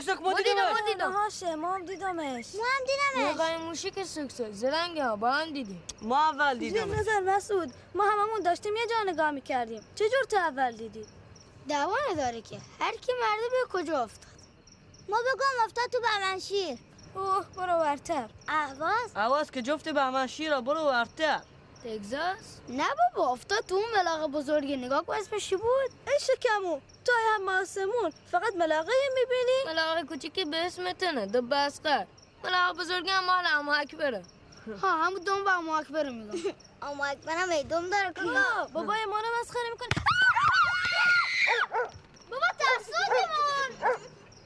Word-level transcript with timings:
سک 0.00 0.02
سک 0.02 0.22
ما 0.22 0.30
ما 0.30 0.40
دیدم 0.40 0.70
ما 0.72 0.80
دیدم 0.86 1.12
هاشه 1.12 1.54
ما 1.54 1.74
هم 1.74 1.84
دیدمش 1.84 2.46
ما 2.54 2.64
هم 2.64 2.84
دیدمش 2.86 3.38
موقع 3.38 3.56
موشی 3.56 3.90
که 3.90 4.04
سکسه 4.04 4.52
زرنگ 4.52 4.98
ها 5.00 5.16
با 5.16 5.30
هم 5.30 5.50
دیدیم 5.50 5.82
ما 6.02 6.28
اول 6.30 6.58
زیر 6.58 6.72
دیدمش 6.72 6.98
نظر 6.98 7.20
مسعود 7.20 7.72
ما 7.94 8.04
هممون 8.04 8.40
داشتیم 8.40 8.76
یه 8.76 8.86
جا 8.86 9.12
نگاه 9.12 9.30
می‌کردیم 9.30 9.82
چجور 9.94 10.24
تو 10.30 10.36
اول 10.36 10.72
دیدی 10.72 11.06
دعوا 11.68 11.96
نداره 12.10 12.40
که 12.42 12.58
هر 12.80 12.92
کی 12.96 13.12
مرده 13.20 13.48
به 13.50 13.72
کجا 13.72 14.02
افتاد 14.02 14.34
ما 15.08 15.16
بگم 15.16 15.64
افتاد 15.64 15.90
تو 15.90 15.98
بمنشیر 16.00 16.78
اوه 17.14 17.44
برو 17.56 17.72
ورتر 17.72 18.28
اهواز 18.48 19.16
عوض 19.16 19.50
که 19.50 19.62
جفت 19.62 19.88
به 19.88 20.10
من 20.10 20.26
شیره 20.26 20.60
برو 20.60 20.80
ورته 20.80 21.40
تگزاس 21.84 22.60
نه 22.68 22.84
بابا 23.14 23.32
افتاد 23.32 23.64
تو 23.66 23.74
اون 23.74 23.84
ملاقه 23.96 24.26
بزرگی 24.26 24.76
نگاه 24.76 25.02
کن 25.06 25.14
اسمش 25.14 25.48
چی 25.48 25.56
بود 25.56 25.90
ای 26.06 26.18
شکمو 26.20 26.80
تو 27.04 27.12
هم 27.34 27.48
آسمون. 27.48 28.12
فقط 28.30 28.56
ملاقه 28.56 28.92
می‌بینی؟ 29.14 29.58
ملاقه 29.66 30.02
کوچیکی 30.02 30.44
به 30.44 30.56
اسم 30.56 30.92
تنه 30.92 31.26
دو 31.26 31.42
بسقر 31.42 32.06
ملاقه 32.44 32.72
بزرگی 32.80 33.10
هم 33.10 33.24
مال 33.24 33.44
اما 33.46 33.74
اکبره. 33.74 34.22
ها 34.82 34.92
همون 34.92 35.20
دوم 35.20 35.44
با 35.44 35.50
اما 35.50 35.78
اکبر 35.78 36.08
میگم. 36.08 36.54
اما 36.88 37.04
اکبرم 37.04 37.50
ای 37.50 37.62
دوم 37.64 37.90
داره 37.90 38.12
که. 38.12 38.20
بابای 38.72 39.04
ما 39.04 39.20
رو 39.20 39.26
مسخره 39.40 39.70
می‌کنه. 39.72 39.88
بابا 42.30 42.46
ترسونیمون 42.58 43.98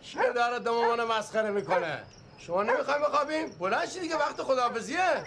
چیه 0.02 0.32
داره 0.32 0.58
دمامان 0.58 1.04
مسخره 1.04 1.50
می‌کنه؟ 1.50 2.02
شما 2.38 2.62
نمی‌خوایم 2.62 3.02
بخوابیم؟ 3.02 3.48
بلند 3.48 4.00
دیگه 4.00 4.16
وقت 4.16 4.42
خداحافظیه. 4.42 5.25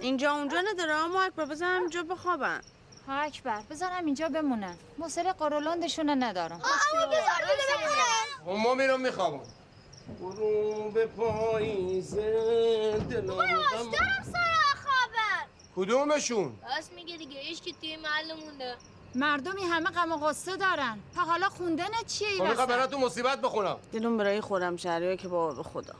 اینجا 0.00 0.32
اونجا 0.32 0.60
نداره 0.60 0.92
اما 0.92 1.22
اکبر 1.22 1.44
بزن 1.44 1.66
همینجا 1.66 2.02
بخوابن. 2.02 2.60
ها 3.08 3.14
اکبر 3.20 3.60
بذارم 3.70 4.04
اینجا 4.04 4.28
بمونن 4.28 4.76
موسر 4.98 5.32
قرولندشون 5.32 6.22
ندارم. 6.22 6.60
خب 8.44 8.50
ما 8.50 8.74
میرم 8.74 9.00
میخوابم 9.00 9.40
برو 10.20 10.90
به 10.90 11.06
پاییزه 11.06 12.22
دلم 13.10 13.34
غم- 13.34 13.92
خبر 14.74 15.46
کدومشون؟ 15.76 16.56
بس 16.78 16.90
میگه 16.96 17.16
دیگه 17.16 17.40
ایش 17.40 17.60
که 17.60 17.72
توی 17.72 17.96
محل 17.96 18.32
مونده. 18.44 18.76
مردمی 19.14 19.62
همه 19.62 19.90
غم 19.90 20.12
و 20.12 20.16
غصه 20.16 20.56
دارن. 20.56 20.98
تا 21.14 21.20
حالا 21.22 21.48
خوندن 21.48 21.86
چیه 22.06 22.28
خب 22.28 22.34
این 22.34 22.48
می‌خوام 22.48 22.68
وسط؟ 22.68 22.76
براتون 22.76 23.00
مصیبت 23.00 23.40
بخونم. 23.40 23.76
دلم 23.92 24.16
برای 24.16 24.40
خودم 24.40 24.76
شهریه 24.76 25.16
که 25.16 25.28
بابا 25.28 25.54
به 25.54 25.62
خدا. 25.62 25.94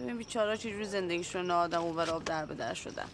ببین 0.00 0.16
بیچارا 0.18 0.56
چجوری 0.56 0.84
زندگیشون 0.84 1.50
آدم 1.50 1.84
و 1.84 2.00
آب 2.00 2.24
در 2.24 2.46
به 2.46 2.54
در 2.54 2.74
شدن. 2.74 3.08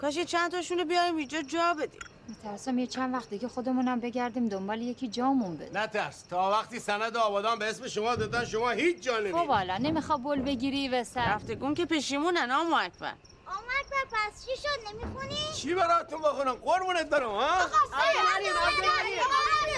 کاش 0.00 0.16
یه 0.16 0.24
چند 0.24 0.50
تاشون 0.50 0.78
رو 0.78 0.84
بیاریم 0.84 1.16
اینجا 1.16 1.42
جا 1.42 1.74
بدیم. 1.74 2.00
میترسم 2.28 2.78
یه 2.78 2.86
چند 2.86 3.14
وقت 3.14 3.30
دیگه 3.30 3.48
خودمونم 3.48 4.00
بگردیم 4.00 4.48
دنبال 4.48 4.82
یکی 4.82 5.08
جامون 5.08 5.56
بده 5.56 5.80
نترس. 5.82 6.22
تا 6.22 6.50
وقتی 6.50 6.80
سند 6.80 7.16
آبادان 7.16 7.58
به 7.58 7.70
اسم 7.70 7.88
شما 7.88 8.14
دادن 8.14 8.44
شما 8.44 8.70
هیچ 8.70 9.02
جا 9.02 9.14
خب 9.14 9.20
نمیری 9.20 9.46
حالا 9.46 9.78
نمیخوا 9.78 10.16
بول 10.16 10.42
بگیری 10.42 10.88
وسط 10.88 11.16
رفتگون 11.16 11.74
که 11.74 11.86
پشیمونن 11.86 12.50
اما 12.50 12.78
اکبر. 12.78 13.12
اما 13.46 13.56
اکبر 13.80 14.04
پس 14.12 14.46
چی 14.46 14.56
شد؟ 14.56 14.94
نمی‌خونی؟ 14.94 15.52
چی 15.54 15.74
براتون 15.74 16.20
بخونم؟ 16.20 16.54
قربونت 16.54 17.08
برم 17.08 17.30
ها؟ 17.30 17.58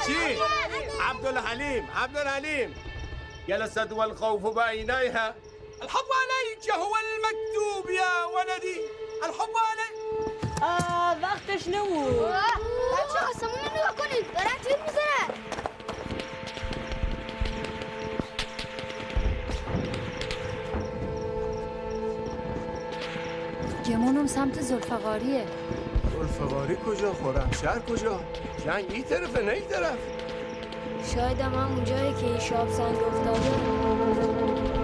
چی؟ 0.06 0.38
عبدالحلیم. 1.10 1.88
عبدالحلیم 1.96 2.74
جلست 3.48 3.92
والخوف 3.92 4.42
بعينيها 4.54 5.34
الحب 5.82 6.08
عليك 6.22 6.70
هو 6.70 6.94
المكتوب 6.96 7.90
يا 7.90 8.24
ولدي 8.24 8.80
الحب 9.24 9.54
عليك 9.68 9.96
وقتش 11.22 11.68
نمون 11.68 12.06
بچه 12.14 13.18
آسمون 13.30 13.54
رو 13.54 13.70
نگاه 13.74 13.94
کنید. 13.98 14.26
دارن 14.34 14.58
تیر 14.64 14.76
می‌زنن. 14.86 15.28
گمونم 23.88 24.26
سمت 24.26 24.60
زلفقاریه. 24.60 25.44
الفقاری 26.20 26.76
کجا؟ 26.76 27.12
خورم 27.12 27.50
شهر 27.62 27.78
کجا؟ 27.78 28.20
جنگ 28.64 28.84
این 28.90 29.04
طرفه 29.04 29.42
نه 29.42 29.52
این 29.52 29.64
طرف. 29.68 29.98
شاید 31.14 31.40
هم 31.40 31.54
همون 31.54 31.84
جایی 31.84 32.14
که 32.14 32.26
این 32.26 32.38
شاب 32.38 32.68
سنگ 32.70 32.96
افتاده. 32.96 34.75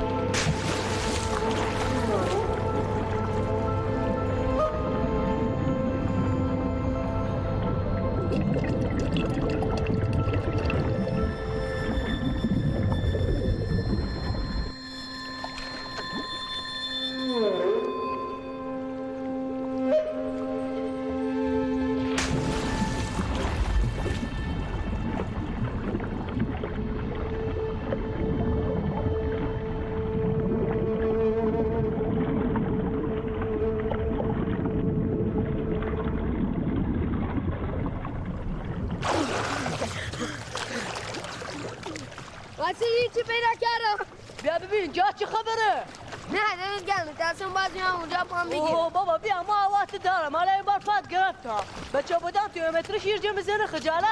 بودم 52.93 52.99
توی 52.99 52.99
متر 52.99 52.99
شیر 52.99 53.19
جمع 53.19 53.41
زنه 53.41 53.67
خجالت. 53.67 54.12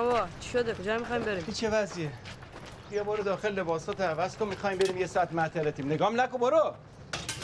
سلام 0.00 0.28
چی 0.40 0.50
شده 0.50 0.74
کجا 0.74 0.98
می‌خوایم 0.98 1.22
بریم؟ 1.22 1.44
چه 1.44 1.70
وضعیه؟ 1.70 2.10
بیا 2.90 3.04
برو 3.04 3.22
داخل 3.22 3.52
لباسات 3.52 4.00
عوض 4.00 4.36
کن 4.36 4.48
می‌خوایم 4.48 4.78
بریم 4.78 4.96
یه 4.98 5.06
ساعت 5.06 5.32
معطلتیم 5.32 5.92
نگام 5.92 6.20
نکن 6.20 6.38
برو. 6.38 6.74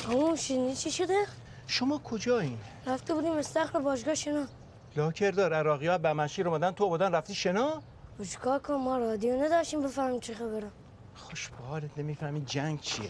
همون 0.08 0.36
شنیدی 0.36 0.76
چی 0.76 0.90
شده؟ 0.90 1.26
شما 1.66 1.98
کجایین 1.98 2.58
رفته 2.86 3.14
بودیم 3.14 3.32
استخر 3.32 3.78
باشگاه 3.78 4.14
شنا. 4.14 4.44
لاکردار 4.96 5.54
عراقی 5.54 5.86
ها 5.86 5.98
بمشیر 5.98 6.48
اومدن 6.48 6.70
تو 6.70 6.84
اومدن 6.84 7.12
رفتی 7.12 7.34
شنا؟ 7.34 7.82
چیکار 8.30 8.58
کنم 8.58 8.80
ما 8.80 8.98
رادیو 8.98 9.44
نداشتیم 9.44 9.82
بفهمیم 9.82 10.20
چه 10.20 10.34
خبره. 10.34 10.70
خوش 11.14 11.48
به 11.48 11.66
حالت 11.66 11.98
نمی‌فهمی 11.98 12.40
جنگ 12.40 12.80
چیه؟ 12.80 13.08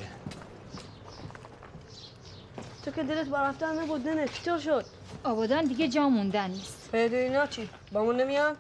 تو 2.84 2.90
که 2.90 3.02
دلت 3.02 3.28
با 3.28 3.38
رفتن 3.38 3.78
نبود 3.78 4.08
نه 4.08 4.28
چطور 4.28 4.58
شد؟ 4.58 4.84
آبادان 5.24 5.64
دیگه 5.64 5.88
جا 5.88 6.08
موندن 6.08 6.50
نیست. 6.50 6.94
اینا 6.94 7.46
چی؟ 7.46 7.68
بامون 7.92 8.16
نمیان؟ 8.16 8.56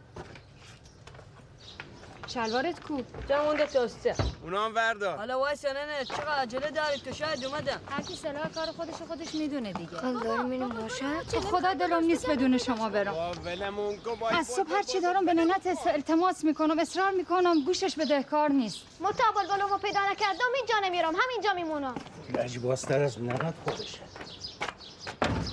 شلوارت 2.26 2.80
کو. 2.80 3.02
جا 3.28 3.44
مونده 3.44 3.66
توسته 3.66 4.14
اونا 4.42 4.64
هم 4.64 4.74
وردار 4.74 5.16
حالا 5.16 5.38
وایسا 5.38 5.72
نه 5.72 5.86
نه. 5.86 6.04
چقدر 6.04 6.28
عجله 6.28 6.70
داری 6.70 6.98
تو؟ 6.98 7.12
شاید 7.12 7.44
اومدم. 7.44 7.80
هر 7.90 8.02
کی 8.02 8.16
سلاح 8.16 8.48
کار 8.48 8.66
خودش 8.66 8.94
خودش 9.08 9.34
می‌دونه 9.34 9.72
دیگه. 9.72 9.96
کل 10.00 10.20
داریم 10.20 10.50
اینو 10.50 10.68
باشه؟ 10.68 11.04
تو 11.32 11.40
خدا 11.40 11.74
دلم 11.74 12.04
نیست 12.04 12.30
بدون 12.30 12.58
شما 12.58 12.88
برم. 12.88 13.14
ولمون 13.44 13.98
از 14.30 14.46
صبح 14.46 14.72
هر 14.72 14.82
چی 14.82 15.00
دارم 15.00 15.24
به 15.24 15.34
ننت 15.34 15.78
التماس 15.86 16.44
می‌کنم 16.44 16.78
اصرار 16.78 17.10
می‌کنم 17.10 17.64
گوشش 17.64 17.94
بده 17.98 18.22
کار 18.22 18.50
نیست. 18.50 18.78
متابل 19.00 19.46
گلومو 19.56 19.78
پیدا 19.78 20.00
نکردم 20.10 20.52
اینجا 20.56 20.74
نمیرم 20.84 21.14
همینجا 21.20 21.52
میمونم. 21.54 21.94
لجبازتر 22.34 23.02
از 23.02 23.22
نقد 23.22 23.54
خودشه. 23.64 23.98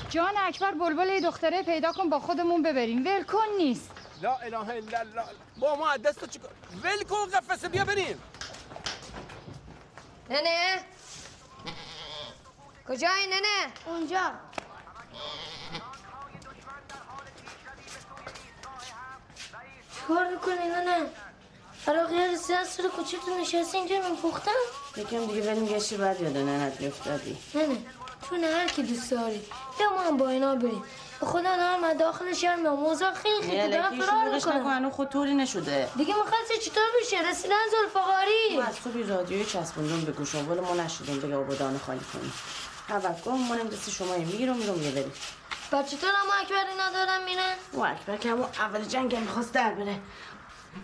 جان 0.10 0.34
اکبر 0.38 0.72
بلبل 0.72 1.20
دختره 1.20 1.64
پیدا 1.64 1.92
کن 1.92 2.10
با 2.10 2.20
خودمون 2.20 2.64
ببریم. 2.64 3.06
ول 3.06 3.24
کن 3.24 3.48
نیست. 3.58 3.92
لا 4.24 4.38
اله 4.38 4.58
الا 4.58 5.00
الله. 5.00 5.26
با 5.60 5.76
ما 5.76 5.98
دست 5.98 6.20
تو 6.20 6.28
چیکار؟ 6.28 6.52
ول 6.84 7.04
کن 7.04 7.26
قفسه 7.34 7.68
بیا 7.70 7.86
بریم. 7.86 8.22
ننه. 10.30 10.86
کجایی 12.88 13.28
ننه؟ 13.28 13.74
اونجا. 13.86 14.32
چیکار 19.96 20.28
می‌کنی 20.30 20.68
ننه؟ 20.68 21.00
عراقی 21.88 22.20
ها 22.20 22.26
رسیدن 22.26 22.64
سر 22.64 22.84
کوچه 22.88 23.18
نشستی 23.42 23.78
اینجا 23.78 24.10
میپختن 24.10 24.52
یکم 24.98 25.26
دیگه 25.26 25.42
بریم 25.42 25.66
گشتی 25.66 25.98
بعد 25.98 26.22
یاد 26.22 26.38
ننت 26.38 26.78
بیفتادی 26.78 27.38
ننه 27.56 27.78
چون 28.30 28.44
هر 28.44 28.68
کی 28.68 28.84
دوست 28.84 29.12
داری. 29.12 29.42
بیا 29.78 29.90
ما 29.90 30.02
هم 30.02 30.18
با 30.18 30.30
اینا 30.30 30.56
بریم. 30.56 30.84
خدا 31.26 31.56
نه 31.56 31.78
من 31.78 31.98
داخل 31.98 32.34
شهر 32.34 32.56
میام 32.56 32.80
موضوع 32.80 33.14
خیلی 33.14 33.42
خیلی 33.42 33.72
دارم 33.72 34.00
فرار 34.02 34.36
می‌کنم. 34.36 34.68
هنو 34.68 34.90
خود 34.90 35.10
طوری 35.10 35.36
نشده. 35.36 35.90
دیگه 35.96 36.14
می‌خواستی 36.16 36.58
چطور 36.62 36.84
بشه؟ 37.02 37.30
رسیدن 37.30 37.56
زلفقاری 37.72 38.56
ما 38.56 38.64
از 38.64 38.76
صبح 38.76 39.08
رادیوی 39.08 39.46
چسبوندون 39.46 40.02
به 40.02 40.12
گوشم 40.12 40.52
ولی 40.52 40.60
ما 40.60 40.74
نشدیم 40.74 41.20
دیگه 41.20 41.36
آبادان 41.36 41.80
خالی 41.86 42.06
کنیم. 42.14 42.34
توکل 42.88 43.32
منم 43.32 43.68
دست 43.68 43.90
شما 43.90 44.18
می‌گیرم 44.18 44.56
میرم 44.56 44.84
یه 44.84 44.92
بریم. 44.92 45.14
بعد 45.72 45.88
چطور 45.88 46.10
اما 46.10 46.34
اکبر 46.42 46.72
اینا 46.72 46.92
دارم 46.94 47.24
میرن 47.26 47.54
و 47.74 47.80
اکبر 47.80 48.18
که 48.18 48.30
همون 48.32 48.48
اول 48.60 48.84
جنگ 48.84 49.16
می‌خواست 49.16 49.54
در 49.54 49.74
بره. 49.74 50.00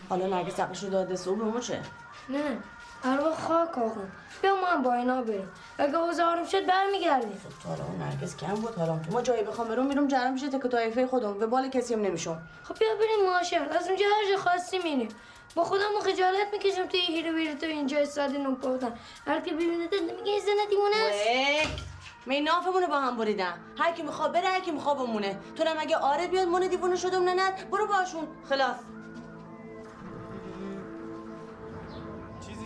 حالا 0.10 0.28
نرگس 0.28 0.60
عقلشو 0.60 0.90
داده 0.90 1.16
صبح 1.16 1.38
به 1.38 1.44
ما 1.44 1.60
چه؟ 1.60 1.82
نه. 2.30 2.64
اروا 3.04 3.36
خاک 3.36 3.78
آقا. 3.78 4.02
بیا 4.42 4.56
ما 4.56 4.68
هم 4.68 4.84
با 4.84 4.94
اینا 4.94 5.22
بریم. 5.22 5.50
اگه 5.78 5.96
اوضاع 5.98 6.26
آروم 6.26 6.46
شد 6.46 6.66
برمیگردیم. 6.66 7.42
تو 7.64 7.70
حالا 7.70 7.84
اون 7.84 7.98
نرگس 8.02 8.38
کم 8.38 8.54
بود 8.54 8.76
حالا. 8.76 9.00
ما 9.12 9.22
جایی 9.22 9.44
بخوام 9.44 9.68
برم 9.68 9.86
میرم 9.86 10.08
جرم 10.08 10.34
میشه 10.34 10.50
تک 10.50 10.68
طایفه 10.68 11.08
خودم. 11.08 11.40
به 11.40 11.46
بال 11.46 11.70
کسی 11.70 11.94
هم 11.94 12.02
نمیشم. 12.02 12.42
خب 12.64 12.80
بیا 12.80 12.88
بریم 12.96 13.34
ماشر 13.34 13.68
از 13.78 13.88
اونجا 13.88 14.06
هر 14.06 14.32
جا 14.32 14.42
خواستی 14.42 14.80
میریم. 14.80 15.10
با 15.56 15.64
خودمون 15.64 16.02
خجالت 16.02 16.48
می‌کشم 16.54 16.86
توی 16.86 17.00
هیرو 17.00 17.36
بیرو 17.36 17.58
تو 17.58 17.66
اینجا 17.66 17.98
استادی 17.98 18.38
پختن 18.38 18.94
هر 19.28 19.40
کی 19.40 19.52
ببینه 19.54 19.78
میگه 19.78 20.32
این 20.32 20.40
زنه 20.40 20.66
دیوونه 20.70 20.96
است. 21.10 21.90
می 22.26 22.42
نافمونو 22.42 22.88
با 22.88 23.00
هم 23.00 23.18
بریدم. 23.18 23.54
هر 23.78 23.92
کی 23.92 24.02
می‌خواد 24.04 24.32
بره 24.34 24.48
هر 24.48 24.60
کی 24.60 24.72
می‌خواد 24.72 24.98
بمونه. 24.98 25.40
تو 25.56 25.64
اگه 25.80 25.98
آره 25.98 26.28
بیاد 26.28 26.48
مون 26.48 26.68
دیوونه 26.68 26.96
شدم 26.96 27.24
نه 27.24 27.34
نه. 27.34 27.52
برو 27.72 27.88
باشون. 27.88 28.28
خلاص. 28.50 28.76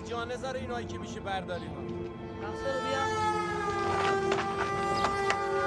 جا 0.10 0.25
نذاره 0.25 0.60
اینایی 0.60 0.86
که 0.86 0.98
میشه 0.98 1.19
برداریم. 1.19 1.69
مقصر 2.43 2.79
بیا. 2.83 3.03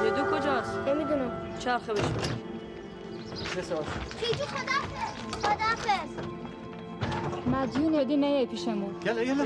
یه 0.04 0.10
دو 0.10 0.22
کجاست؟ 0.36 0.78
نمی‌دونم. 0.88 1.32
چرخه 1.58 1.92
بشون 1.92 2.12
خیجو 4.18 4.44
خدافز 4.44 5.14
خدافز 5.42 6.08
مدیون 7.46 7.94
هدی 7.94 8.16
نیه 8.16 8.46
پیشمون 8.46 8.94
یلا 9.06 9.22
یلا. 9.22 9.44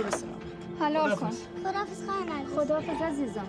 حلال 0.81 1.17
کن. 1.17 1.31
خدافز 1.65 2.05
خواهی 2.07 2.25
نرگس. 2.25 2.55
خداحافظ 2.57 3.03
عزیزم. 3.03 3.47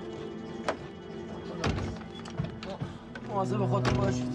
مواظب 3.29 3.65
خودتون 3.65 3.93
باشید. 3.93 4.31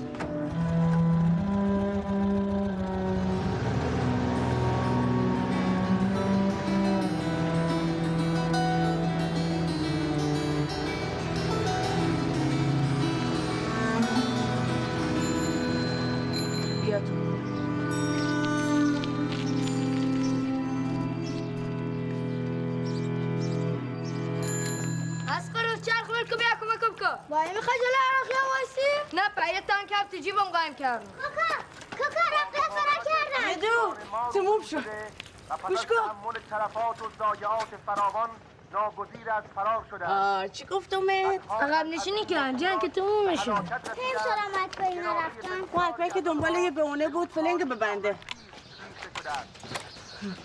چی 40.48 40.64
گفتم 40.64 41.02
ات؟ 41.08 41.62
عقب 41.62 41.86
نشینی 41.86 42.24
کردن 42.24 42.56
جنگ 42.56 42.80
که 42.80 42.88
تموم 42.88 43.30
میشه. 43.30 43.54
خیلی 43.54 44.18
سلامت 44.24 44.76
به 44.78 44.86
اینا 44.86 45.12
رفتن. 45.12 45.48
محکمه 45.74 46.10
که 46.10 46.20
دنبال 46.20 46.54
یه 46.54 46.70
بهونه 46.70 47.08
بود 47.08 47.28
فلنگ 47.32 47.64
ببنده. 47.64 48.16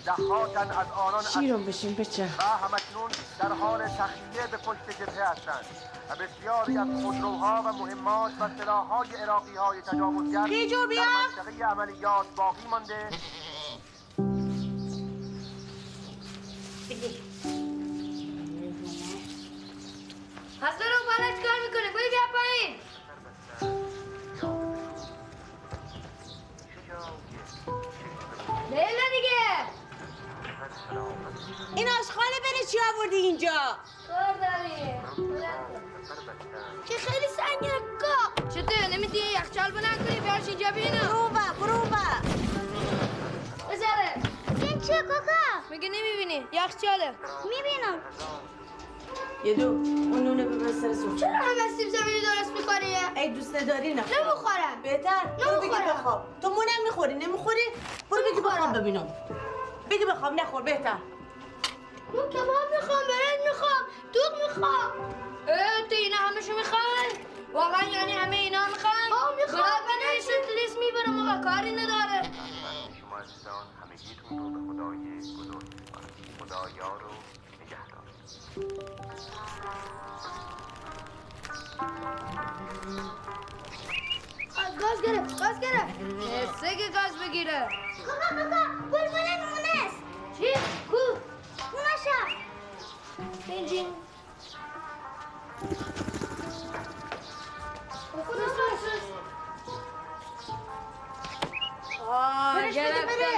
دهاتن 0.04 0.70
از 0.70 0.86
آنان 0.96 1.24
شیرم 1.24 1.66
بشین 1.66 1.94
بچه. 1.94 2.24
و 2.38 2.42
همکنون 2.42 3.10
در 3.38 3.52
حال 3.52 3.88
تخلیه 3.88 4.46
به 4.50 4.56
پشت 4.56 5.00
جبهه 5.00 5.30
هستند. 5.30 5.64
و 6.10 6.14
بسیاری 6.16 6.78
از 6.78 7.02
خودروها 7.02 7.62
و 7.62 7.72
مهمات 7.72 8.32
و 8.40 8.48
سلاحهای 8.58 9.08
عراقی 9.22 9.56
های 9.56 9.82
تجاوزگر 9.82 10.44
پیجو 10.44 10.86
بیا. 10.86 11.02
در 11.02 11.08
منطقه 11.08 11.64
عملیات 11.64 12.26
باقی 12.36 12.66
مانده. 12.70 13.08
حسن 20.62 20.84
رو 20.84 21.00
بالا 21.06 21.36
چیکار 21.36 21.58
می‌کنه 21.66 21.92
بایی 21.92 22.08
بیا 22.10 22.26
پایین. 22.32 22.80
لیلا 28.70 29.06
دیگه. 29.16 29.42
این 31.76 31.88
آشخاله 31.88 32.38
بره 32.44 32.66
چی 32.70 32.78
آوردی 32.94 33.16
اینجا؟ 33.16 33.78
کار 34.08 34.34
که 36.86 36.94
خیلی 36.94 37.26
سنگه 37.36 37.72
کا 38.00 38.44
چطور؟ 38.48 38.86
نمیدی 38.92 39.18
یخچال 39.18 39.70
بلند 39.70 40.08
کنی 40.08 40.20
بیارش 40.20 40.48
اینجا 40.48 40.70
بینم 40.70 40.98
برو 41.08 41.28
با 41.28 41.40
برو 41.60 41.78
با 41.78 41.96
بذاره. 43.70 44.22
این 44.62 44.80
چه 44.80 45.02
کاکا؟ 45.02 45.70
میگه 45.70 45.88
نمی‌بینی. 45.88 46.48
یخچاله. 46.52 47.14
می‌بینم. 47.44 48.00
یه 49.44 49.54
دو. 49.54 49.66
اون 49.66 50.24
نونه 50.24 50.44
ببر 50.44 50.72
سر 50.72 50.92
سفره 50.92 51.16
چرا 51.16 51.30
همه 51.30 51.68
سیب 51.76 51.88
زمینی 51.88 52.20
درست 52.20 52.52
می‌کنی 52.52 52.96
ای 53.16 53.28
دوست 53.28 53.56
نداری؟ 53.56 53.94
نه. 53.94 54.02
نمی‌خورم. 54.02 54.82
بهتر. 54.82 55.24
برو 55.38 55.60
بگی 55.60 55.68
نمی‌خورم. 55.68 55.96
بخواب. 55.96 56.40
تو 56.42 56.48
مونم 56.48 56.82
می‌خوری 56.84 57.14
نمی‌خوری؟ 57.14 57.66
برو 58.10 58.22
بگی 58.32 58.40
بخواب 58.40 58.78
ببینم. 58.78 59.06
بگی 59.90 60.04
بخواب 60.04 60.32
نخور 60.32 60.62
بهتر. 60.62 60.98
من 62.14 62.28
کباب 62.30 62.68
می‌خوام 62.76 63.02
برنج 63.08 63.40
می‌خوام. 63.48 63.82
دوغ 64.12 64.32
می‌خوام. 64.48 64.90
اه 65.48 65.88
تو 65.88 65.94
اینا 65.94 66.16
همشو 66.16 66.52
می‌خوای؟ 66.52 67.08
واقعا 67.52 67.88
یعنی 67.88 68.12
همه 68.12 68.36
اینا 68.36 68.66
می‌خوان 68.66 68.92
آه 69.12 69.34
می‌خوام. 69.36 69.80
بنویسید 69.88 70.60
لیست 70.62 70.78
می‌برم 70.78 71.28
آقا 71.28 71.50
کاری 71.50 71.72
نداره. 71.72 72.22
شما 73.00 73.16
عزیزان 73.18 73.66
همگیتون 73.82 74.38
رو 74.38 74.50
به 74.50 74.72
خدای 74.72 75.18
بزرگ. 75.18 75.66
خدا 76.38 76.68
یار 78.62 78.70
و 78.70 78.92
نگهدار 84.52 84.78
گاز 84.80 85.02
گرفت 85.02 85.38
گاز 85.38 85.60
گرفت 85.60 86.00
حسه 86.32 86.76
که 86.76 86.88
گاز 86.88 87.28
بگیره 87.28 87.68
کاکا 88.06 88.36
کاکا 88.36 88.66
بلبل 88.92 89.28
مونس 89.40 89.94
چی؟ 90.38 90.52
کو؟ 90.90 90.96
مونشم 91.72 92.28
بنجین 93.48 93.86
آه 102.08 102.70
گرفته 102.70 103.32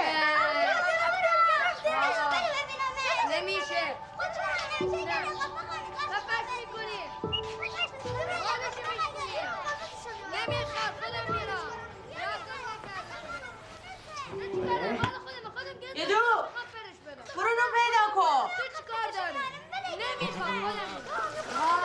نمیشه. 3.35 3.85
نفس 4.81 5.17
می‌کنی 6.57 6.99
نمی‌خواد 10.33 10.95
خودم 11.01 11.27
میرم 15.81 15.97
یه 15.97 16.07
دو 16.07 16.15
برو 17.37 17.49
رو 17.49 17.67
پیدا 17.75 18.05
کن 18.15 18.51
تو 18.57 18.63
چی 18.63 18.83
کار 18.89 19.09
داری؟ 19.15 19.45
نمی‌خوام 20.21 20.55
خودم 20.61 20.91
آه 21.61 21.85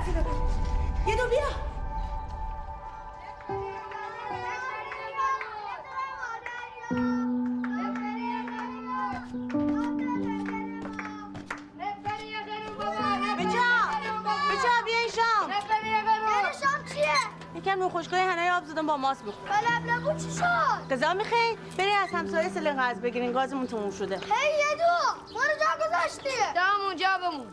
می‌کنی؟ 0.07 0.43
یه 1.07 1.17
دو 1.17 1.23
بیا 1.29 1.49
بچه 1.49 1.74
یکم 17.64 17.78
نون 17.78 17.88
خوشگاه 17.88 18.21
هنای 18.21 18.50
آب 18.50 18.64
زدم 18.64 18.87
با 18.87 18.97
ماست 18.97 19.25
بخور 19.25 19.49
بلب 19.49 19.90
نبود 19.90 20.16
چی 20.16 20.30
شد؟ 20.30 20.92
غذا 20.92 21.14
می‌خوای؟ 21.14 21.56
بری 21.78 21.90
از 21.90 22.09
همسایه 22.12 22.49
سلنگ 22.49 22.76
قرض 22.76 22.99
بگیرین 22.99 23.33
گازمون 23.33 23.66
تموم 23.66 23.90
شده. 23.90 24.16
هی 24.16 24.23
یه 24.23 24.76
دو 24.76 25.35
ما 25.35 25.40
رو 25.40 25.49
جا 25.61 25.87
گذاشتی. 25.87 26.28
دم 26.54 26.87
اونجا 26.87 27.09
بمون. 27.18 27.47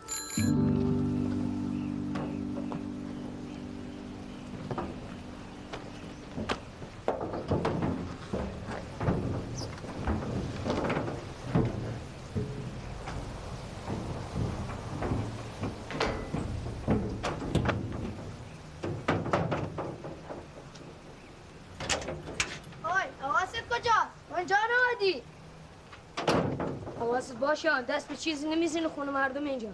حواست 27.11 27.35
باشه 27.35 27.81
دست 27.81 28.07
به 28.07 28.15
چیزی 28.15 28.49
نمی‌زنی 28.49 28.87
خونه 28.87 29.11
مردم 29.11 29.45
اینجا 29.45 29.69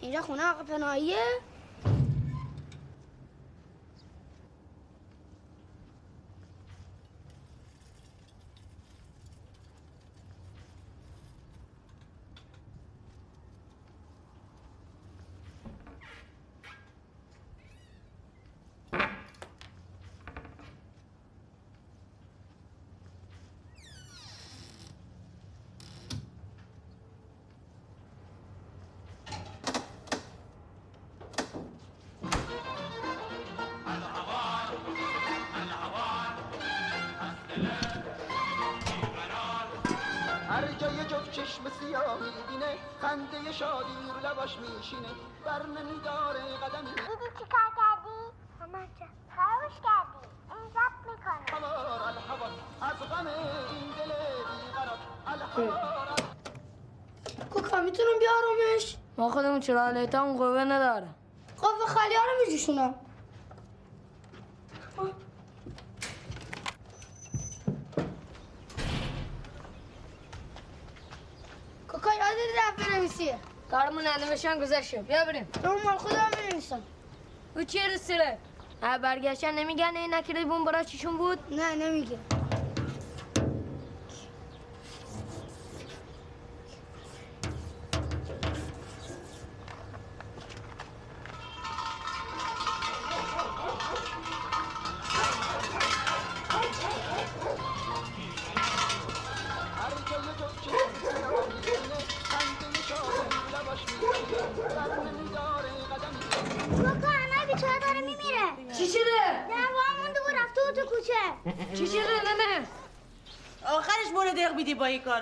اینجا 0.00 0.22
خونه 0.22 0.42
آقا 0.50 0.62
پناهیه؟ 0.64 1.16
خنده 43.16 43.52
شادی 43.52 43.92
رو 44.14 44.28
لباش 44.30 44.56
میشینه 44.58 45.08
بر 45.44 45.66
نمیداره 45.66 46.40
قدمی. 46.40 46.90
دیدی 46.90 47.28
چی 47.38 47.44
کار 47.50 47.70
کردی؟ 47.76 48.18
مامان 48.60 48.88
جان. 49.00 49.08
خرابش 49.36 49.74
کردی. 49.84 50.28
این 50.50 50.70
ضبط 50.70 51.02
می‌کنه 51.10 51.66
هوار 51.66 52.02
الهوار 52.02 52.50
از 52.80 53.08
غم 53.08 53.26
این 53.26 53.90
دل 53.98 54.12
بیقرار. 54.12 54.98
الهوار 55.26 56.08
کوکا 57.50 57.80
می‌تونم 57.80 58.18
بیارمش؟ 58.18 58.96
ما 59.18 59.30
خودمون 59.30 59.60
چرا 59.60 59.90
لیتام 59.90 60.36
قوه 60.36 60.64
نداره 60.64 61.08
قوه 61.60 61.86
خالی 61.88 62.14
ها 62.14 62.22
رو 62.22 62.30
میجوشونم 62.46 62.94
کوکا 71.88 72.10
یادت 72.12 72.50
رفت 72.58 72.88
بنویسی 72.90 73.34
کارمون 73.96 74.22
ننوشن 74.22 74.60
گذشته 74.60 75.02
بیا 75.02 75.24
بریم. 75.24 75.48
تو 75.62 75.68
مال 75.84 75.96
خودم 75.98 76.30
بنویسم 76.32 76.82
او 77.56 77.64
چی 77.64 77.78
رسیره 77.78 78.38
برگشتن 78.80 79.54
نمیگن 79.54 79.96
این 79.96 80.14
نکره 80.14 80.44
بون 80.44 80.64
برا 80.64 80.82
چیشون 80.82 81.16
بود؟ 81.16 81.38
نه 81.50 81.74
نمیگه. 81.74 82.18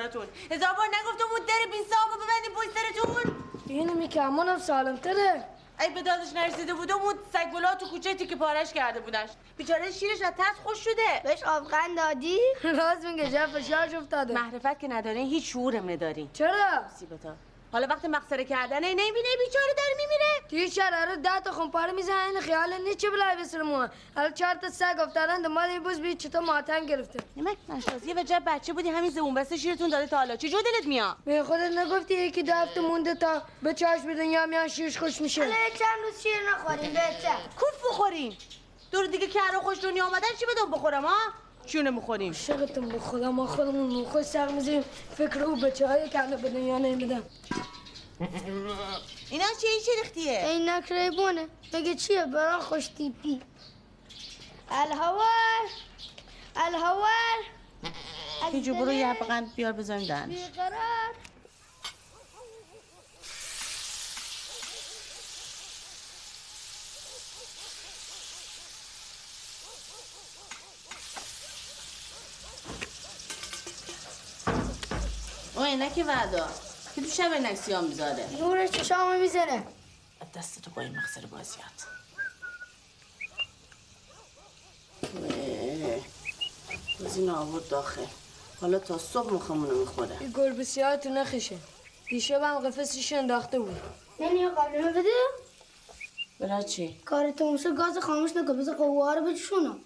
کاراتون 0.05 0.27
هزار 0.51 0.73
بار 0.75 0.87
نگفتم 0.87 1.29
بود 1.31 1.47
در 1.47 1.55
بین 1.73 1.83
صاحب 1.91 2.11
ببندی 2.17 2.55
پشت 2.57 2.71
سرتون. 2.79 3.35
اینو 3.69 3.95
میکرمونم 3.95 4.59
سالم 4.59 4.97
تره. 4.97 5.45
ای 5.81 5.91
به 5.95 6.03
دادش 6.03 6.33
نرسیده 6.35 6.75
بودم 6.75 6.95
اون 6.99 7.15
سگولا 7.33 7.75
تو 7.75 7.87
کوچه 7.87 8.15
تیکه 8.15 8.37
پارش 8.37 8.73
کرده 8.73 9.01
بودنش 9.01 9.31
بیچاره 9.57 9.91
شیرش 9.91 10.23
از 10.23 10.33
ترس 10.39 10.57
خوش 10.65 10.79
شده. 10.79 11.21
بهش 11.25 11.43
آبغن 11.43 11.95
دادی؟ 11.97 12.39
راست 12.65 13.05
میگه 13.05 13.31
جف 13.31 13.59
فشارش 13.59 13.95
افتاده. 13.95 14.35
معرفت 14.35 14.79
که 14.79 14.89
ندارین 14.89 15.27
هیچ 15.27 15.53
شعورم 15.53 15.91
ندارین 15.91 16.31
چرا؟ 16.33 16.89
سیبتا 16.99 17.35
حالا 17.75 17.87
وقت 17.87 18.04
مقصره 18.04 18.45
کردنه 18.45 18.88
نمی‌بینه 18.88 19.28
بیچاره 19.45 19.75
داره 19.76 19.95
میمیره. 19.97 20.49
توی 20.50 20.71
شهر 20.71 21.07
رو 21.07 21.16
ده 21.16 21.40
تا 21.40 21.52
خونپاره 21.52 21.93
می‌زنن 21.93 22.31
این 22.31 22.40
خیال 22.40 22.75
نیست 22.83 22.99
چه 22.99 23.11
بلای 23.11 23.37
بسر 23.37 23.62
مو 23.62 23.87
حالا 24.16 24.31
چهار 24.31 24.54
تا 24.54 24.69
سگ 24.69 24.97
افتادن 25.00 25.43
دنبال 25.43 25.69
این 25.69 25.83
بوز 25.83 26.00
بید 26.00 26.19
چطور 26.19 26.40
ماتن 26.40 26.87
گرفته؟ 26.87 27.19
نمک 27.37 27.57
نشاز 27.69 28.07
یه 28.07 28.14
وجب 28.14 28.43
بچه 28.47 28.73
بودی 28.73 28.90
همین 28.90 29.11
زبون 29.11 29.35
بسته 29.35 29.57
شیرتون 29.57 29.88
داده 29.90 30.07
تا 30.07 30.16
حالا. 30.16 30.37
چه 30.37 30.49
جو 30.49 30.57
دلت 30.62 30.87
میاد؟ 30.87 31.16
به 31.25 31.43
خودت 31.43 31.73
نگفتی 31.78 32.14
یکی 32.14 32.43
دو 32.43 32.52
هفته 32.52 32.81
مونده 32.81 33.14
تا 33.14 33.43
به 33.62 33.75
چاش 33.75 34.00
به 34.00 34.14
دنیا 34.14 34.47
میان 34.47 34.69
شیرش 34.69 34.99
خوش 34.99 35.21
میشه. 35.21 35.40
حالا 35.40 35.54
چند 35.78 36.04
روز 36.04 36.23
شیر 36.23 36.50
نخوریم 36.50 36.93
بهتر. 36.93 37.37
کوف 37.59 37.90
بخوریم. 37.90 38.38
دور 38.93 39.07
دیگه 39.07 39.26
که 39.26 39.40
رو 39.52 39.61
خوش 39.61 39.83
دنیا 39.83 40.07
آمدن 40.07 40.28
چی 40.38 40.47
بدم 40.47 40.71
بخورم 40.71 41.04
ها؟ 41.04 41.16
چونه 41.66 41.90
می‌خوریم 41.90 42.33
به 42.92 42.99
خدا 42.99 43.30
ما 43.33 43.47
خودمون 43.47 43.88
نون 43.88 44.04
خوش 44.04 44.23
سر 44.23 44.49
میزیم 44.49 44.85
فکر 45.16 45.42
او 45.42 45.56
بچه 45.56 45.88
های 45.88 46.11
کنه 46.11 46.37
به 46.37 46.50
دنیا 46.50 46.78
نمیدن 46.78 47.23
اینا 49.30 49.44
چه 49.61 49.68
این 49.68 49.80
چه 49.87 49.92
ریختیه؟ 50.02 50.49
این 50.49 50.68
نکره 50.68 51.11
بونه. 51.11 51.49
بگه 51.73 51.94
چیه؟ 51.94 52.26
برا 52.26 52.61
خوش 52.61 52.87
تیپی. 52.87 53.40
الهوار! 54.71 55.64
الهوار! 56.56 57.38
هیچ 58.52 58.68
برو 58.68 58.92
یه 58.92 59.07
حب 59.07 59.27
قند 59.27 59.55
بیار 59.55 59.72
بذاریم 59.72 60.09
دهنش. 60.09 60.38
بیقرار! 60.38 61.14
عینک 75.75 76.05
وعدا 76.07 76.49
که 76.95 77.01
تو 77.01 77.09
شب 77.09 77.33
عینک 77.35 77.55
سیاه 77.55 77.81
می‌ذاره. 77.81 78.29
نورش 78.41 78.71
چشامو 78.71 79.19
می‌زنه. 79.19 79.67
دستتو 80.35 80.71
با 80.71 80.83
این 80.83 80.97
مخصر 80.97 81.27
بازیات 81.27 81.87
از 87.07 87.17
این 87.17 87.31
آورد 87.31 87.69
داخل. 87.69 88.07
حالا 88.61 88.79
تا 88.79 88.99
صبح 88.99 89.33
مخمونو 89.33 89.79
می‌خوره. 89.79 90.17
این 90.21 90.31
گل 90.31 90.53
بسیار 90.53 90.97
تو 90.97 91.09
نخشه. 91.09 91.59
دیشب 92.09 92.43
هم 92.43 92.59
قفسش 92.59 93.13
انداخته 93.13 93.59
بود. 93.59 93.81
نمی 94.21 94.49
قبل 94.49 94.93
بده. 94.93 95.09
برای 96.41 96.65
چی؟ 96.65 97.01
کار 97.05 97.31
تموشه 97.31 97.75
گاز 97.75 97.99
خاموش 97.99 98.31
نکن. 98.37 98.59
بذار 98.59 98.77
قوه 98.77 99.05
ها 99.05 99.15
رو 99.15 99.27
بجوشونم 99.27 99.79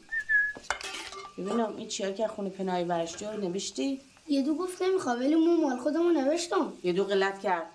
ببینم 1.38 1.76
این 1.76 1.88
چیا 1.88 2.12
که 2.12 2.28
خونه 2.28 2.50
پناهی 2.50 2.84
برشتی 2.84 3.24
رو 3.24 3.36
نوشتی؟ 3.36 4.00
یه 4.28 4.42
دو 4.42 4.54
گفت 4.54 4.82
نمی‌خواد 4.82 5.18
ولی 5.18 5.34
مو 5.34 5.56
مال 5.56 5.78
خودمو 5.78 6.10
نوشتم. 6.10 6.72
یه 6.82 6.92
دو 6.92 7.04
غلط 7.04 7.40
کرد. 7.40 7.66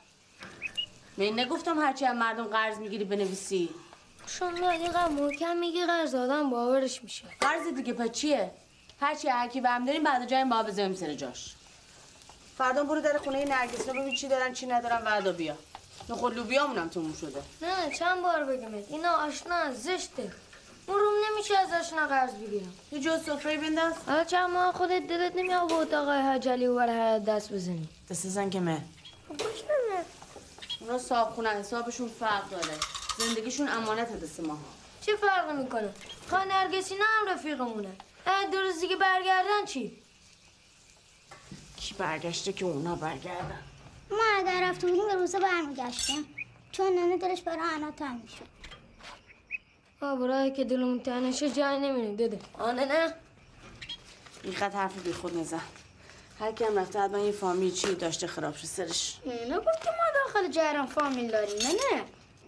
من 1.18 1.40
نگفتم 1.40 1.80
هرچی 1.80 2.06
از 2.06 2.16
مردم 2.16 2.44
قرض 2.44 2.78
می‌گیری 2.78 3.04
بنویسی. 3.04 3.70
شما 4.28 4.52
دقیقا 4.52 5.08
محکم 5.08 5.58
میگه 5.58 5.86
قرض 5.86 6.16
آدم 6.16 6.50
باورش 6.50 7.04
میشه. 7.04 7.24
قرض 7.42 7.68
دیگه 7.76 7.94
پس 7.94 8.12
چیه؟ 8.12 8.52
هرچی 9.00 9.28
هرکی 9.30 9.62
برم 9.62 9.86
داریم 9.86 10.04
بعد 10.04 10.28
جای 10.28 10.44
ما 10.44 10.64
بذاریم 10.64 10.96
سر 10.96 11.14
جاش. 11.14 11.56
فردا 12.58 12.84
برو 12.84 13.02
در 13.02 13.18
خونه 13.18 13.46
نرگس 13.46 13.90
رو 13.90 14.02
ببین 14.02 14.16
چی 14.16 14.28
دارن 14.28 14.54
چی 14.54 14.66
ندارن 14.66 15.00
بعدا 15.00 15.32
بیا. 15.32 15.58
نخود 16.10 16.36
لوبیامونم 16.36 16.90
تموم 16.90 17.14
شده. 17.14 17.42
نه 17.62 17.96
چند 18.00 18.22
بار 18.22 18.44
بگمت 18.44 18.84
اینا 18.90 19.10
آشنا 19.10 19.74
زشته. 19.74 20.32
مروم 20.88 21.14
نمیشه 21.32 21.58
از 21.58 21.86
آشنا 21.86 22.08
قرض 22.08 22.34
بگیرم. 22.34 22.74
یه 22.92 23.00
جا 23.00 23.18
سفره 23.20 23.58
بنداز. 23.58 23.94
حالا 24.08 24.24
چند 24.24 24.50
ماه 24.50 24.74
خودت 24.74 25.08
دلت 25.08 25.36
نمیاد 25.36 25.70
با 25.70 25.82
اتاق 25.82 26.10
حجلی 26.10 26.68
و 26.68 26.76
برای 26.76 27.20
دست 27.20 27.54
بزنی. 27.54 27.90
دست 28.10 28.28
زن 28.28 28.50
که 28.50 28.60
من. 28.60 28.82
گوش 29.30 29.40
بده 29.40 30.06
اونا 30.80 30.98
صاحب 30.98 31.34
خونه 31.34 31.50
حسابشون 31.50 32.08
فرق 32.08 32.50
داره. 32.50 32.74
زندگیشون 33.18 33.70
امانت 33.70 34.22
دست 34.22 34.40
ما 34.40 34.58
چه 35.02 35.16
فرقی 35.16 35.54
می‌کنه؟ 35.64 35.94
خانه 36.30 36.46
نرگسی 36.46 36.96
نه 36.96 37.04
هم 37.04 37.34
رفیقمونه. 37.34 37.90
اه، 38.28 38.46
دو 38.52 38.58
روز 38.58 38.80
دیگه 38.80 38.96
برگردن 38.96 39.66
چی؟ 39.66 40.04
کی 41.78 41.94
برگشته 41.94 42.54
که 42.54 42.66
اونا 42.66 42.96
برگردن؟ 42.96 43.64
ما 44.12 44.24
اگر 44.38 44.70
رفته 44.70 44.88
بودیم 44.88 45.08
به 45.08 45.16
روزا 45.16 45.40
برمیگشتیم. 45.40 46.36
چون 46.72 46.94
ننه 46.94 47.18
دلش 47.18 47.42
برای 47.42 47.60
انا 47.76 47.92
تنگ 47.92 48.22
می‌شد. 48.22 48.53
آه 50.04 50.20
برای 50.20 50.52
که 50.52 50.64
دلمون 50.64 51.00
تنشه 51.00 51.50
جای 51.50 51.80
نمیره 51.80 52.16
داده. 52.16 52.40
آنه 52.60 52.86
نه. 52.86 53.14
اینقدر 54.44 54.78
حرف 54.78 55.04
بی 55.04 55.14
خود 55.14 55.38
نزن. 55.38 55.62
هر 56.40 56.52
کی 56.52 56.64
هم 56.64 56.80
رفته 56.80 57.00
حتما 57.00 57.18
یه 57.18 57.32
فامیل 57.32 57.74
چی 57.74 57.96
داشته 57.96 58.28
خراب 58.28 58.56
شد 58.56 58.66
سرش. 58.66 59.18
نه 59.26 59.58
گفتی 59.58 59.90
ما 59.90 60.06
داخل 60.26 60.48
جهرم 60.52 60.86
فامیل 60.86 61.32
داریم 61.32 61.58
نه 61.58 61.74
نه. 61.74 62.04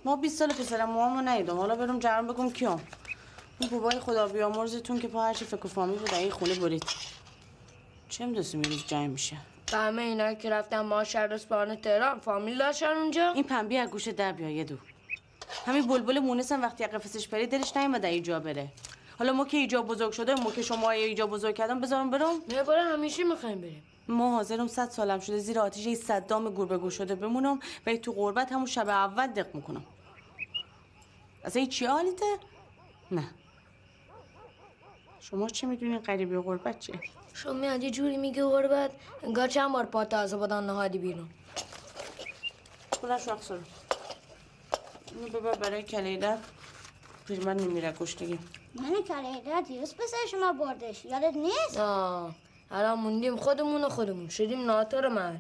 ما 0.05 0.15
20 0.15 0.39
سال 0.39 0.53
پسر 0.53 0.85
موامو 0.85 1.21
ندیدم. 1.21 1.57
حالا 1.57 1.75
برم 1.75 1.99
جرم 1.99 2.27
بگم 2.27 2.51
کیام. 2.51 2.81
اون 3.61 3.69
بابای 3.69 3.99
خدا 3.99 4.27
بیامرزتون 4.27 4.99
که 4.99 5.07
پا 5.07 5.23
هرچی 5.23 5.45
فکر 5.45 5.67
فامیل 5.67 5.99
رو 5.99 6.05
در 6.05 6.19
این 6.19 6.31
خونه 6.31 6.55
برید. 6.55 6.85
چه 8.09 8.25
می‌دونستیم 8.25 8.61
یه 8.63 8.69
روز 8.69 8.85
جنگ 8.87 9.09
میشه؟ 9.09 9.37
همه 9.73 10.01
اینا 10.01 10.33
که 10.33 10.49
رفتن 10.49 10.81
ما 10.81 11.03
شهر 11.03 11.37
تهران 11.75 12.19
فامیل 12.19 12.57
داشتن 12.57 12.97
اونجا. 12.97 13.31
این 13.31 13.43
پنبی 13.43 13.77
از 13.77 13.89
گوش 13.89 14.07
در 14.07 14.31
بیا 14.31 14.49
یه 14.49 14.63
دو. 14.63 14.75
همین 15.65 15.87
بلبل 15.87 16.19
مونس 16.19 16.51
هم 16.51 16.61
وقتی 16.61 16.83
از 16.83 16.89
قفسش 16.89 17.27
پرید 17.27 17.51
دلش 17.51 17.77
نیومد 17.77 18.05
اینجا 18.05 18.39
بره. 18.39 18.67
حالا 19.19 19.33
ما 19.33 19.45
که 19.45 19.57
اینجا 19.57 19.81
بزرگ 19.81 20.11
شده 20.11 20.35
ما 20.35 20.51
که 20.51 20.61
شما 20.61 20.91
اینجا 20.91 21.27
بزرگ 21.27 21.55
کردم 21.55 21.81
بذارم 21.81 22.09
برم. 22.09 22.35
نه 22.49 22.63
برای 22.63 22.93
همیشه 22.93 23.23
می‌خوایم 23.23 23.61
بریم. 23.61 23.83
ما 24.07 24.35
حاضرم 24.35 24.67
صد 24.67 24.89
سالم 24.89 25.19
شده 25.19 25.37
زیر 25.37 25.59
آتیش 25.59 25.85
یه 25.85 25.95
صدام 25.95 26.49
گور 26.49 26.67
به 26.67 26.77
گور 26.77 26.91
شده 26.91 27.15
بمونم 27.15 27.59
و 27.87 27.95
تو 27.95 28.11
غربت 28.11 28.51
همون 28.51 28.65
شب 28.65 28.89
اول 28.89 29.27
دق 29.27 29.55
می‌کنم. 29.55 29.85
اصلا 31.43 31.59
این 31.59 31.69
چی 31.69 31.85
حالیته؟ 31.85 32.37
نه. 33.11 33.29
شما 35.19 35.49
چی 35.49 35.65
می‌دونین 35.65 35.99
غریبی 35.99 36.37
غربت 36.37 36.79
چیه؟ 36.79 36.99
شما 37.33 37.53
میاد 37.53 37.83
یه 37.83 37.91
جوری 37.91 38.17
میگه 38.17 38.43
غربت 38.43 38.91
انگار 39.23 39.47
چند 39.47 39.71
بار 39.71 39.85
پا 39.85 40.05
تازه 40.05 40.37
بدن 40.37 40.63
نهادی 40.63 40.97
بیرون. 40.97 41.29
بلند 43.01 43.19
شو 43.19 43.31
اینو 45.15 45.27
ببر 45.29 45.55
برای 45.55 45.83
کلیده. 45.83 46.37
پیرمرد 47.27 47.61
میمیره 47.61 47.93
کشتگی 47.99 48.39
من 48.75 48.93
کلیده 49.07 49.61
دیروز 49.61 49.95
پسر 49.95 50.17
شما 50.31 50.53
بردش. 50.53 51.05
یادت 51.05 51.35
نیست؟ 51.35 51.77
آه 51.77 52.35
الان 52.71 52.99
موندیم 52.99 53.35
خودمون 53.35 53.83
و 53.83 53.89
خودمون. 53.89 54.29
شدیم 54.29 54.65
ناتور 54.65 55.07
من. 55.07 55.39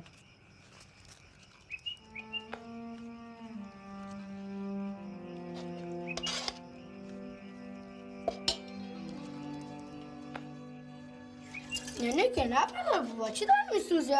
نه 11.99 12.15
نه 12.15 12.29
که 12.29 12.47
نفر 12.47 12.83
بابا 13.01 13.29
چی 13.29 13.45
داره 13.45 13.59
میسوزه؟ 13.73 14.17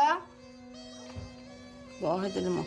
واه 2.02 2.30
دل 2.30 2.48
ما 2.48 2.66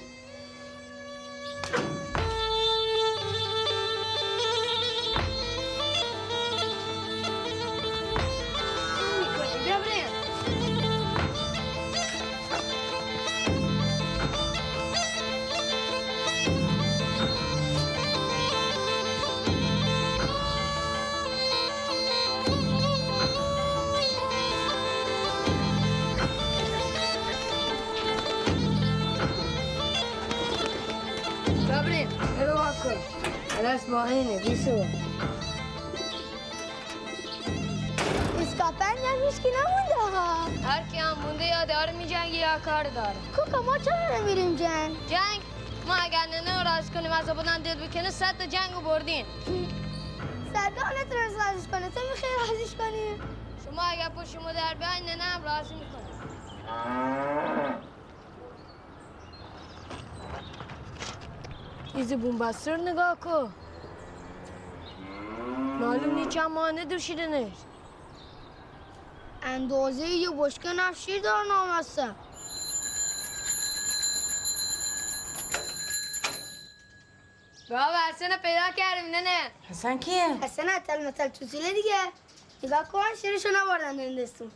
الان 33.68 33.90
با 33.90 34.04
اینه 34.04 34.38
بیسو 34.38 34.84
اسکاپن 38.40 38.96
هم 39.06 39.26
هیچکی 39.26 39.48
نمونده 39.48 40.16
ها؟ 40.16 40.44
هر 40.68 40.82
کی 40.90 40.96
هم 40.96 41.18
مونده 41.18 41.44
یا 41.44 41.64
داره 41.64 41.92
میجنگه 41.92 42.34
یا 42.34 42.58
کار 42.64 42.84
داره. 42.84 43.14
کوکا 43.36 43.62
ما 43.62 43.78
چرا 43.78 44.18
نمیریم 44.20 44.56
جنگ؟ 44.56 44.96
جنگ؟ 45.08 45.40
ما 45.86 45.94
اگر 45.94 46.26
ننه 46.32 46.62
رو 46.62 46.68
راضی 46.68 46.92
کنیم 46.92 47.12
از 47.12 47.26
بودن 47.26 47.62
دل 47.62 47.86
بکنه 47.86 48.10
صد 48.10 48.38
تا 48.38 48.46
جنگ 48.46 48.74
رو 48.74 48.80
بردین 48.80 49.26
صدا 50.48 50.88
نتونست 51.00 51.36
رازش 51.36 51.68
کنه. 51.72 51.88
تو 51.88 52.00
می‌خوای 52.10 52.32
رازش 52.40 52.74
کنی؟ 52.74 53.20
شما 53.64 53.82
اگر 53.82 54.08
پشت 54.08 54.36
ما 54.36 54.52
در 54.52 54.74
بیاین 54.74 55.04
ننه 55.04 55.22
هم 55.22 55.44
راضی 55.44 55.74
می‌کنه. 55.74 56.08
چیزی 61.92 62.16
بومبستر 62.16 62.76
نگاه 62.76 63.20
کن 63.20 63.54
معلوم 65.80 66.14
نیست 66.14 66.28
چند 66.28 66.50
ماه 66.50 66.72
ندوشیدنش 66.72 67.52
اندازه 69.42 70.06
یه 70.06 70.30
بشکه 70.30 70.72
نفشیر 70.72 71.22
دار 71.22 71.44
نامسته 71.48 72.14
بابا 77.70 77.96
حسن 78.12 78.36
پیدا 78.36 78.70
کردیم 78.76 79.10
ننه 79.14 79.50
حسن 79.70 79.98
کیه؟ 79.98 80.28
حسن 80.42 80.68
اتل 80.68 81.06
متل 81.06 81.28
توسیله 81.28 81.72
دیگه 81.72 82.12
نگاه 82.62 82.88
کن 82.88 83.00
شیرشو 83.22 83.48
نبردن 83.54 83.96
دندستون 83.96 84.50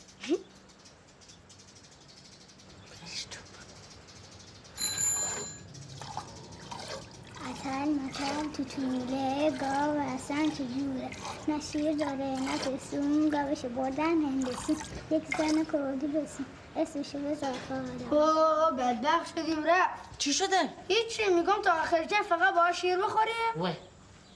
اتل 7.50 7.88
متل 7.88 8.52
تو 8.56 8.64
طوله 8.64 9.50
گاو 9.50 10.00
اصلا 10.14 10.50
چجوره 10.50 11.10
نه 11.48 11.60
شیر 11.72 11.92
داره 11.92 12.40
نه 12.40 12.58
پسون 12.58 13.28
گاوش 13.30 13.58
بردن 13.64 14.04
هندسون. 14.04 14.76
یک 15.10 15.22
زن 15.38 15.64
کردی 15.64 16.06
بسون. 16.06 16.46
اسمشو 16.76 17.18
بذار 17.18 17.54
خواهدم 17.68 18.12
اوه 18.12 18.70
بدبخت 18.78 19.38
شدیم 19.38 19.64
رفت. 19.64 20.18
چی 20.18 20.32
شده؟ 20.32 20.68
هیچی 20.88 21.28
میگم 21.28 21.62
تا 21.64 21.72
آخر 21.72 22.04
جنگ 22.04 22.22
فقط 22.22 22.54
با 22.54 22.72
شیر 22.72 22.96
بخوریم 22.96 23.62
وه 23.62 23.76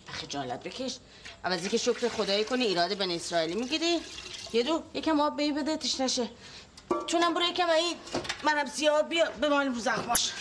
خجالت 0.06 0.62
بکش. 0.62 0.98
عوضی 1.44 1.68
که 1.68 1.76
شکر 1.78 2.08
خدایی 2.08 2.44
کنی 2.44 2.64
ایراد 2.64 2.98
بن 2.98 3.10
اسرائیلی 3.10 3.54
می‌گیری. 3.54 4.00
یه 4.52 4.62
دو 4.62 4.82
یکم 4.94 5.20
آب 5.20 5.36
بی 5.36 5.52
بده 5.52 5.76
تش 5.76 6.00
نشه. 6.00 6.28
چونم 7.06 7.34
برو 7.34 7.44
یکم 7.44 7.68
این 7.70 7.96
منم 8.42 8.66
سیاه 8.66 9.02
بیا 9.02 9.30
بمالیم 9.30 9.74
رو 9.74 9.80
زخماش 9.80 10.32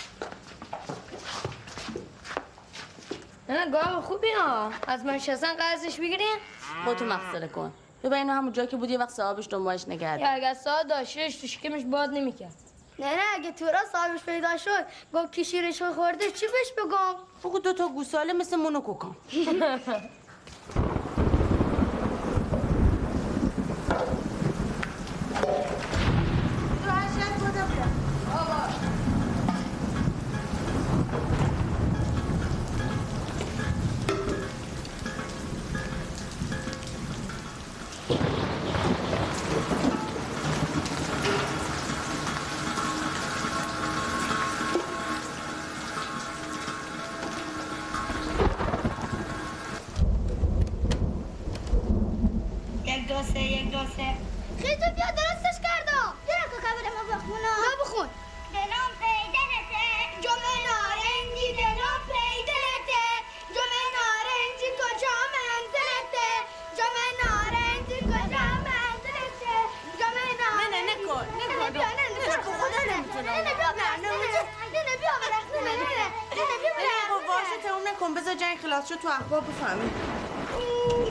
نه 3.50 3.72
گاو 3.72 4.02
خوبی 4.02 4.28
ها. 4.40 4.72
از 4.88 5.06
منشستن 5.06 5.54
قرضش 5.54 6.00
بگیریم 6.00 6.38
خودتو 6.86 7.06
مخصره 7.06 7.48
کن. 7.48 7.74
ببین 8.04 8.14
اینو 8.18 8.34
همون 8.34 8.52
جایی 8.54 8.68
که 8.68 8.78
بود 8.78 8.90
یه 8.90 8.98
وقت 8.98 9.10
صاحبش 9.10 9.48
دنبالش 9.50 9.88
نگرد 9.88 10.20
یا 10.20 10.28
اگر 10.30 10.54
ساعت 10.54 10.88
داشتش 10.88 11.36
تو 11.36 11.48
شکمش 11.48 11.84
باد 11.84 12.10
نمی‌کرد. 12.10 12.54
نه 13.00 13.16
نه 13.16 13.22
اگه 13.36 13.52
تورا 13.52 13.80
صاحبش 13.92 14.24
پیدا 14.24 14.58
شد 14.58 14.86
گفت 15.14 15.32
که 15.32 15.44
شیرش 15.44 15.82
خورده 15.82 16.32
چی 16.32 16.46
بهش 16.48 16.72
بگم؟ 16.78 17.16
بگو 17.44 17.60
دو 17.60 17.74
تا 17.74 17.88
گوساله 17.88 18.34
مثل 18.34 18.56
مونوکو 18.56 18.94
کن 18.94 19.16
نکن 78.06 78.14
بذار 78.14 78.36
جنگ 78.36 78.58
خلاص 78.62 78.90
شد 78.90 78.96
تو 78.96 79.08
اخبار 79.08 79.42
بفهمی 79.42 79.90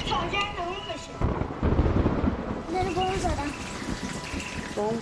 تا 0.08 0.30
جنگ 0.32 0.56
اون 0.58 0.76
بشه. 0.94 1.14
دل 2.72 2.94
گم 2.94 3.18
زدم. 3.18 3.52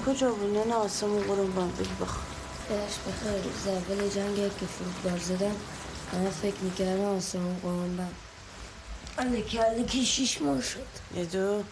کجا 0.07 0.33
بود؟ 0.33 0.57
نه 0.57 0.65
نه 0.65 0.75
آسمون 0.75 1.23
قرون 1.23 1.53
بام 1.53 1.73
بگی 1.73 1.89
بخواه 2.01 2.25
خودش 2.69 2.99
بخیر. 2.99 3.43
روز 3.43 3.67
اول 3.67 4.09
جنگ 4.09 4.37
که 4.37 4.67
فوتبال 4.67 5.19
زدم. 5.19 5.57
من 6.13 6.31
فکر 6.31 6.61
می‌کردم 6.61 7.05
آسمون 7.05 7.57
قرآن 7.63 7.97
بم 7.97 8.11
علی 9.19 9.43
کلی 9.43 9.85
که 9.85 10.05
شیش 10.05 10.43
ماه 10.43 10.63
شد. 10.63 10.87
یه 11.17 11.25
دو. 11.25 11.63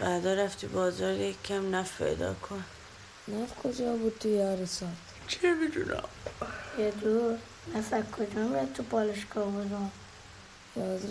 بعدا 0.00 0.34
رفتی 0.34 0.66
بازار 0.66 1.12
یک 1.12 1.42
کم 1.42 1.74
نف 1.74 2.02
پیدا 2.02 2.34
کن. 2.34 2.64
نف 3.28 3.54
کجا 3.62 3.96
بود 3.96 4.18
توی 4.20 4.42
عرصات 4.42 4.88
چه 5.28 5.54
می‌دونم. 5.54 6.04
یه 6.78 6.90
دور 6.90 7.38
مثلا 7.74 8.02
کجا 8.02 8.48
میره 8.48 8.66
تو 8.74 8.82
پالشگاه 8.82 9.44
بودم 9.44 9.90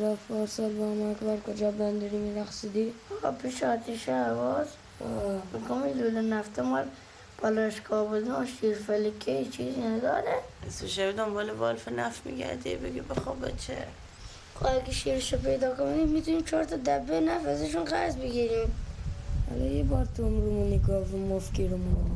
رفت 0.02 0.28
پارسال 0.30 0.74
با 0.74 0.86
هم 0.86 1.12
اکبر 1.12 1.38
کجا 1.52 1.72
بندری 1.72 2.18
میرخصیدی 2.18 2.94
آقا 3.12 3.32
پیش 3.32 3.64
آتیش 3.64 4.10
بگم 4.10 5.84
این 5.84 5.98
لوله 5.98 6.22
نفته 6.22 6.62
مال 6.62 6.86
پالشگاه 7.38 8.08
بودم 8.08 8.46
شیر 8.46 8.76
فلکه 8.76 9.46
چیزی 9.46 9.82
نداره. 9.82 10.36
از 10.68 10.84
شب 10.84 11.12
دنبال 11.12 11.50
والف 11.50 11.88
نف 11.88 12.26
میگردی 12.26 12.76
بگی 12.76 13.02
بخواب 13.02 13.46
بچه 13.46 13.78
خب 14.56 14.66
اگه 14.66 14.92
شیرشو 14.92 15.38
پیدا 15.38 15.76
کنیم 15.76 16.08
می‌تونیم 16.08 16.44
چهار 16.44 16.64
تا 16.64 16.76
دبه 16.76 17.20
نف 17.20 17.48
ازشون 17.48 17.84
قرض 17.84 18.16
بگیریم. 18.16 18.72
حالا 19.50 19.66
یه 19.66 19.84
بار 19.84 20.08
تو 20.18 20.24
عمرمون 20.24 20.74
نگاه 20.74 21.02
و 21.02 21.18
مفکرمون 21.18 22.12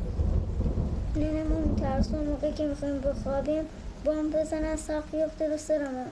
ننمون 1.16 1.76
ترسون 1.76 2.24
موقع 2.24 2.50
که 2.50 2.64
می‌خوایم 2.64 3.00
بخوابیم 3.00 3.64
بام 4.04 4.30
بزنن 4.30 4.76
سقف 4.76 5.14
بیفته 5.14 5.48
رو 5.48 5.56
سرمون 5.58 6.06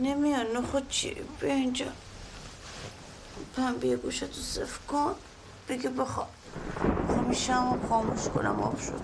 نمیان 0.00 0.46
نه 0.46 0.62
خود 0.62 0.88
چی؟ 0.88 1.16
بیا 1.40 1.54
اینجا. 1.54 1.86
پن 3.56 3.74
بیا 3.74 3.96
گوشه 3.96 4.26
تو 4.26 4.40
صف 4.40 4.86
کن. 4.86 5.14
بگی 5.68 5.88
بخواب 5.88 6.28
همیشه 7.08 7.52
هم 7.52 7.80
خاموش 7.88 8.28
کنم 8.28 8.60
آب 8.60 8.78
شد. 8.80 9.00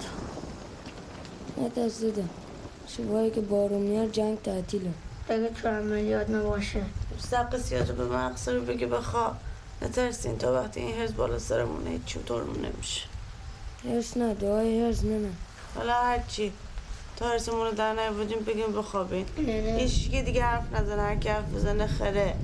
نترسیدم 1.58 2.28
شبایی 2.88 3.30
که 3.30 3.40
بارون 3.40 3.82
میاد 3.82 4.12
جنگ 4.12 4.42
تعطیله. 4.42 4.90
اگه 5.28 5.48
تو 5.48 5.68
عملیات 5.68 6.30
نباشه. 6.30 6.82
سق 7.18 7.88
رو 7.88 7.94
به 7.94 8.16
مقصد 8.16 8.52
رو 8.52 8.60
بگی 8.60 8.86
بخواب 8.86 9.36
نترسین 9.82 10.38
تا 10.38 10.52
وقتی 10.54 10.80
این 10.80 11.00
هرز 11.00 11.14
بالا 11.14 11.38
سرمونه 11.38 11.90
هیچ 11.90 12.04
چطورمون 12.04 12.64
نمیشه 12.64 13.02
هرس 13.84 14.16
نه 14.16 14.34
دعای 14.34 14.80
نه 14.80 15.18
نه 15.18 15.30
حالا 15.74 15.92
هرچی. 15.94 16.52
تا 17.22 17.28
هرسمون 17.28 17.66
رو 17.66 17.72
در 17.72 17.92
نیاوردیم 17.92 18.38
بگیم 18.38 18.72
بخوابین 18.72 19.26
هیچ 19.78 20.11
که 20.11 20.22
دیگه 20.22 20.42
حرف 20.42 20.72
نزنه 20.72 21.02
هر 21.02 21.16
کی 21.16 21.28
حرف 21.28 21.44
بزنه 21.44 21.87
خره. 21.87 22.35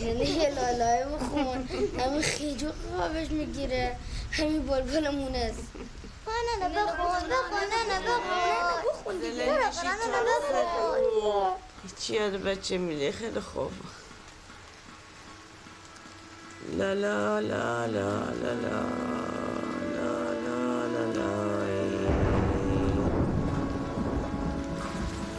یعنی 0.00 0.24
یه 0.24 0.54
لالای 0.54 1.04
بخون 1.04 1.68
همین 1.98 2.22
خیجو 2.22 2.68
خوابش 2.96 3.30
می‌گیره. 3.30 3.96
همین 4.30 4.66
بلبل 4.66 5.06
است. 5.36 5.62
نه 6.26 6.68
نه 6.68 6.74
بخون 6.74 7.06
بخون 7.06 7.64
نه 7.70 7.94
نه 7.94 8.00
بخون. 8.00 8.92
بخون 8.92 9.18
دیگه 9.18 9.44
نه 9.44 9.54
نه 9.54 10.20
بخون 10.22 11.52
هیچی 11.82 12.14
یاد 12.14 12.32
بچه 12.32 12.78
میده 12.78 13.12
خیلی 13.12 13.40
خوب. 13.40 13.72
لا 16.66 16.94
لا 16.94 17.40
لا 17.40 17.86
لا 17.86 18.32
لا 18.42 18.54
لا 18.54 18.82
لا 19.94 20.10
لا 20.44 20.88
لا 20.94 21.04
لا 21.14 21.64
ای. 21.64 22.08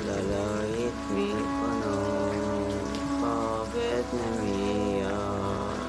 لالایت 0.08 1.00
می‌کنم 1.16 2.32
خوابت 3.20 4.10
نمیاد 4.14 5.80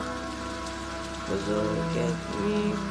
بزرگت 1.28 2.20
می‌کنم 2.44 2.89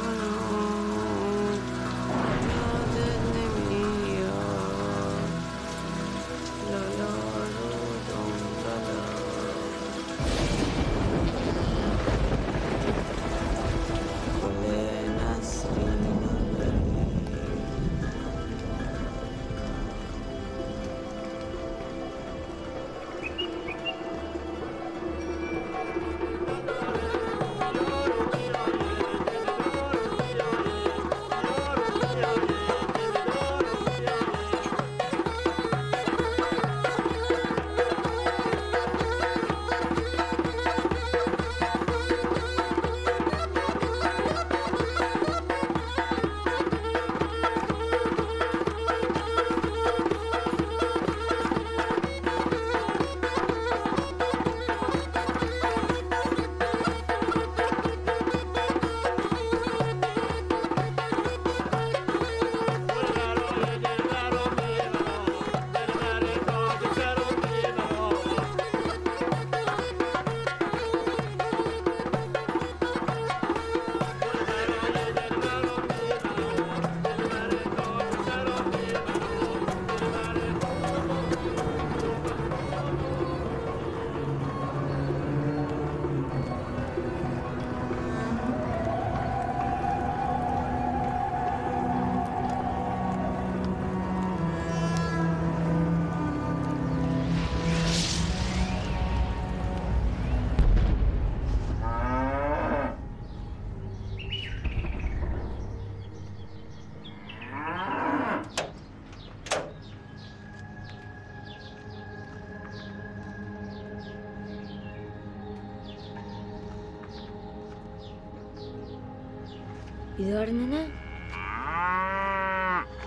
بیدار 120.30 120.50
نه 120.50 120.88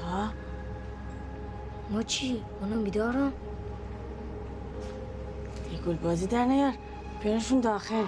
ها 0.02 0.32
ما 1.90 2.02
چی؟ 2.02 2.42
منم 2.60 2.84
بیدارم 2.84 3.32
یه 5.72 5.78
گل 5.78 5.96
بازی 5.96 6.26
در 6.26 6.44
نیار 6.44 6.72
بیارشون 7.22 7.60
داخل 7.60 8.04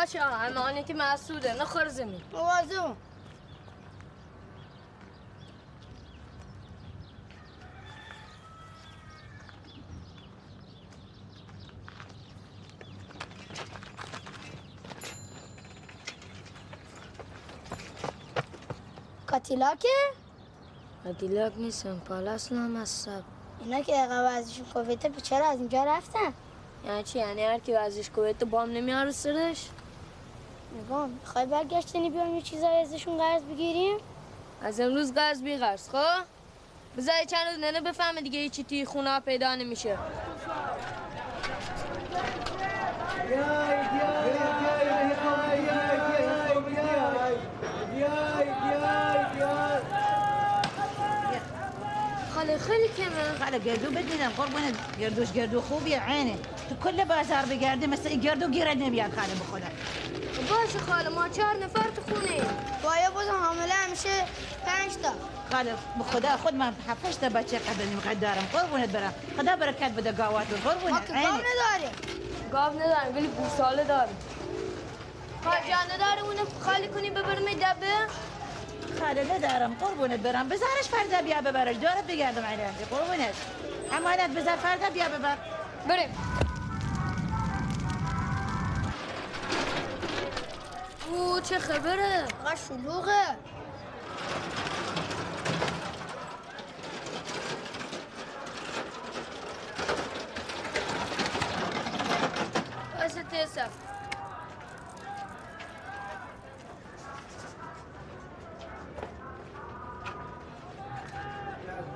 باشه 0.00 0.82
که 0.82 0.94
مسعوده 0.94 1.62
نخور 1.62 1.88
زمین 1.88 2.20
مواظب 2.32 2.96
کاتیلاکه؟ 19.26 19.88
عدیلاک 21.06 21.52
نیستم 21.56 21.98
پالاس 21.98 22.52
از 22.52 22.88
سب 22.88 23.22
اینا 23.60 23.80
که 23.80 23.94
عقب 23.94 24.38
ازشون 24.38 24.66
کویته 24.66 25.10
چرا 25.20 25.46
از 25.46 25.58
اینجا 25.58 25.84
رفتن؟ 25.84 26.32
یعنی 26.86 27.02
چی؟ 27.02 27.18
یعنی 27.18 27.42
هر 27.42 27.58
کی 27.58 27.74
ازش 27.74 28.10
کویت 28.10 28.44
بام 28.44 28.70
نمیاره 28.70 29.10
سرش؟ 29.10 29.68
نگاه 30.74 31.06
می‌خوای 31.06 31.46
برگشتنی 31.46 32.10
بیایم 32.10 32.34
یه 32.34 32.42
چیزایی 32.42 32.82
ازشون 32.82 33.18
قرض 33.18 33.42
بگیریم؟ 33.42 33.96
از 34.62 34.80
امروز 34.80 35.14
قرض 35.14 35.42
بی 35.42 35.56
قرض 35.56 35.88
خب؟ 35.88 36.24
بذاری 36.98 37.26
چند 37.26 37.46
روز 37.48 37.58
ننه 37.58 37.80
بفهمه 37.80 38.20
دیگه 38.20 38.38
هیچی 38.38 38.64
توی 38.64 38.84
خونه 38.84 39.20
پیدا 39.20 39.54
نمیشه. 39.54 39.98
خاله 52.34 52.58
خیلی 52.58 52.88
کمه. 52.88 53.38
خاله 53.44 53.58
گردو 53.58 53.90
بدیدم 53.90 54.28
قربونت 54.36 54.98
گردوش 55.00 55.32
گردو 55.32 55.60
خوبیه 55.60 56.10
عینه. 56.10 56.38
تو 56.68 56.76
کل 56.84 57.04
بازار 57.04 57.46
بگردی 57.50 57.86
مثل 57.86 58.08
این 58.08 58.20
گردو 58.20 58.48
گیرد 58.48 58.76
نمیاد 58.76 59.10
خاله 59.14 59.34
بخدا 59.34 59.66
باشه 60.72 60.84
خاله 60.92 61.08
ما 61.08 61.28
چهار 61.28 61.56
نفر 61.56 61.90
تو 61.96 62.02
خونه 62.02 62.36
بایا 62.82 63.10
بازم 63.10 63.30
حامله 63.44 63.72
همیشه 63.72 64.08
پنج 64.66 64.92
تا. 65.02 65.12
خاله 65.52 65.74
بخدا 66.00 66.36
خود 66.36 66.54
من 66.54 66.74
هفتش 66.88 67.16
تا 67.16 67.28
بچه 67.28 67.58
قبل 67.58 67.84
نمیقدر 67.84 68.14
دارم. 68.14 68.48
قربونت 68.52 68.88
برم. 68.88 69.14
خدا 69.38 69.56
برکت 69.56 69.90
بده 69.90 70.12
گاواتو 70.12 70.56
ما 70.56 70.70
قربونت. 70.70 71.06
که 71.06 71.12
گاو 71.12 71.22
نداریم. 71.22 71.96
گاو 72.52 72.72
نداریم 72.72 73.16
ولی 73.16 73.26
گوساله 73.28 73.84
داریم. 73.84 74.16
خواهر 75.42 75.92
نداره 75.94 76.22
اونو 76.22 76.44
خالی 76.60 76.88
کنی 76.88 77.10
ببرم 77.10 77.44
دبه. 77.44 77.94
خاله 79.00 79.34
ندارم. 79.34 79.74
قربونت 79.80 80.20
برم. 80.20 80.48
بذارش 80.48 80.88
فردا 80.90 81.22
بیا 81.22 81.40
ببرش. 81.40 81.76
دارت 81.76 82.06
بگردم 82.06 82.44
عینه 82.44 82.70
قربونت. 82.90 83.34
امانت 83.92 84.30
بذار 84.30 84.56
فردا 84.56 84.90
بیا 84.90 85.08
ببر. 85.08 85.36
بریم. 85.88 86.16
او 91.10 91.40
چه 91.40 91.58
خبره؟ 91.58 92.26
فقط 92.44 92.58
شلوغه 92.68 93.36
بس 103.00 103.14
تیسا 103.30 103.62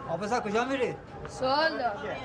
آبسا 0.08 0.40
کجا 0.40 0.64
میری؟ 0.64 0.94
سوال 1.28 1.78
دار 1.78 2.16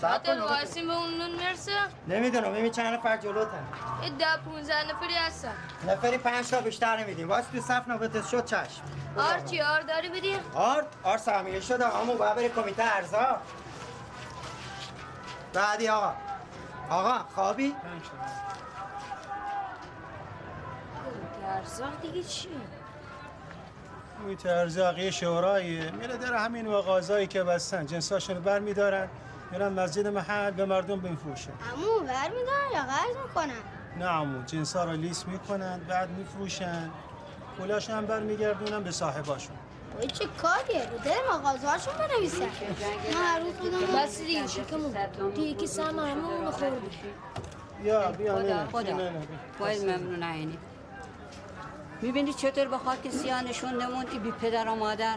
ساعت 0.00 0.28
واسیم 0.28 0.86
به 0.86 0.96
اون 0.96 1.18
نون 1.18 1.30
می‌رسه 1.30 1.72
نمی‌دونم 2.08 2.52
ببین 2.52 2.72
چند 2.72 2.94
نفر 2.94 3.16
جلوتن 3.16 3.64
یه 4.02 4.10
ده 4.10 4.36
پونزه 4.44 4.72
نفری 4.72 5.14
هستن. 5.14 5.52
نفری 5.88 6.18
پنج 6.18 6.50
تا 6.50 6.60
بیشتر 6.60 6.96
نمیدیم. 6.96 7.28
واسه 7.28 7.46
تو 7.52 7.60
صف 7.60 7.88
نوبت 7.88 8.28
شد 8.28 8.44
چشم. 8.44 8.82
آر 9.16 9.40
چی 9.40 9.60
آر 9.60 9.80
داری 9.80 10.08
بدی؟ 10.08 10.36
آرد 10.54 10.86
آر 11.02 11.18
سهمیه 11.18 11.60
شده 11.60 11.96
اما 11.96 12.14
باید 12.14 12.34
بری 12.34 12.48
کمیته 12.48 12.96
ارزا. 12.96 13.40
بعدی 15.52 15.88
آقا. 15.88 16.12
آقا 16.90 17.18
خوابی؟ 17.34 17.74
ارزاق 21.56 22.00
دیگه 22.02 22.22
چی؟ 22.22 22.48
محیط 24.24 24.46
ارزاق 24.46 24.98
یه 24.98 25.10
شوراییه 25.10 25.90
میره 25.90 26.16
در 26.16 26.34
همین 26.34 26.68
مغازایی 26.68 27.26
که 27.26 27.42
بستن. 27.42 27.86
جنساشون 27.86 28.40
بر 28.40 28.58
میدارن 28.58 29.08
میرن 29.52 29.72
مسجد 29.72 30.06
محل 30.06 30.50
به 30.50 30.64
مردم 30.64 31.00
بفروشن 31.00 31.50
امو 31.72 32.06
بر 32.06 32.28
میدارن 32.28 32.72
یا 32.74 32.82
قرض 32.82 33.16
می‌کنن؟ 33.26 33.62
نه 33.98 34.06
عمو 34.06 34.42
جنسا 34.42 34.84
رو 34.84 34.92
لیست 34.92 35.28
می‌کنن 35.28 35.80
بعد 35.88 36.10
میفروشن. 36.10 36.90
پولاشون 37.58 37.96
هم 37.96 38.06
برمیگردونن 38.06 38.82
به 38.82 38.90
صاحباشون. 38.90 39.56
وای 39.96 40.06
چه 40.06 40.24
کاریه؟ 40.42 40.90
رو 40.90 40.98
دل 40.98 41.10
مغازهاشون 41.32 41.94
بنویسن. 41.94 42.40
ما 43.14 43.20
هر 43.20 43.40
روز 43.40 43.54
خودمون 43.60 44.02
بس 44.02 44.18
دیگه 44.18 44.46
شکمون. 44.46 44.94
تو 45.34 45.40
یکی 45.40 45.66
سهم 45.66 45.98
همه 45.98 46.50
خوردی 46.50 46.76
یا 47.84 48.12
بیا 48.12 48.38
نه 48.38 48.66
خدا. 48.66 48.96
نه، 48.96 49.10
نه. 49.10 49.26
باید 49.60 49.82
ممنون 49.84 50.22
عینی. 50.22 50.58
می‌بینی 52.02 52.32
چطور 52.32 52.64
به 52.68 52.78
خاک 52.78 53.10
سیاه 53.10 53.42
نشوندمون 53.42 54.06
ای 54.12 54.18
بی 54.18 54.30
پدر 54.30 54.68
و 54.68 54.74
مادر؟ 54.74 55.16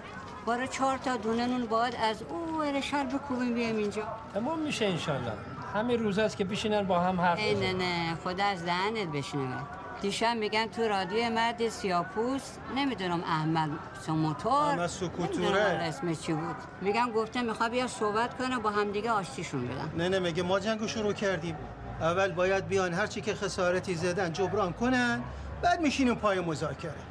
برای 0.50 0.68
چهار 0.68 0.98
تا 0.98 1.18
دونه 1.18 1.48
نون 1.48 1.66
باید 1.66 1.96
از 1.96 2.24
او 2.30 2.60
ورشر 2.60 3.04
بکوبیم 3.04 3.54
بیام 3.54 3.78
اینجا. 3.78 4.04
تمام 4.34 4.60
میشه 4.60 4.86
انشالله. 4.86 5.32
همین 5.74 6.00
روز 6.00 6.20
است 6.20 6.38
که 6.38 6.44
بشینن 6.44 6.84
با 6.84 7.00
هم 7.00 7.22
حرف. 7.22 7.40
نه 7.40 7.74
نه 7.74 8.16
خدا 8.24 8.44
از 8.44 8.66
دهنت 8.66 9.08
بشنوه. 9.08 9.62
دیشب 10.02 10.36
میگن 10.40 10.68
تو 10.68 10.82
رادیو 10.82 11.30
مرد 11.30 11.70
سیاپوست 11.70 12.60
نمی‌دونم 12.76 13.24
احمد 13.24 13.70
سموتور 14.02 14.54
احمد 14.54 14.88
سکوتوره. 14.88 15.62
اسمش 15.62 16.20
چی 16.20 16.34
بود. 16.34 16.56
میگن 16.82 17.12
گفته 17.12 17.42
می‌خواد 17.42 17.72
بیا 17.72 17.88
صحبت 17.88 18.38
کنه 18.38 18.60
با 18.60 18.70
همدیگه 18.70 19.12
آشتیشون 19.12 19.68
بدن. 19.68 19.92
نه 19.98 20.10
نه 20.10 20.20
مگه 20.20 20.44
ما 20.44 20.60
جنگو 20.60 20.88
شروع 20.88 21.14
کردیم. 21.14 21.56
اول 22.02 22.32
باید 22.32 22.68
بیان 22.68 22.94
هر 22.94 23.08
چی 23.08 23.22
که 23.22 23.34
خسارتی 23.36 23.96
زدن 23.96 24.34
جبران 24.34 24.74
کنن 24.74 25.22
بعد 25.62 25.82
میشینیم 25.82 26.16
پای 26.16 26.40
مذاکره. 26.40 27.09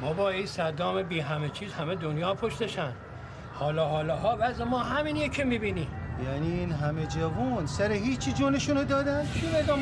ما 0.00 0.12
با 0.12 0.30
این 0.30 0.46
صدام 0.46 1.02
بی 1.02 1.20
همه 1.20 1.48
چیز 1.48 1.72
همه 1.72 1.94
دنیا 1.94 2.34
پشتشن. 2.34 2.92
حالا 3.54 3.88
حالا 3.88 4.16
ها 4.16 4.36
وضع 4.40 4.64
ما 4.64 4.78
همینیه 4.78 5.28
که 5.28 5.44
می‌بینی. 5.44 5.88
یعنی 6.24 6.58
این 6.60 6.72
همه 6.72 7.06
جوان 7.06 7.66
سر 7.66 7.92
هیچی 7.92 8.32
جونشونو 8.32 8.84
دادن؟ 8.84 9.26
چی 9.34 9.46
بگم 9.46 9.78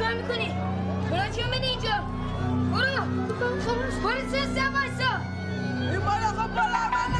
چیکار 0.00 0.14
می‌کنی؟ 0.14 0.54
برو 1.10 1.44
اومدی 1.44 1.66
اینجا؟ 1.66 1.90
برو 2.72 4.30
سه 4.30 4.46
سه 4.54 4.70
وایسا 4.70 5.12
این 5.90 6.00
بالا 6.00 6.28
خب 6.28 6.54
بالا 6.54 7.19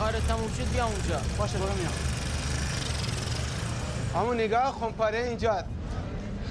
کار 0.00 0.12
تموم 0.12 0.50
شد 0.58 0.72
بیا 0.72 0.84
اونجا. 0.86 1.20
باشه 1.38 1.58
برو 1.58 1.72
میام. 1.72 1.92
همون 4.14 4.36
نگاه 4.36 4.72
خمپاره 4.80 5.18
اینجا 5.18 5.64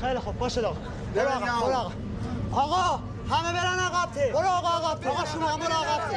خیلی 0.02 0.20
خوب 0.20 0.38
باشه 0.38 0.62
آقا 0.62 0.78
برو 1.16 1.30
آقا 1.30 1.40
برو 1.68 1.76
آقا. 1.76 1.92
آقا 2.52 3.00
همه 3.30 3.54
برن 3.54 3.80
عقب 3.80 4.12
ته 4.14 4.32
برو 4.34 4.48
آقا 4.48 4.96
ته 4.96 5.10
آقا 5.10 5.26
شما 5.26 5.58
برو 5.58 5.74
عقب 5.74 6.12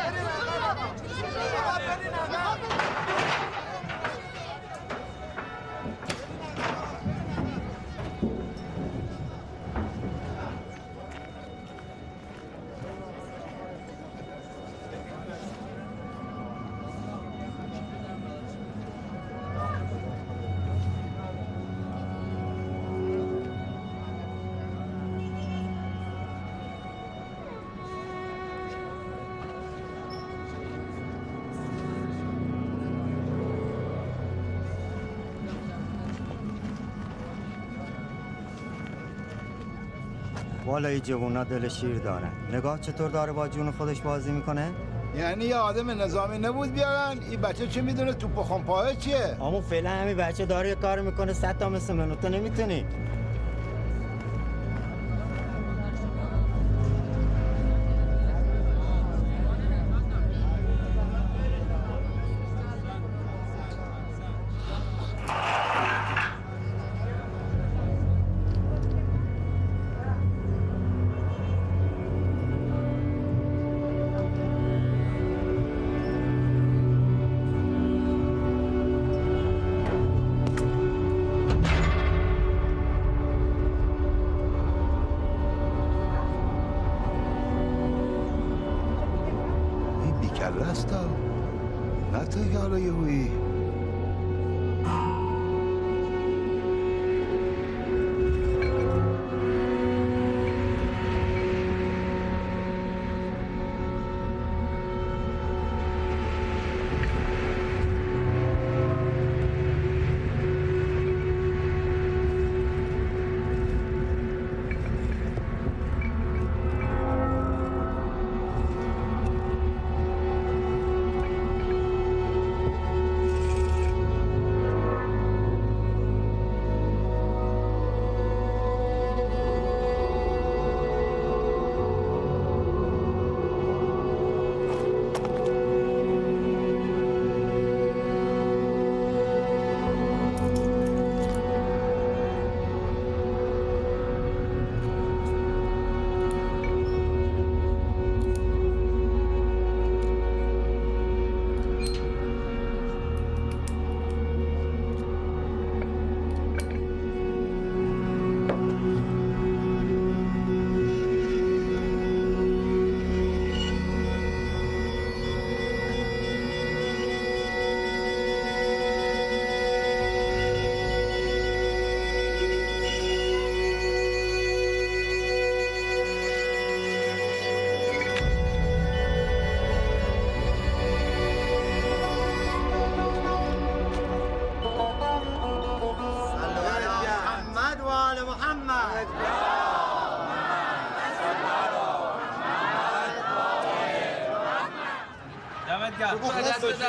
والا 40.83 40.93
این 40.93 41.03
جوونا 41.03 41.45
دل 41.45 41.69
شیر 41.69 41.99
دارن 41.99 42.33
نگاه 42.53 42.81
چطور 42.81 43.11
داره 43.11 43.33
با 43.33 43.49
جون 43.49 43.71
خودش 43.71 44.01
بازی 44.01 44.33
می‌کنه؟ 44.33 44.71
یعنی 45.17 45.45
یه 45.45 45.57
آدم 45.57 45.91
نظامی 45.91 46.39
نبود 46.39 46.73
بیارن. 46.73 47.19
این 47.31 47.41
بچه 47.41 47.67
چه 47.67 47.83
می‌دونه؟ 47.83 48.13
توپ 48.13 48.39
و 48.39 48.43
خمپاه 48.43 48.95
چیه؟ 48.95 49.37
اما 49.41 49.61
فعلا 49.61 49.91
همین 49.91 50.17
بچه 50.17 50.47
داره 50.47 50.69
یه 50.69 50.75
کار 50.75 51.01
می‌کنه. 51.01 51.33
صد 51.33 51.59
تا 51.59 51.69
مثل 51.69 51.95
منو. 51.95 52.15
تو 52.15 52.29
نمی‌تونی. 52.29 52.85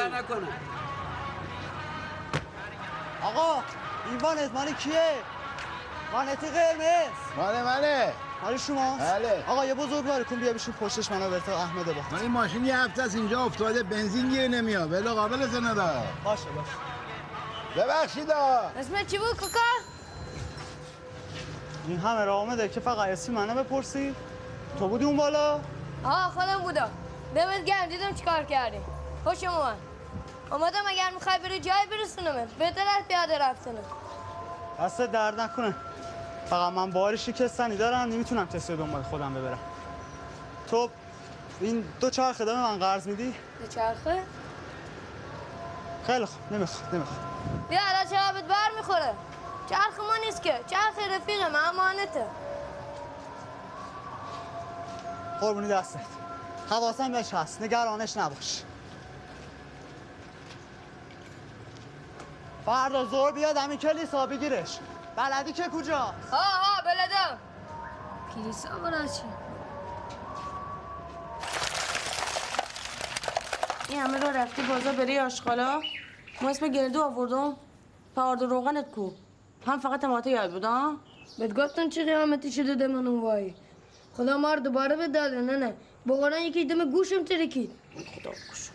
در. 0.10 0.18
نکنه 0.18 0.48
آقا 3.24 3.64
این 4.10 4.18
وانت 4.18 4.52
مال 4.54 4.74
کیه؟ 4.74 5.10
وانتی 6.14 6.48
قرمز 6.48 7.38
ماله 7.38 7.64
ماله 7.64 8.14
مال 8.44 8.58
شما؟ 8.58 8.98
بله. 8.98 9.44
آقا 9.48 9.66
یه 9.66 9.74
بزرگوار 9.74 10.24
کن 10.24 10.36
بیا 10.36 10.54
بشین 10.54 10.74
پشتش 10.74 11.12
منو 11.12 11.30
برتا 11.30 11.58
احمد 11.58 11.86
با 11.86 12.02
من 12.12 12.20
این 12.20 12.32
ماشین 12.32 12.66
یه 12.66 12.78
هفته 12.78 13.04
از 13.04 13.16
اینجا 13.16 13.42
افتاده 13.44 13.84
بنزین 13.84 14.30
گیر 14.30 14.48
نمیاد 14.48 14.92
ولی 14.92 15.10
قابل 15.10 15.66
نداره 15.66 16.08
باشه 16.24 16.50
باشه 16.50 16.72
ببخشید 17.78 18.32
آ. 18.32 18.60
اسمت 18.80 19.08
چی 19.08 19.18
بود 19.18 19.38
کوکا؟ 19.40 19.60
این 21.88 22.00
همه 22.00 22.26
راه 22.26 22.42
آمده 22.42 22.70
که 22.70 22.80
فقط 22.80 23.08
اسم 23.10 23.34
منو 23.34 23.64
بپرسی 23.64 24.16
تو 24.80 24.88
بودی 24.88 25.06
اون 25.06 25.18
بالا 25.18 25.60
آه 26.04 26.32
خودم 26.32 26.58
بودم 26.58 26.90
دمت 27.36 27.66
گرم 27.66 27.86
دیدم 27.86 28.14
چیکار 28.14 28.44
کردی 28.44 28.78
خوشم 29.24 29.48
اومد 29.54 29.78
اومدم 30.54 30.82
اگر 30.88 31.10
می‌خوای 31.14 31.40
بری 31.40 31.60
جای 31.60 31.86
برسونم 31.92 32.48
بهتر 32.60 32.82
از 32.82 33.04
پیاده 33.08 33.38
رفتنه 33.38 33.80
دست 34.80 35.02
درد 35.02 35.40
نکنه. 35.40 35.76
فقط 36.50 36.74
من 36.74 36.92
باری 36.92 37.18
شکستنی 37.18 37.78
دارم 37.78 38.00
نمی‌تونم 38.10 38.48
رو 38.70 38.76
دنبال 38.76 39.04
خودم 39.04 39.34
ببرم. 39.34 39.60
تو 40.70 40.90
این 41.62 41.86
دو 42.00 42.10
چرخ 42.10 42.42
دم 42.42 42.56
من 42.56 42.80
قرض 42.80 43.08
میدی؟ 43.08 43.36
به 43.60 43.68
چرخه؟ 43.68 44.24
خیلی 46.08 46.26
خوب. 46.26 46.54
نمی‌خواد 46.54 46.96
نمی‌خواد. 46.96 47.20
بیا 47.70 47.80
الان 47.84 48.06
چرا 48.06 48.42
بر 48.48 48.70
می‌خوره. 48.78 49.14
چرخ 49.70 50.00
ما 50.00 50.18
نیست 50.26 50.42
که. 50.42 50.60
چرخ 50.68 50.94
رفیق 51.16 51.42
من 51.42 51.60
امانته 51.70 52.26
قربونی 55.42 55.68
دستت. 55.68 56.00
حواسم 56.70 57.12
بهش 57.12 57.34
هست. 57.34 57.62
نگرانش 57.62 58.18
نباش. 58.18 58.64
فردا 62.66 63.06
زور 63.06 63.32
بیاد 63.32 63.58
همین 63.58 63.78
کلیسا 63.78 64.26
بگیرش. 64.26 64.80
بلدی 65.16 65.54
که 65.54 65.64
کجا 65.64 65.98
ها 65.98 66.14
ها 66.32 66.82
بلدم 66.86 67.38
کلیسا 68.36 68.70
برای 68.70 69.08
چی؟ 69.08 69.24
این 73.90 74.00
همه 74.00 74.20
را 74.20 74.30
رفتی 74.30 74.62
بازار 74.62 74.94
بری 74.94 75.20
آشغالا؟ 75.20 75.82
ما 76.42 76.50
اسم 76.50 76.68
گردو 76.68 77.02
آوردم. 77.02 77.56
پارد 78.16 78.42
و 78.42 78.48
روغنت 78.48 78.92
کو. 78.92 79.12
هم 79.68 79.80
فقط 79.80 80.02
تماته 80.02 80.30
یاد 80.30 80.52
بود 80.52 80.64
ها؟ 80.64 80.96
بهت 81.40 81.54
گفتم 81.54 81.90
چه 81.90 82.06
قیامتی 82.06 82.52
شده 82.52 82.76
ده 82.76 82.88
من 82.88 83.08
وای. 83.08 83.54
خدا 84.18 84.38
ما 84.38 84.54
رو 84.54 84.60
دوباره 84.60 84.96
به 84.96 85.08
داده 85.08 85.42
نه 85.42 85.58
نه. 85.58 85.74
بقارن 86.08 86.42
یکی 86.42 86.66
دم 86.66 86.92
گوشم 86.92 87.24
ترکید. 87.24 87.72
خدا 88.16 88.30
بکش 88.32 88.73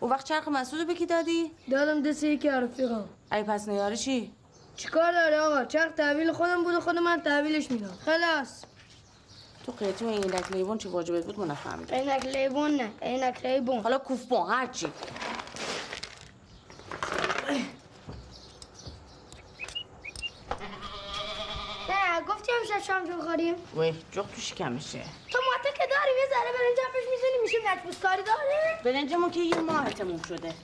او 0.00 0.10
وقت 0.10 0.24
چرخ 0.24 0.48
مسعود 0.48 0.80
رو 0.80 0.86
به 0.86 0.94
کی 0.94 1.06
دادی؟ 1.06 1.50
دادم 1.70 2.02
دست 2.02 2.24
یکی 2.24 2.48
رفیقم 2.48 3.08
ای 3.32 3.42
پس 3.42 3.68
نیاره 3.68 3.96
چی؟ 3.96 4.32
چیکار 4.76 5.12
داری 5.12 5.34
آقا؟ 5.36 5.64
چرخ 5.64 5.92
تحویل 5.92 6.32
خودم 6.32 6.64
بود 6.64 6.74
و 6.74 6.80
خود 6.80 6.96
من 6.96 7.20
تحویلش 7.20 7.70
میدم. 7.70 7.98
خلاص. 8.04 8.64
تو 9.66 9.72
قیتی 9.72 10.04
و 10.04 10.08
اینک 10.08 10.52
لیوان 10.52 10.78
چی 10.78 10.88
واجبت 10.88 11.24
بود 11.24 11.38
من 11.40 11.46
نفهمیدم 11.50 11.94
عینک 11.96 12.26
لیبون 12.26 12.70
نه 12.70 12.90
عینک 13.02 13.46
لیبون. 13.46 13.78
حالا 13.80 13.98
کوفبون 13.98 14.50
هرچی 14.50 14.86
نه 21.88 22.20
گفتی 22.28 22.52
همیشه 22.52 22.86
شام 22.86 23.06
جو 23.06 23.22
خوریم 23.22 23.54
وای 23.74 23.92
جغ 24.12 24.30
تو 24.34 24.40
شکمشه. 24.40 25.02
تو 25.30 25.38
ماته 25.46 25.78
که 25.78 25.84
داریم 25.90 26.16
یه 26.17 26.17
ذره 26.30 26.52
برنج 26.52 26.78
پیش 26.92 27.04
می‌زنی 27.10 27.38
میشه 27.42 27.58
نچبوس 27.72 27.98
کاری 28.00 28.22
داره؟ 28.22 28.80
برنجمون 28.84 29.30
که 29.30 29.40
یه 29.40 29.56
ماه 29.56 29.90
تموم 29.90 30.22
شده. 30.22 30.54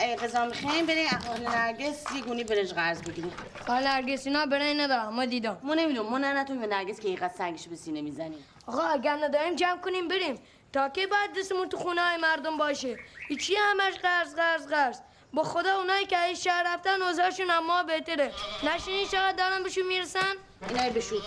ای 0.00 0.16
غذا 0.16 0.44
می‌خوایم 0.44 0.86
بریم 0.86 1.06
احوال 1.06 1.40
نرگس 1.40 2.04
یه 2.14 2.22
گونی 2.22 2.44
برنج 2.44 2.74
قرض 2.74 3.02
بگیریم. 3.02 3.32
خال 3.66 3.82
نرگس 3.82 4.26
اینا 4.26 4.46
برای 4.46 4.74
ندارم 4.74 5.14
ما 5.14 5.24
دیدم. 5.24 5.58
ما 5.62 5.74
نمی‌دونم 5.74 6.08
ما 6.08 6.18
نه 6.18 6.44
به 6.44 6.66
نرگس 6.66 7.00
که 7.00 7.08
اینقدر 7.08 7.34
سنگش 7.38 7.68
به 7.68 7.76
سینه 7.76 8.02
می‌زنیم. 8.02 8.44
آقا 8.66 8.82
اگر 8.82 9.16
نداریم 9.24 9.54
جمع 9.54 9.80
کنیم 9.80 10.08
بریم. 10.08 10.38
تا 10.72 10.88
که 10.88 11.06
بعد 11.06 11.38
دستمون 11.38 11.68
تو 11.68 11.76
خونه 11.76 12.00
های 12.00 12.16
مردم 12.16 12.56
باشه؟ 12.56 12.96
چی 13.40 13.54
همش 13.56 13.94
قرض 13.94 14.34
قرض 14.34 14.66
قرض. 14.66 14.98
با 15.32 15.42
خدا 15.42 15.76
اونایی 15.76 16.06
که 16.06 16.16
از 16.16 16.42
شهر 16.42 16.74
رفتن 16.74 17.02
اوضاعشون 17.02 17.50
اما 17.50 17.82
بهتره. 17.82 18.32
نشینی 18.62 19.06
چقدر 19.06 19.32
دارن 19.32 19.62
بهشون 19.62 19.86
می‌رسن؟ 19.86 20.34
اینای 20.68 20.90
بشور 20.90 21.22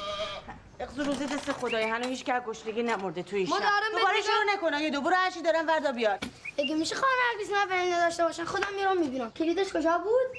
اقضا 0.80 1.04
روزی 1.04 1.26
دست 1.26 1.52
خدای 1.52 1.84
هنو 1.84 2.08
هیچ 2.08 2.24
که 2.24 2.34
از 2.34 2.44
گشنگی 2.44 2.84
نمرده 2.84 3.22
شب 3.22 3.48
دارم 3.50 3.92
دوباره 3.92 4.22
شروع 4.22 4.54
نکنه. 4.56 4.84
یه 4.84 4.90
دوباره 4.90 5.16
هرچی 5.16 5.42
دارم 5.42 5.68
وردا 5.68 5.92
بیاد 5.92 6.24
اگه 6.58 6.76
میشه 6.76 6.96
خانه 6.96 7.12
من 7.52 7.70
برنج 7.70 7.94
نداشته 7.94 8.24
باشن 8.24 8.44
خودم 8.44 8.68
میرم 8.76 8.98
می‌بینم. 8.98 9.32
کلیدش 9.32 9.74
کجا 9.74 9.98
بود؟ 9.98 10.38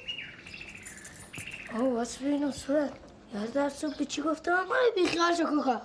آه 1.74 1.88
واسه 1.88 2.24
ببینم 2.24 2.50
صورت. 2.50 2.92
یاد 3.34 3.52
در 3.52 3.68
صبح 3.68 3.96
به 3.96 4.04
چی 4.04 4.22
گفتم؟ 4.22 4.64
ما 4.64 4.74
بیخیال 4.94 5.34
شو 5.34 5.44
کوکا 5.44 5.80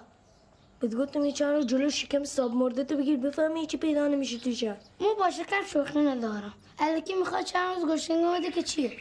بهت 0.80 0.96
گفتم 0.96 1.26
یه 1.26 1.32
چند 1.32 1.68
جلو 1.68 1.90
شکم 1.90 2.24
ساب 2.24 2.54
مرده 2.54 2.84
تو 2.84 2.98
بگیر. 2.98 3.18
بفهمی 3.18 3.68
چی 3.68 3.78
پیدا 3.78 4.08
نمیشه 4.08 4.40
تو 4.40 4.52
شهر 4.52 4.78
مو 5.00 5.16
با 5.16 5.32
شکر 5.32 5.64
شوخی 5.66 6.00
ندارم. 6.00 6.54
الکی 6.80 7.14
می‌خواد 7.14 7.44
چند 7.44 7.76
روز 7.76 7.92
گشنگی 7.92 8.40
بده 8.40 8.52
که 8.52 8.64
چیه؟ 8.64 8.98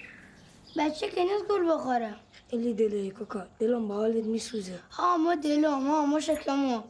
بچه 0.76 1.08
که 1.10 1.24
نیست 1.24 1.44
گل 1.48 1.72
بخوره. 1.72 2.14
خیلی 2.54 2.74
دله 2.74 3.10
کوکا 3.10 3.42
دلم 3.58 3.92
حالت 3.92 4.24
میسوزه 4.24 4.78
ها 4.90 5.16
ما 5.16 5.34
دلم 5.34 5.86
ها 5.90 6.06
ما 6.06 6.20
شکمو 6.20 6.82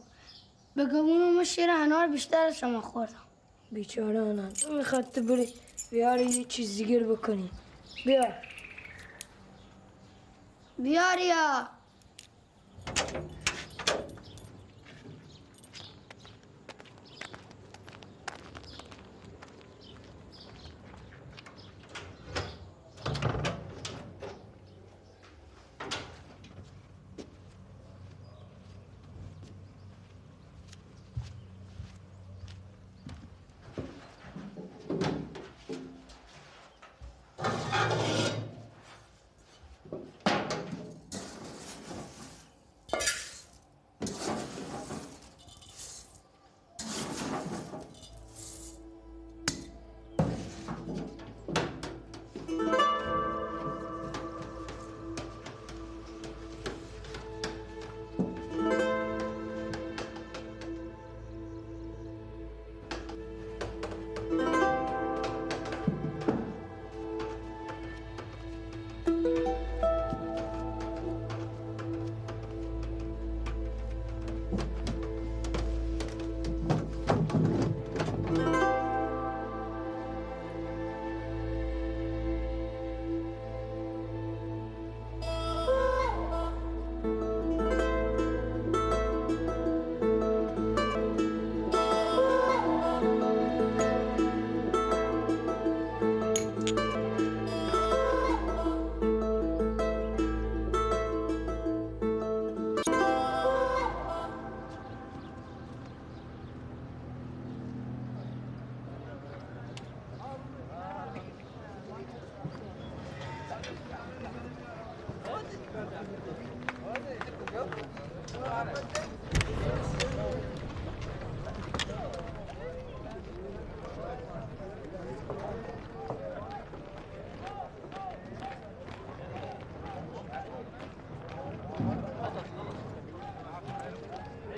به 0.75 0.85
گمون 0.85 1.35
ما 1.35 1.43
شیر 1.43 1.69
انار 1.69 2.07
بیشتر 2.07 2.51
شما 2.51 2.81
خوردم 2.81 3.25
بیچاره 3.71 4.19
آنان 4.21 4.53
تو 4.53 4.73
می‌خواد 4.73 5.11
تو 5.11 5.21
بری 5.21 5.47
بیاری 5.91 6.25
یه 6.25 6.43
چیز 6.43 6.77
دیگر 6.77 7.03
بکنی 7.03 7.49
بیا 8.05 8.25
بیاریا 10.77 11.67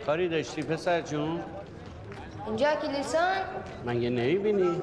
کاری 0.08 0.30
داشتی 0.30 0.62
پسر 0.62 1.02
جون؟ 1.02 1.44
اینجا 2.46 2.76
کلیسان؟ 2.76 3.38
مگه 3.86 4.10
نمی‌بینی؟ 4.10 4.82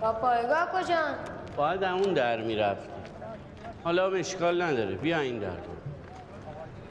با 0.00 0.12
پایگاه 0.12 0.72
کجان 0.72 1.14
باید 1.56 1.84
اون 1.84 2.14
در 2.14 2.40
می‌رفت 2.40 2.88
حالا 3.84 4.06
هم 4.06 4.14
اشکال 4.14 4.62
نداره 4.62 4.94
بیا 4.94 5.18
این 5.18 5.38
در 5.38 5.48
کن. 5.50 5.76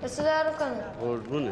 بس 0.04 0.22
در 0.22 0.44
کن. 0.60 0.82
قربونه 1.02 1.52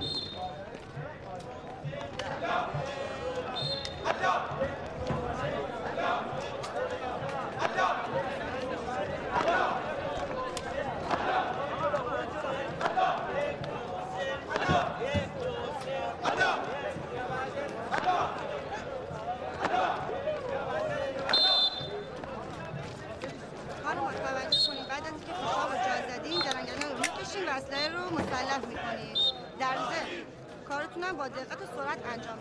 خانم 23.84 24.12
توجه 24.12 24.68
کنید 24.68 24.88
بعد 24.88 25.04
از 25.04 25.14
اینکه 25.14 25.34
خطاب 25.34 25.72
رو 25.72 25.78
جا 25.78 25.96
زدین 26.10 26.40
درنگانه 26.40 26.86
رو 26.90 26.98
می‌کشین 26.98 27.44
و 27.48 27.50
اسلحه 27.50 27.88
رو 27.90 28.04
مسلح 28.14 28.60
می‌کنید 28.60 29.18
در 29.60 29.76
ضمن 29.76 30.24
کارتونم 30.70 31.18
با 31.18 31.28
دقت 31.28 31.62
و 31.62 31.66
سرعت 31.76 32.00
انجام 32.14 32.38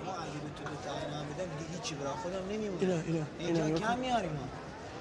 می‌دید 1.29 1.71
هیچی 1.73 1.95
برا 1.95 2.11
خودم 2.11 2.45
نمیمونه 2.51 2.83
اینا 2.83 2.95
اینا 3.07 3.25
اینجا 3.39 3.65
اینا 3.65 3.79
کم 3.79 3.99
میاریم 3.99 4.33
ما. 4.33 4.47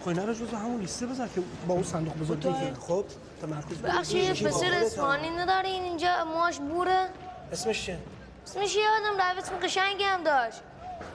خب 0.07 0.11
اینا 0.11 0.25
رو 0.25 0.33
جزو 0.33 0.57
همون 0.57 0.81
لیسته 0.81 1.05
بذار 1.05 1.27
که 1.27 1.41
با 1.67 1.73
اون 1.73 1.83
صندوق 1.83 2.13
بزرگ 2.13 2.37
خب 2.37 2.43
تو 2.43 2.51
بگیر. 2.51 2.73
خب 2.73 3.05
تمرکز. 3.41 3.81
بخشی 3.81 4.45
پسر. 4.45 4.73
اسفانی 4.73 5.29
ندارین 5.29 5.83
اینجا 5.83 6.25
ماش 6.25 6.59
بوره. 6.59 7.05
اسمش 7.51 7.85
چیه؟ 7.85 7.99
اسمش 8.45 8.75
یادم 8.75 9.31
روی 9.31 9.39
اسم 9.39 9.55
قشنگی 9.63 10.03
هم 10.03 10.23
داشت. 10.23 10.61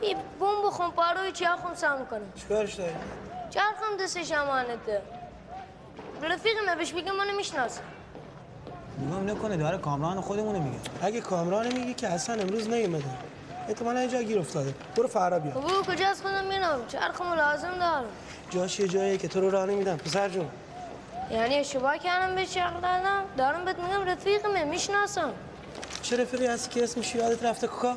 این 0.01 0.17
بوم 0.39 0.67
بخون 0.67 0.91
پاروی 0.91 1.33
چیا 1.33 1.57
خون 1.57 1.75
سم 1.75 1.99
می‌کنه؟ 1.99 2.21
چیکارش 2.35 2.75
داری؟ 2.75 2.93
چرخم 3.51 3.97
دستش 4.01 4.33
امانته 4.33 5.03
رفیقمه 6.23 6.77
بهش 6.77 6.95
میگه 6.95 7.13
منو 7.13 7.37
می‌شناسه. 7.37 7.81
نگام 9.07 9.31
نکنه 9.31 9.57
داره 9.57 9.79
کامران 9.79 10.21
خودمونه 10.21 10.59
میگه. 10.59 10.79
اگه 11.03 11.21
کامران 11.21 11.67
میگی 11.73 11.95
که 11.95 12.09
اصلا 12.09 12.43
امروز 12.43 12.69
نیومده. 12.69 13.05
احتمالا 13.73 14.01
اینجا 14.01 14.23
گیر 14.23 14.39
افتاده. 14.39 14.75
برو 14.97 15.09
فردا 15.09 15.39
بیا. 15.39 15.53
خب 15.53 15.59
او 15.59 15.83
کجا 15.83 16.09
از 16.09 16.23
خودم 16.23 16.45
میرم؟ 16.45 16.81
چرخمو 16.89 17.35
لازم 17.35 17.79
دارم. 17.81 18.05
جاش 18.51 18.81
یه 18.81 18.89
جاییه 18.89 19.19
که 19.19 19.29
تو 19.29 19.41
رو 19.41 19.51
راه 19.51 19.67
نمیدم 19.67 19.97
پسر 19.97 20.29
جون. 20.29 20.49
یعنی 21.31 21.55
اشتباه 21.55 21.99
کردم 21.99 22.35
به 22.35 22.47
چرخ 22.47 22.75
دادم؟ 22.75 23.25
دارم 23.37 23.65
بهت 23.65 23.77
میگم 23.79 24.05
رفیقمه 24.05 24.65
می‌شناسم. 24.65 25.31
چه 26.03 26.17
رفیقی 26.17 26.47
هستی 26.47 26.71
که 26.71 26.85
اسمش 26.85 27.15
یادت 27.15 27.45
رفته 27.45 27.67
کوکا؟ 27.67 27.97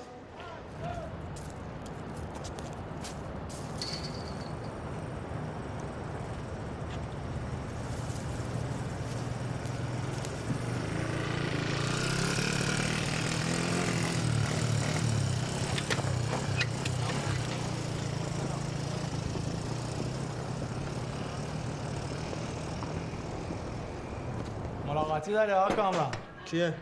ملاقاتی 25.28 25.32
داره 25.32 25.54
آقا 25.54 25.76
کامران. 25.76 26.12
کیه؟ 26.46 26.74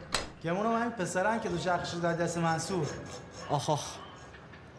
گمونم 0.44 0.76
همین 0.76 0.92
پسرن 0.92 1.40
که 1.40 1.50
دو 1.50 1.58
چرخش 1.58 1.94
در 1.94 2.14
دست 2.14 2.38
منصور. 2.38 2.88
آخ 3.50 3.70
آخ. 3.70 3.96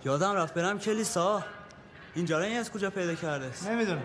یادم 0.05 0.33
رفت 0.33 0.55
برم 0.55 0.79
کلیسا. 0.79 1.43
این 2.15 2.25
جاره 2.27 2.47
این 2.47 2.59
از 2.59 2.71
کجا 2.71 2.91
پیدا 2.91 3.15
کرده 3.15 3.47
است؟ 3.47 3.69
نمی‌دونم. 3.69 4.03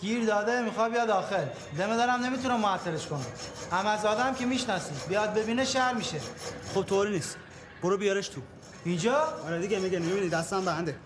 گیر 0.00 0.26
داده 0.26 0.62
می‌خواد 0.62 0.90
بیاد 0.92 1.08
داخل. 1.08 1.44
دمه 1.78 1.96
دارم 1.96 2.24
نمی‌تونم 2.24 2.60
معطلش 2.60 3.06
کنم. 3.06 3.26
هم 3.72 4.34
که 4.34 4.46
می‌شناسی 4.46 5.08
بیاد 5.08 5.34
ببینه 5.34 5.64
شهر 5.64 5.94
میشه. 5.94 6.20
خب 6.74 6.82
طوری 6.82 7.10
نیست. 7.10 7.36
برو 7.82 7.98
بیارش 7.98 8.28
تو. 8.28 8.40
اینجا؟ 8.84 9.18
آره 9.46 9.60
دیگه 9.60 9.78
میگه 9.78 9.98
نمی‌بینی 9.98 10.28
دستم 10.28 10.64
بنده. 10.64 10.96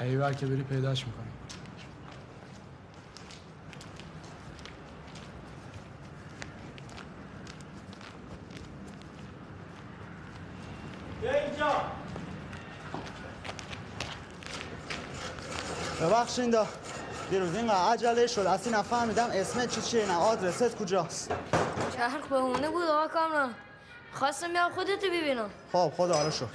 ایول 0.00 0.32
که 0.32 0.46
بری 0.46 0.62
پیداش 0.62 1.06
می‌کنی. 1.06 1.27
ببخشین 16.00 16.50
دا. 16.50 16.66
دیروز 17.30 17.54
اینقدر 17.54 17.92
عجله 17.92 18.26
شد. 18.26 18.40
اصلی 18.40 18.72
نفهمیدم 18.72 19.28
اسمت 19.32 19.74
چی 19.74 19.82
چیه 19.82 20.06
نه 20.06 20.16
آدرست 20.16 20.76
کجاست. 20.76 21.32
چرخ 21.96 22.26
بهونه 22.30 22.68
بود 22.70 22.82
آقا 22.84 23.08
کامران؟ 23.08 23.54
خواستم 24.12 24.52
بیام 24.52 24.72
خودتو 24.72 25.06
ببینم. 25.06 25.50
خب 25.72 25.92
خدا 25.96 26.22
رو 26.24 26.30
شکر. 26.30 26.46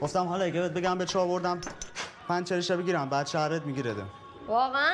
گفتم 0.00 0.26
حالا 0.26 0.44
اگه 0.44 0.60
بهت 0.60 0.72
بگم 0.72 0.98
به 0.98 1.04
چه 1.04 1.18
آوردم 1.18 1.60
پنچرشه 2.28 2.76
بگیرم 2.76 3.08
بعد 3.08 3.26
شهرت 3.26 3.62
میگیردم 3.62 4.08
واقعا؟ 4.46 4.92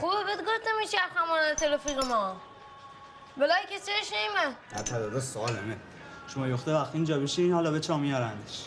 خوبه 0.00 0.24
بهت 0.24 0.40
گفتم 0.40 0.76
این 0.78 0.88
چرخ 0.88 1.22
امانت 1.24 1.62
رفیق 1.62 2.04
ما. 2.04 2.36
بلای 3.36 3.62
کسیش 3.70 4.12
نیمه. 4.12 4.56
نه 4.76 4.82
تعداد 4.82 5.18
سالمه 5.20 5.76
شما 6.34 6.48
یخته 6.48 6.74
وقتی 6.74 6.98
اینجا 6.98 7.18
بشین 7.18 7.52
حالا 7.52 7.70
به 7.70 7.80
چا 7.80 7.96
میارندش؟ 7.96 8.64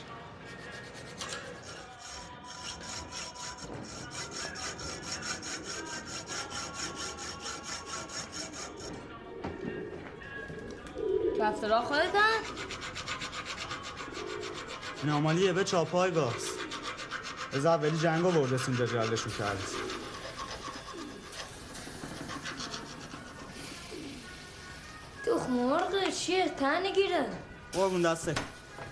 دفترها 11.42 11.82
خودتن 11.82 12.40
این 15.04 15.12
آمالیه 15.14 15.54
به 15.54 15.64
چاپای 15.64 16.12
گاز 16.12 16.50
از 17.54 17.66
اولی 17.66 17.98
جنگا 17.98 18.32
برده 18.32 18.68
اینجا 18.68 18.86
جلدشون 18.86 19.34
کرد. 19.40 19.58
تو 25.26 25.48
مرغ 25.48 26.10
چیه؟ 26.10 26.50
تن 26.50 26.92
گیره. 26.94 27.45
قربون 27.76 28.02
دسته. 28.02 28.36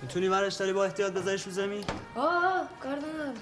می‌تونی 0.01 0.27
ورش 0.27 0.53
داری 0.53 0.73
با 0.73 0.85
احتیاط 0.85 1.13
بذاریش 1.13 1.43
رو 1.43 1.51
زمین؟ 1.51 1.85
آه 2.15 2.45
آه 2.45 2.67
کار 2.79 2.91
ندارم 2.91 3.33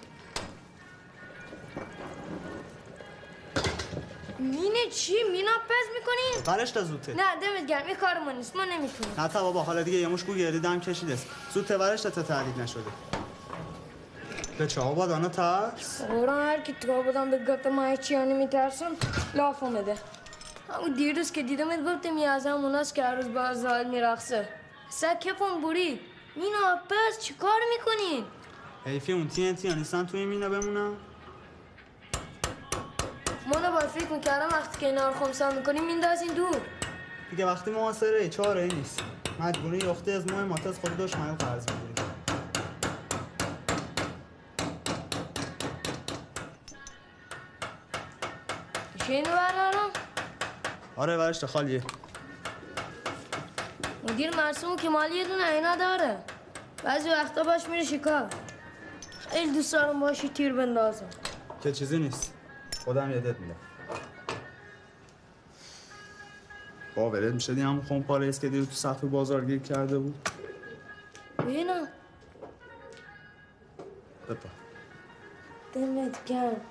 مینه 4.39 4.89
چی؟ 4.91 5.13
مینا 5.31 5.51
پس 5.51 5.85
می‌کنین؟ 5.99 6.57
برش 6.57 6.71
تا 6.71 6.83
زودته 6.83 7.13
نه 7.13 7.23
دمت 7.41 7.67
گرم 7.67 7.87
این 7.87 7.95
کار 7.95 8.19
ما 8.19 8.31
نیست 8.31 8.55
ما 8.55 8.63
نمی‌تونیم. 8.63 9.19
نه 9.19 9.27
تا 9.27 9.43
بابا 9.43 9.63
حالا 9.63 9.83
دیگه 9.83 9.97
یه 9.97 10.07
مشکو 10.07 10.33
گردیدم 10.33 10.79
کشیده 10.79 11.13
است. 11.13 11.27
زودته 11.53 11.77
ورش 11.77 12.01
تا 12.01 12.09
تا 12.09 12.23
تردید 12.23 12.59
نشده. 12.61 12.81
به 14.57 14.67
چه 14.67 14.81
آباد 14.81 15.11
آنا 15.11 15.29
ترس؟ 15.29 16.01
قرآن 16.01 16.47
هر 16.47 16.59
کی 16.61 16.73
تو 16.73 17.03
بودم 17.03 17.31
به 17.31 17.45
گفت 17.45 17.67
ما 17.67 17.85
هیچی 17.85 18.15
ها 18.15 18.25
نمیترسم 18.25 18.91
لاف 19.33 19.63
اومده 19.63 19.97
همون 20.69 20.93
دیروز 20.93 21.31
که 21.31 21.43
دیدم 21.43 21.95
گفتم 21.95 22.17
یه 22.17 22.27
از 22.29 22.45
همون 22.45 22.75
است 22.75 22.95
که 22.95 23.03
هر 23.03 23.15
روز 23.15 23.33
با 23.33 23.53
زال 23.53 23.87
میرقصه. 23.87 24.60
کپون 24.99 25.61
برید 25.61 25.99
مینا 26.35 26.79
پس 26.89 27.19
چی 27.19 27.33
کار 27.33 27.59
می‌کنین؟ 27.77 28.25
حیفی 28.85 29.13
اون 29.13 29.27
تی 29.27 29.47
انتی 29.47 29.75
نیستن 29.75 30.05
توی 30.05 30.25
مینه 30.25 30.49
بمونم 30.49 30.97
ما 33.47 33.71
باید 33.71 33.87
فکر 33.87 34.11
می‌کردم 34.11 34.47
وقتی 34.47 34.79
که 34.79 34.85
اینا 34.85 35.07
رو 35.07 35.13
خمسا 35.13 35.51
می‌کنیم 35.51 35.85
میندازین 35.85 36.33
دور 36.33 36.61
دیگه 37.29 37.45
وقتی 37.45 37.71
محاصره 37.71 38.29
چاره 38.29 38.61
ای 38.61 38.67
نیست 38.67 38.99
مجبوری 39.39 39.77
یخته 39.77 40.11
از 40.11 40.27
مهمات 40.27 40.67
از 40.67 40.79
خود 40.79 40.97
دشمن 40.97 41.35
قرض 41.35 41.65
بگیری 41.65 42.07
میشه 48.93 49.13
اینو 49.13 49.29
بردارم؟ 49.29 49.89
آره 50.95 51.17
ورش 51.17 51.37
تا 51.37 51.47
خالیه 51.47 51.81
مدیر 54.11 54.35
مرسوم 54.35 54.75
که 54.75 54.89
مالی 54.89 55.15
یه 55.15 55.27
دونه 55.27 55.47
اینا 55.47 55.75
داره. 55.75 56.17
بعضی 56.83 57.09
وقتا 57.09 57.43
باش 57.43 57.69
میره 57.69 57.83
شکار 57.83 58.29
خیلی 59.29 59.51
دوست 59.51 59.73
دارم 59.73 59.99
باشی 59.99 60.29
تیر 60.29 60.53
بندازم. 60.53 61.05
که 61.63 61.71
چیزی 61.71 61.99
نیست. 61.99 62.33
خودم 62.85 63.11
یادت 63.11 63.39
میدم. 63.39 63.55
باورت 66.95 67.33
میشه 67.33 67.53
دی 67.53 67.61
همون 67.61 67.81
خون 67.81 68.03
پاره 68.03 68.31
که 68.31 68.49
دیرو 68.49 68.65
تو 68.65 68.71
صف 68.71 69.03
بازار 69.03 69.45
گیر 69.45 69.59
کرده 69.59 69.97
بود؟ 69.99 70.29
ببینم. 71.39 71.87
بپا. 74.29 74.49
دمت 75.73 76.25
گرم. 76.25 76.61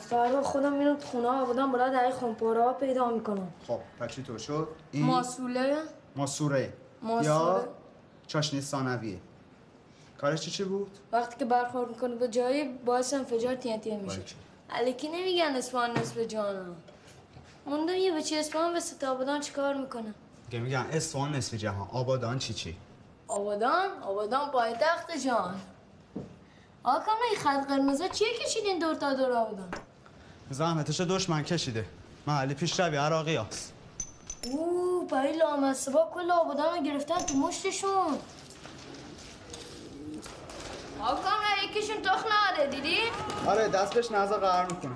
فردا 0.00 0.42
خودم 0.42 0.72
میرم 0.72 0.96
تو 0.96 1.06
خونه 1.06 1.44
بودم 1.44 1.72
برای 1.72 1.90
در 1.90 2.10
خونپاره 2.10 2.62
ها 2.62 2.72
پیدا 2.72 3.10
می‌کنم. 3.10 3.52
خب 3.66 3.80
پس 4.00 4.10
چی 4.10 4.22
تو 4.22 4.38
شد. 4.38 4.68
این 4.92 5.04
ماسوله. 5.04 5.76
ماسوره 6.18 6.72
ماسوره. 7.02 7.26
یا 7.26 7.68
چاشنی 8.26 8.60
ثانویه. 8.60 9.18
کارش 10.18 10.40
چی 10.40 10.50
چی 10.50 10.64
بود؟ 10.64 10.90
وقتی 11.12 11.36
که 11.38 11.44
برخورد 11.44 11.88
می‌کنه 11.88 12.14
به 12.14 12.28
جایی 12.28 12.68
باعث 12.86 13.14
انفجار 13.14 13.54
تینتیه 13.54 13.96
میشه. 13.96 14.22
علیکی 14.70 15.08
نمیگن 15.08 15.56
اسفان 15.56 15.98
نصف 15.98 16.18
جانم 16.18 16.76
موندم 17.66 17.94
یه 17.94 18.12
بچه 18.12 18.36
اسفان 18.36 18.72
به 18.72 18.80
ستابدان 18.80 19.40
چیکار 19.40 19.74
می‌کنه؟ 19.74 20.14
که 20.50 20.58
میگن 20.58 20.86
اصفهان 20.92 21.34
نصف 21.34 21.54
جهان. 21.54 21.88
آبادان 21.92 22.38
چی 22.38 22.54
چی؟ 22.54 22.76
آبادان؟ 23.28 23.90
آبادان 24.02 24.50
پایتخت 24.50 25.16
جان 25.26 25.60
آقا 26.82 27.12
این 27.30 27.40
خط 27.42 27.68
قرمزه 27.68 28.08
چیه 28.08 28.28
کشیدین 28.44 28.78
دور 28.78 28.94
تا 28.94 29.14
دور 29.14 29.32
آبادان؟ 29.32 29.68
زحمتش 30.50 31.00
دشمن 31.00 31.42
کشیده. 31.42 31.84
محلی 32.26 32.54
پیش 32.54 32.80
روی 32.80 32.96
عراقی 32.96 33.36
هست. 33.36 33.72
اوه 34.44 35.08
برای 35.08 35.36
لامصبا 35.36 36.10
کل 36.14 36.30
آبادان 36.30 36.76
رو 36.76 36.82
گرفتن 36.82 37.18
تو 37.18 37.34
مشتشون. 37.34 38.18
آقا 41.00 41.30
یکیشون 41.64 42.02
تخ 42.02 42.24
نهاره 42.26 42.70
دیدی؟ 42.70 42.98
آره 43.46 43.68
دست 43.68 43.94
بهش 43.94 44.10
نظر 44.10 44.36
قرار 44.36 44.72
می‌کنه. 44.72 44.92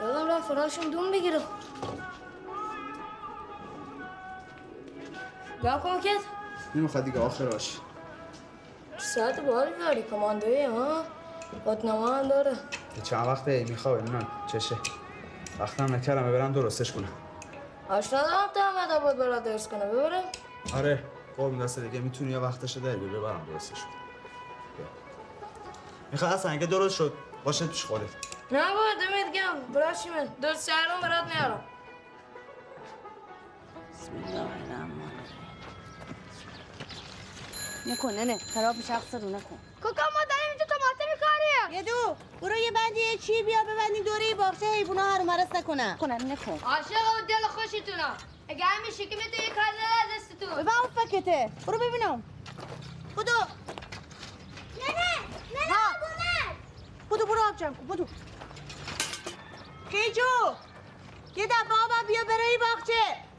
یادم 0.00 0.28
رفت 0.30 0.48
فراشون 0.48 0.90
دوم 0.90 1.10
بگیره. 1.12 1.40
گم 5.62 5.80
کن 5.80 6.00
کت 6.00 6.20
نمی‌خواد 6.74 7.04
دیگه 7.04 7.20
آخراش 7.20 7.78
ساعت 8.98 9.40
باحالی 9.40 9.70
داری 9.78 10.02
کماندویی 10.02 10.64
ها؟ 10.64 11.04
قطنما 11.66 12.14
هم 12.14 12.28
داره. 12.28 12.56
چند 13.02 13.26
وقته 13.26 13.64
میخوابه 13.68 14.00
نمی‌دونم 14.00 14.26
چشه. 14.52 14.76
وقتم 15.58 15.94
نکردم 15.94 16.32
برم 16.32 16.52
درستش 16.52 16.92
کنم. 16.92 17.12
آشنا 17.88 18.22
دارم 18.22 18.48
تا 18.54 18.60
احمد 18.64 18.90
آباد 18.90 19.16
برات 19.16 19.44
درس 19.44 19.68
کنه 19.68 19.84
ببرم. 19.84 20.22
آره 20.74 21.04
قرم 21.36 21.64
دست 21.64 21.78
دیگه. 21.78 22.00
می‌تونی 22.00 22.30
یا 22.30 22.40
وقتش 22.40 22.76
داری 22.76 22.98
بیا 22.98 23.20
ببرم 23.20 23.46
درستش 23.52 23.80
کنم. 23.80 24.00
می‌خواد 26.12 26.32
اصلا 26.32 26.52
اگه 26.52 26.66
درست 26.66 26.96
شد 26.96 27.12
باشه 27.44 27.66
پیش 27.66 27.84
خودت. 27.84 28.10
نه 28.52 28.68
بابا 28.68 28.86
دمت 29.00 29.34
گم 29.34 29.72
براشیمه. 29.74 30.28
درست 30.42 30.70
شهرون 30.70 31.00
برات 31.02 31.24
میارم. 31.24 31.64
بسم 33.92 34.12
الله 34.26 34.40
الرحمن 34.40 35.00
نکنه 37.86 38.24
نه 38.24 38.38
خراب 38.54 38.76
میشه 38.76 38.94
عقص 38.94 39.14
رو 39.14 39.30
نکن. 39.30 39.58
کوکا 39.82 40.02
ما 40.14 40.20
داریم 40.30 40.48
اینجا 40.50 40.64
طماطم 40.64 41.10
کاریم 41.24 41.72
یه 41.76 41.82
دو 41.82 42.16
برو 42.40 42.56
یه 42.56 42.70
بندی 42.70 43.18
چی 43.18 43.42
بیا 43.42 43.58
ببندین 43.64 44.04
دوره 44.04 44.34
باغچه. 44.34 44.66
حیونا 44.66 45.04
هر 45.14 45.22
مرس 45.22 45.46
نکنن 45.54 45.96
کنن. 45.96 46.32
نکن. 46.32 46.58
عاشق 46.64 46.90
و 46.90 47.26
دل 47.28 47.46
خوشتونم 47.48 48.16
اگه 48.48 48.64
همین 48.64 48.90
شکمی 48.90 49.30
تو 49.30 49.42
یه 49.42 49.48
کار 49.48 49.72
داره 49.72 50.16
دستتون. 50.16 50.54
ببین 50.54 50.68
اون 50.68 50.90
فکته. 51.06 51.50
برو 51.66 51.78
ببینم. 51.78 52.22
بودو 53.16 53.32
نه 54.80 54.88
نه 54.88 55.14
نه 55.54 55.74
ها. 55.74 55.94
بودو 57.08 57.26
برو. 57.26 57.40
آب 57.48 57.56
جمع 57.56 57.74
کن 57.74 57.86
بودو 57.86 58.06
کیجو 59.90 60.54
یه 61.36 61.46
دفعه 61.46 61.76
آبم 61.84 62.06
بیا 62.06 62.24
برای 62.24 62.58
باغچه. 62.60 63.29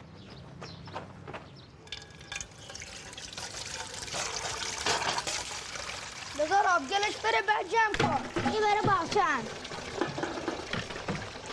بذار 6.40 6.66
آبگلش 6.76 7.16
بره 7.24 7.42
بعد 7.48 7.66
جمع 7.72 8.10
کن. 8.10 8.22
این 8.52 8.62
بره 8.62 8.82
باغچن 8.82 9.42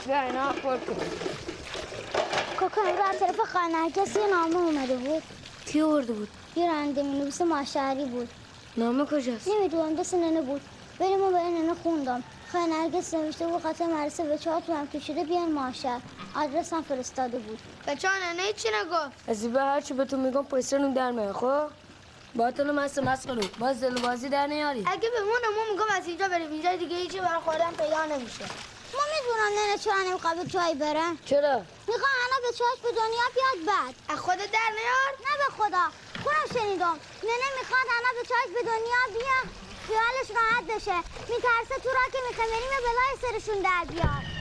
بیا 0.06 0.22
اینا 0.22 0.52
پر 0.52 0.76
کن. 0.76 0.96
کوکا 2.58 2.82
بر 2.82 3.12
طرف 3.20 3.40
خانه 3.40 3.90
کسی 3.90 4.18
نامه 4.30 4.56
اومده 4.56 4.96
بود؟ 4.96 5.22
کی 5.66 5.80
آورده 5.80 6.12
بود؟ 6.12 6.28
یه 6.56 6.70
رنده 6.70 7.02
می 7.02 7.18
نویس 7.18 7.40
ماشهری 7.40 8.04
بود. 8.04 8.28
نامه 8.76 9.04
کجاست؟ 9.04 9.48
نمی‌دونم 9.48 9.94
دست 9.94 10.14
ننه 10.14 10.40
بود. 10.40 10.60
بریم 10.98 11.22
و 11.22 11.30
به 11.30 11.38
ننه 11.38 11.74
خوندم. 11.82 12.22
خیلی 12.52 12.66
نرگس 12.66 13.14
نوشته 13.14 13.46
بود 13.46 13.62
قطع 13.62 13.86
مرسه 13.86 14.24
به 14.24 14.38
چهار 14.38 14.60
تومن 14.60 14.86
کشیده 14.86 15.24
بیان 15.24 15.52
ماشر 15.52 16.00
آدرس 16.36 16.72
هم 16.72 16.82
فرستاده 16.82 17.38
بود. 17.38 17.58
به 17.86 17.96
چه 17.96 18.08
نه 18.36 18.52
چی 18.52 18.68
نگفت. 18.68 19.28
از 19.28 19.42
این 19.42 19.52
به 19.52 19.60
هرچی 19.60 19.94
به 19.94 20.04
تو 20.04 20.16
میگم 20.16 20.44
پیسه 20.44 20.78
رو 20.78 20.94
در 20.94 21.10
میاد 21.10 21.32
خب؟ 21.32 21.66
باطل 22.34 22.70
مست 22.70 22.98
مسخره. 22.98 23.48
باز 23.58 23.80
دل 23.80 24.00
بازی 24.00 24.28
در 24.28 24.46
نیاری. 24.46 24.84
اگه 24.86 25.10
بمونه 25.10 25.48
ما 25.56 25.72
میگم 25.72 25.96
از 25.96 26.06
اینجا 26.06 26.28
بریم. 26.28 26.50
اینجا 26.50 26.76
دیگه 26.76 26.96
هیچی 26.96 27.20
برای 27.20 27.40
خوردن 27.44 27.70
پیدا 27.70 28.04
نمیشه. 28.04 28.44
ما 28.94 29.04
می‌دونم 29.14 29.52
ننه 29.58 29.78
چرا 29.78 30.02
نمی‌خواد 30.08 30.36
به 30.36 30.50
چای 30.50 30.74
بره. 30.74 31.06
چرا؟ 31.24 31.56
می‌خوام 31.88 32.16
انا 32.24 32.38
به 32.44 32.52
چاش 32.58 32.78
به 32.82 32.90
دنیا 33.00 33.26
بیاد 33.34 33.58
بعد. 33.66 33.94
از 34.08 34.18
خودت 34.18 34.50
در 34.50 34.70
نیار؟ 34.78 35.10
نه 35.26 35.34
به 35.42 35.48
خدا. 35.58 35.84
خودم 36.22 36.60
شنیدم. 36.60 36.96
ننه 37.28 37.48
می‌خواد 37.58 37.86
انا 37.98 38.10
به 38.20 38.28
چاش 38.28 38.48
به 38.54 38.62
دنیا 38.62 39.02
بیا 39.14 39.38
خیالش 39.86 40.28
راحت 40.38 40.64
بشه. 40.64 40.96
میترسه 41.28 41.82
تو 41.82 41.88
را 41.88 42.04
که 42.12 42.18
می‌خوام 42.28 42.48
بریم 42.48 42.72
بلای 42.86 43.14
سرشون 43.22 43.62
در 43.62 43.84
بیاد. 43.92 44.37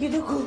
یه 0.00 0.08
دو 0.08 0.20
کو 0.28 0.38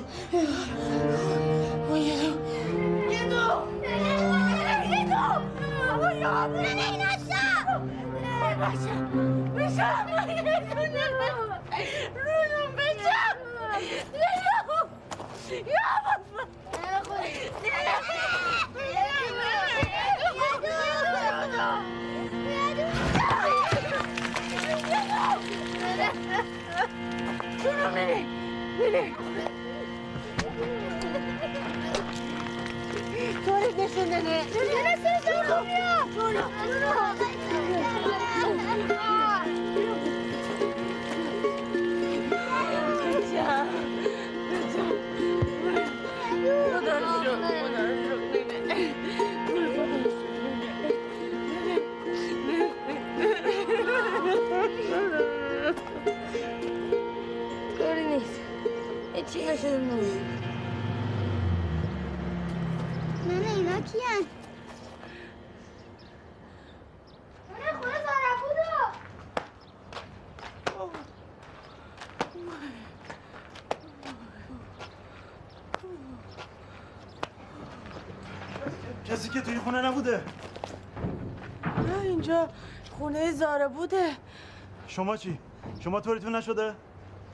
نبوده 80.00 80.24
نه 81.88 82.02
اینجا 82.04 82.50
خونه 82.98 83.32
زاره 83.32 83.68
بوده. 83.68 84.12
شما 84.88 85.18
چی؟ 85.18 85.40
شما 85.80 86.02
طوریتون 86.02 86.36
نشده؟ 86.36 86.74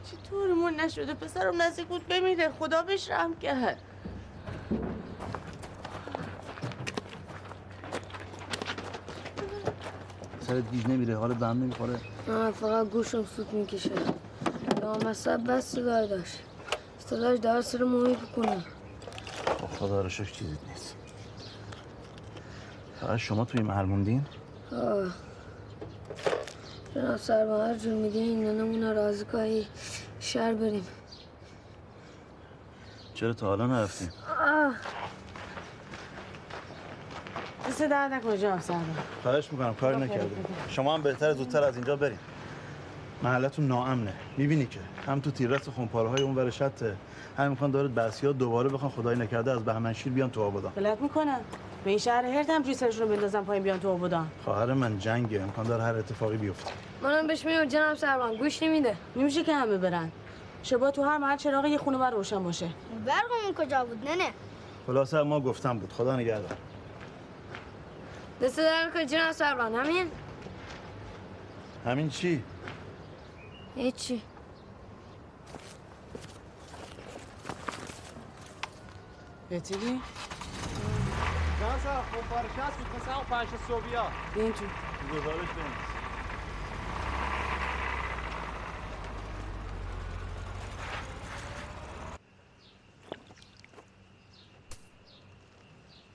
چطورمون 0.04 0.74
نشده؟ 0.74 1.14
پسرم 1.14 1.62
نزدیک 1.62 1.88
بود 1.88 2.08
بمیره. 2.08 2.50
خدا 2.50 2.82
بهش 2.82 3.12
رحم 3.12 3.36
کرد. 3.36 3.82
سرت 10.40 10.72
گیج 10.72 10.88
نمیره. 10.88 11.18
حالت 11.18 11.38
به 11.38 11.46
هم 11.46 11.64
نمی‌خوره. 11.64 12.00
نه 12.28 12.52
فقط 12.52 12.90
گوشم 12.90 13.26
سود 13.26 13.54
می‌کشه. 13.54 13.92
لامصب 14.82 15.44
بس 15.48 15.72
صدای 15.72 16.08
داشت. 16.08 16.40
صداش 17.00 17.40
در 17.40 17.62
سر 17.62 17.84
مومی 17.84 18.16
بکنه. 18.16 18.64
خب 19.60 19.68
خدا 19.68 20.02
رو 20.02 20.10
شکر 20.10 20.32
چیزی 20.32 20.58
فقط 23.06 23.18
شما 23.18 23.46
توی 23.46 23.62
محل 23.62 23.86
موندین؟ 23.86 24.26
آه. 24.72 25.12
جناب 26.96 27.18
سرما 27.18 27.66
هر 27.66 27.78
جور 27.78 27.94
میگه 27.94 28.20
این 28.20 28.44
ننمونه 28.44 28.94
راضی 28.94 29.26
کهی 29.26 29.68
شهر 30.20 30.54
بریم. 30.54 30.88
چرا 33.14 33.34
تا 33.34 33.48
حالا 33.48 33.68
نرفتین؟ 33.68 34.10
آه. 34.48 34.74
دست 37.68 37.82
درد 37.84 38.14
نکنه 38.14 38.38
جناب 38.38 38.60
سرما 38.60 38.82
خواهش 39.24 39.52
می‌کنم 39.52 39.74
کاری 39.74 39.98
نکرده 39.98 40.36
شما 40.70 40.94
هم 40.94 41.02
بهتر 41.02 41.34
زودتر 41.34 41.64
از 41.64 41.76
اینجا 41.76 41.96
بریم 41.96 42.20
محلتون 43.24 43.68
ناامنه. 43.68 44.14
می‌بینی 44.38 44.66
که 44.66 44.80
هم 45.08 45.20
تو 45.20 45.32
تیررس 45.32 45.70
خونپاره 45.70 46.10
های 46.10 46.22
اون 46.22 46.36
ور 46.36 46.50
شته 46.50 46.96
هم 47.38 47.50
می‌خوان 47.50 47.72
دارد 47.72 47.96
بسیا 47.96 48.32
دوباره 48.32 48.70
بخوان 48.70 48.92
خدای 48.92 49.16
نکرده 49.16 49.52
از 49.52 49.66
بهمنشیر 49.66 50.14
بیان 50.14 50.32
تو 50.32 50.44
آبادان. 50.44 50.72
غلط 50.72 51.02
می‌کنن 51.02 51.40
به 51.84 51.90
این 51.90 52.00
شهر 52.00 52.26
هرت 52.26 52.50
هم 52.50 52.74
سرشون 52.74 53.08
رو 53.08 53.16
بندازن 53.16 53.44
پایین 53.44 53.64
بیان 53.64 53.80
تو 53.80 53.90
آبادان. 53.90 54.28
خواهر 54.44 54.74
من 54.74 55.00
جنگه 55.00 55.42
امکان 55.42 55.66
داره 55.66 55.84
هر 55.84 55.96
اتفاقی 55.96 56.38
بیفته. 56.38 56.72
منم 57.04 57.28
بهش 57.28 57.46
میگم 57.46 57.66
جناب 57.66 57.98
سروان 57.98 58.36
گوش 58.36 58.64
نمیده. 58.64 58.96
نمیشه 59.16 59.44
که 59.44 59.54
همه 59.54 59.78
برن. 59.78 60.12
شبا 60.64 60.92
تو 60.92 61.04
هر 61.04 61.18
محل 61.18 61.38
چراغ 61.38 61.66
یه 61.66 61.78
خونه 61.78 61.98
بر 61.98 62.12
روشن 62.12 62.44
باشه. 62.44 62.70
برقمون 63.06 63.54
کجا 63.58 63.86
بود 63.86 64.10
ننه 64.10 64.30
خلاصه 64.88 65.24
ما 65.24 65.40
گفتم 65.40 65.80
بود. 65.80 65.94
خدا 65.94 66.16
نگهدار. 66.16 66.58
دست 68.42 68.60
در 69.12 69.32
سروان 69.32 69.76
همین؟ 69.76 70.08
همین 71.86 72.10
چی؟ 72.10 72.44
هیچی 73.76 74.22
بتیلی؟ 79.52 80.02
ناسا 81.62 82.04
خونپاره 82.12 82.50
شست 82.58 82.78
بود 82.78 83.02
مثل 83.02 83.12
همون 83.12 83.26
پنج 83.26 83.48
صبحیا 83.68 84.12
این 84.36 84.54
تو 84.54 84.66
گزارش 85.14 85.48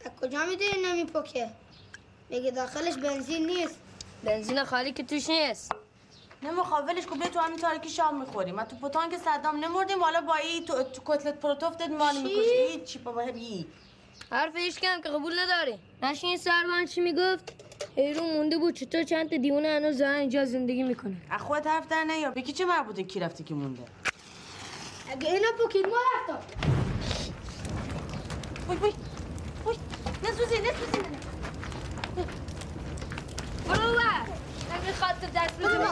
از 0.05 0.11
کجا 0.21 0.45
می‌دونی 0.45 0.87
نمیپکه؟ 0.87 1.51
میگه 2.31 2.51
داخلش 2.51 2.95
بنزین 2.95 3.47
نیست؟ 3.47 3.79
بنزین 4.25 4.65
خالی 4.65 4.93
که 4.93 5.03
توش 5.03 5.31
نیست. 5.31 5.73
نه 6.43 6.51
مخابلش 6.51 7.07
کو 7.07 7.15
بیا 7.15 7.29
تو 7.29 7.39
همین 7.41 7.59
تاریکی 7.59 7.89
شام 7.89 8.21
می‌خوریم. 8.21 8.55
ما 8.55 8.65
تو 8.65 8.77
پتان 8.77 9.11
که 9.11 9.19
صدام 9.19 9.57
نمردیم 9.65 10.03
حالا 10.03 10.21
با 10.21 10.35
این 10.35 10.65
تو, 10.65 10.83
تو 10.83 11.03
کتلت 11.05 11.41
پروتوف 11.41 11.77
داد 11.77 11.91
ما 11.91 12.13
چی؟ 12.13 12.23
می‌کشی. 12.23 12.67
هیچ 12.71 12.85
چی 12.85 12.99
بابا 12.99 13.21
هی. 13.21 13.67
حرف 14.31 14.57
هیچ 14.57 14.81
کم 14.81 15.01
که 15.01 15.09
قبول 15.09 15.39
نداری. 15.39 15.79
نشین 16.03 16.37
سروان 16.37 16.87
چی 16.87 17.01
می‌گفت؟ 17.01 17.53
حیرون 17.97 18.37
مونده 18.37 18.59
بود 18.59 18.75
چطور 18.75 19.03
چند 19.03 19.31
تا 19.31 19.37
دیوونه 19.37 19.69
هنوز 19.69 19.99
دارن 19.99 20.15
اینجا 20.15 20.45
زندگی 20.45 20.83
می‌کنه. 20.83 21.17
از 21.31 21.41
خودت 21.41 21.67
حرف 21.67 21.89
در 21.89 22.05
نیا. 22.05 22.31
به 22.31 22.43
کی 22.43 22.53
چه 22.53 22.65
مربوطه؟ 22.65 23.03
کی 23.03 23.21
رفته 23.21 23.45
کی 23.45 23.55
مونده؟ 23.55 23.83
اگه 25.13 25.33
اینو 25.33 25.49
پکید 25.67 25.87
ما 25.87 25.97
رفتم. 26.15 26.39
وای 28.69 28.77
وای 28.77 28.93
وای. 29.65 29.77
نسوزی 30.23 30.59
نسوزی 30.59 31.01
برو 33.69 33.95
بر 33.97 34.40
نمی‌خواد 34.71 35.15
تو 35.21 35.27
دست 35.27 35.59
بزنی 35.59 35.85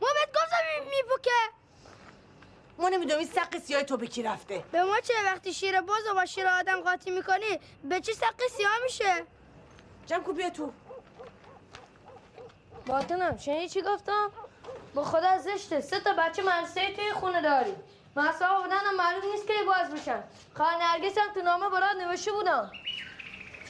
ما 0.00 0.08
بهت 0.14 0.30
گفتم 0.34 0.64
میپکه 0.84 1.30
ما 2.78 2.88
نمی‌دونم 2.88 3.18
این 3.18 3.28
سق 3.28 3.58
سیاه 3.58 3.82
تو 3.82 3.96
به 3.96 4.06
کی 4.06 4.22
رفته 4.22 4.64
به 4.72 4.82
ما 4.82 5.00
چه 5.00 5.14
وقتی 5.24 5.54
شیر 5.54 5.80
باز 5.80 6.06
رو 6.08 6.14
با 6.14 6.26
شیر 6.26 6.46
آدم 6.48 6.80
قاطی 6.80 7.10
می‌کنی 7.10 7.60
به 7.84 8.00
چی 8.00 8.12
سقی 8.12 8.48
سیاه 8.56 8.78
میشه 8.84 9.24
جمع 10.06 10.22
کو 10.22 10.32
بیا 10.32 10.50
تو 10.50 10.72
باطنم 12.86 13.36
شنیدی 13.36 13.68
چی 13.68 13.82
گفتم 13.82 14.30
با 14.96 15.04
خدا 15.04 15.38
زشته. 15.38 15.80
سه 15.80 16.00
تا 16.00 16.12
بچه 16.12 16.42
مرسه 16.42 16.92
توی 16.96 17.12
خونه 17.12 17.42
داری 17.42 17.74
ها 18.16 18.62
بودن 18.62 18.76
هم 18.76 18.96
معلوم 18.96 19.30
نیست 19.32 19.46
که 19.46 19.52
باز 19.66 20.00
بشن 20.00 20.22
خواهر 20.56 20.76
نرگس 20.82 21.18
هم 21.18 21.34
تو 21.34 21.40
نامه 21.40 21.68
برات 21.68 21.96
نوشته 21.96 22.32
بودم 22.32 22.70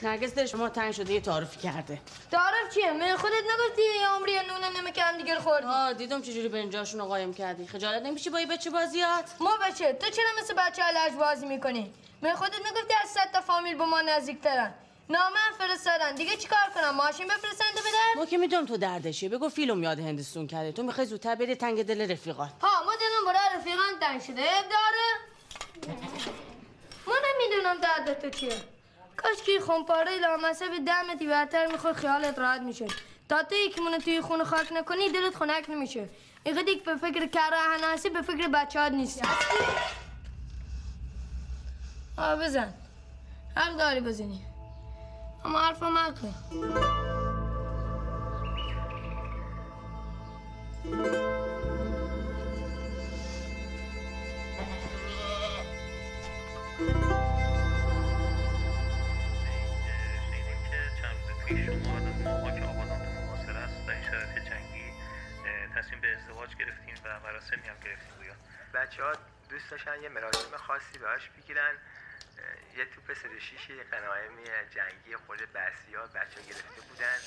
نرگس 0.03 0.35
دلش 0.35 0.55
ما 0.55 0.69
تنگ 0.69 0.91
شده 0.91 1.13
یه 1.13 1.21
تعارفی 1.21 1.59
کرده. 1.59 1.99
تعارف 2.31 2.73
چیه؟ 2.73 2.91
من 2.91 3.15
خودت 3.15 3.33
نگفتی 3.33 3.81
یه 4.01 4.07
عمری 4.07 4.31
یه 4.31 4.41
نونه 4.41 4.81
نمک 4.81 4.99
هم 5.03 5.17
دیگر 5.17 5.39
خوردی. 5.39 5.67
آه 5.67 5.93
دیدم 5.93 6.21
چجوری 6.21 6.47
برنجاشون 6.47 6.99
رو 6.99 7.05
قایم 7.05 7.33
کردی. 7.33 7.67
خجالت 7.67 8.01
نمیشه 8.01 8.29
با 8.29 8.37
این 8.37 8.49
بچه 8.49 8.69
بازیات؟ 8.69 9.31
ما 9.39 9.57
بچه 9.67 9.93
تو 9.93 10.09
چرا 10.09 10.29
مثل 10.39 10.53
بچه 10.53 10.83
لج 10.91 11.13
بازی 11.13 11.45
می‌کنی؟ 11.45 11.93
من 12.21 12.33
خودت 12.33 12.59
نگفتی 12.59 12.93
از 13.03 13.09
صد 13.09 13.31
تا 13.33 13.41
فامیل 13.41 13.77
به 13.77 13.85
ما 13.85 14.01
نزدیکترن. 14.01 14.73
نامه 15.09 15.39
فرستادن. 15.57 16.15
دیگه 16.15 16.37
چیکار 16.37 16.59
کنم؟ 16.75 16.95
ماشین 16.95 17.27
بفرستن 17.27 17.65
دو 17.75 17.81
بدن؟ 17.81 18.19
ما 18.19 18.25
که 18.25 18.37
می‌دونم 18.37 18.65
تو 18.65 18.77
دردشه. 18.77 19.29
بگو 19.29 19.49
فیلم 19.49 19.83
یاد 19.83 19.99
هندستون 19.99 20.47
کرده. 20.47 20.71
تو 20.71 20.83
می‌خوای 20.83 21.07
زودتر 21.07 21.35
بری 21.35 21.55
تنگ 21.55 21.83
دل 21.83 22.11
رفیقات 22.11 22.49
ها 22.61 22.83
ما 22.85 22.91
دلم 22.91 23.33
برای 23.33 23.59
رفیقان 23.59 23.99
تنگ 24.01 24.21
شده. 24.21 24.35
داره. 24.43 25.07
ما 27.07 27.13
نمی‌دونم 27.25 27.77
درد 27.81 28.21
تو 28.21 28.29
چیه. 28.29 28.55
کاش 29.17 29.37
که 29.45 29.59
خونپاره 29.59 30.17
لامصب 30.17 30.85
دمتی 30.87 31.27
برتر 31.27 31.67
می‌خواد 31.67 31.95
خیالت 31.95 32.39
راحت 32.39 32.61
میشه. 32.61 32.87
تا 33.29 33.43
تو 33.43 33.55
یکی 33.55 33.81
مونه 33.81 33.99
توی 33.99 34.21
خونه 34.21 34.43
خاک 34.43 34.73
نکنی 34.73 35.09
دلت 35.09 35.35
خنک 35.35 35.69
نمیشه. 35.69 36.09
اینقدر 36.43 36.73
به 36.85 36.95
فکر 36.95 37.27
کره 37.27 37.57
هناسی 37.57 38.09
به 38.09 38.21
فکر 38.21 38.47
بچه 38.47 38.79
هات 38.79 38.91
نیستی 38.91 39.21
ها 42.17 42.35
بزن. 42.35 42.73
حق 43.55 43.77
داری 43.77 43.99
بزنی. 43.99 44.45
اما 45.47 45.59
گرفتیم 66.59 66.95
و 67.05 67.19
مراسمی 67.19 67.69
گرفتیم 67.85 68.17
بچه 68.73 69.03
ها 69.03 69.11
دوست 69.49 69.71
داشتن 69.71 70.01
یه 70.01 70.09
مراسم 70.09 70.57
خاصی 70.57 70.97
براش 70.99 71.29
بگیرن. 71.29 71.75
یه 72.77 72.85
توپ 72.85 73.13
سر 73.13 73.39
شیش 73.39 73.69
یه 73.69 73.83
قناعمی 73.83 74.43
جنگی 74.75 75.15
خود 75.15 75.53
بچه 75.53 75.99
ها 75.99 76.07
گرفته 76.47 76.81
بودن. 76.81 77.19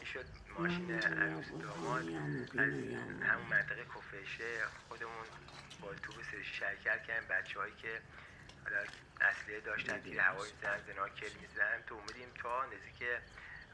این 0.00 0.08
شد 0.12 0.24
ماشین 0.58 1.02
عروس 1.02 1.46
داماد. 1.50 2.02
از 2.02 2.72
همون 3.28 3.46
منطقه 3.50 3.84
کفشه 3.84 4.64
خودمون 4.88 5.26
با 5.80 5.94
توپ 5.94 6.22
سر 6.32 6.42
شیش 6.42 6.62
حرکت 6.62 7.02
کردیم. 7.02 7.28
بچه 7.28 7.58
هایی 7.60 7.74
که 7.74 8.00
حالا 8.64 8.84
اصلیه 9.20 9.60
داشتن 9.60 10.00
تیر 10.00 10.20
هوایی 10.20 10.52
می‌زنن 10.52 10.80
زناکل 10.86 11.30
می‌زنن 11.40 11.82
تو 11.86 11.94
اومدیم 11.94 12.28
تا 12.42 12.64
نزدیک 12.64 13.08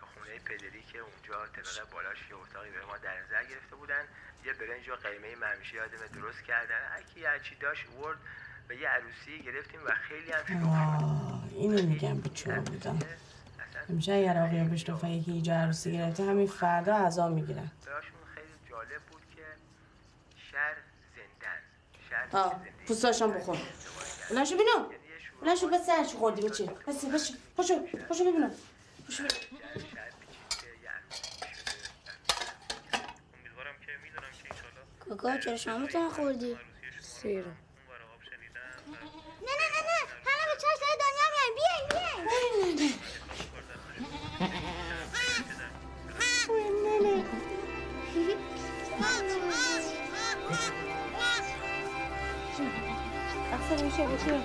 خونه 0.00 0.38
پدری 0.38 0.82
که 0.82 0.98
اونجا 0.98 1.46
طبقه 1.46 1.84
بالاش 1.92 2.18
یه 2.30 2.36
اتاقی 2.36 2.70
به 2.70 2.84
ما 2.86 2.98
در 2.98 3.20
نظر 3.20 3.44
گرفته 3.44 3.76
بودن. 3.76 4.04
یه 4.44 4.52
برنج 4.52 4.88
و 4.88 4.94
قیمه 4.94 5.36
ممشی 5.36 5.76
یادمه 5.76 6.08
درست 6.08 6.42
کردن. 6.42 6.88
هرکی 6.88 7.24
هرچی 7.24 7.54
داشت 7.54 7.88
ورد 7.88 8.18
به 8.68 8.76
یه 8.76 8.88
عروسی 8.88 9.42
گرفتیم 9.44 9.80
و 9.86 9.90
خیلی 10.08 10.32
هم 10.32 10.44
شلوغ 10.48 11.42
اینو 11.52 11.82
میگم 11.82 12.20
بیچاره 12.20 12.60
بودم 12.60 12.98
همیشه 13.88 14.12
اگر 14.12 14.38
آقای 14.38 14.64
بشنفه 14.64 15.10
یکی 15.10 15.32
اینجا 15.32 15.54
عروسی 15.54 15.92
گرفته 15.92 16.22
همین 16.24 16.46
فردا 16.46 16.96
عذا 16.96 17.28
می‌گیرن. 17.28 17.70
براشون 17.86 18.10
خیلی 18.34 18.70
جالب 18.70 19.02
بود 19.10 19.22
که 19.36 19.42
شهر 20.52 20.76
زندن. 21.16 21.58
شهر 22.10 22.28
آه 22.42 22.60
پوستاشم 22.86 23.32
بخور. 23.32 23.58
بلند 24.30 24.46
شو 24.46 24.56
بینم 24.56 24.86
بلند 25.42 25.56
شو 25.56 25.68
بس 25.68 25.86
سرش 25.86 26.14
خوردی 26.14 26.42
بچه. 26.48 26.64
بس 26.86 27.04
بس 27.04 27.32
پاشو 27.56 27.74
پاشو 28.08 28.24
ببینم. 28.24 28.50
شده 29.10 29.28
امیدوارم 33.34 33.74
که 33.86 33.92
که 35.08 35.16
کاکا 35.16 35.38
چرا 35.38 35.56
شامتون 35.56 36.10
خوردی؟ 36.10 36.56
سیره 37.00 37.52
اصلا 53.70 53.84
میشه 53.86 54.02
بشه 54.02 54.40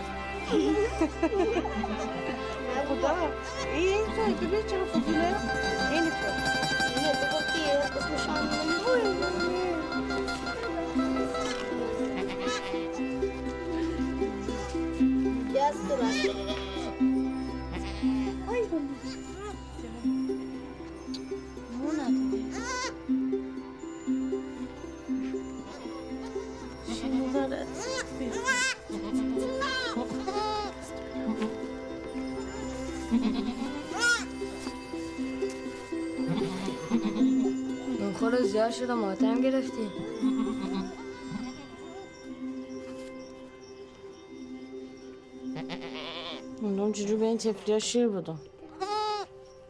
خدا 2.87 3.15
این 3.73 4.05
تو 4.05 4.45
ببین 4.45 4.67
چرا 4.67 4.85
فضوله 4.85 5.35
این 5.91 6.03
تو 6.03 6.27
یه 7.01 7.11
تو 7.13 7.25
گفتی 7.35 7.61
اسم 7.71 8.17
شام 8.25 8.49
گاز 15.53 15.77
تو 15.89 15.95
بس 15.95 16.52
زیاد 38.63 38.75
شده 38.75 38.93
ماتم 38.93 39.41
گرفتی. 39.41 39.89
اونم 46.61 46.91
جلو 46.91 47.17
به 47.17 47.25
این 47.25 47.37
تفلی 47.37 47.79
شیر 47.79 48.07
بودم؟ 48.07 48.39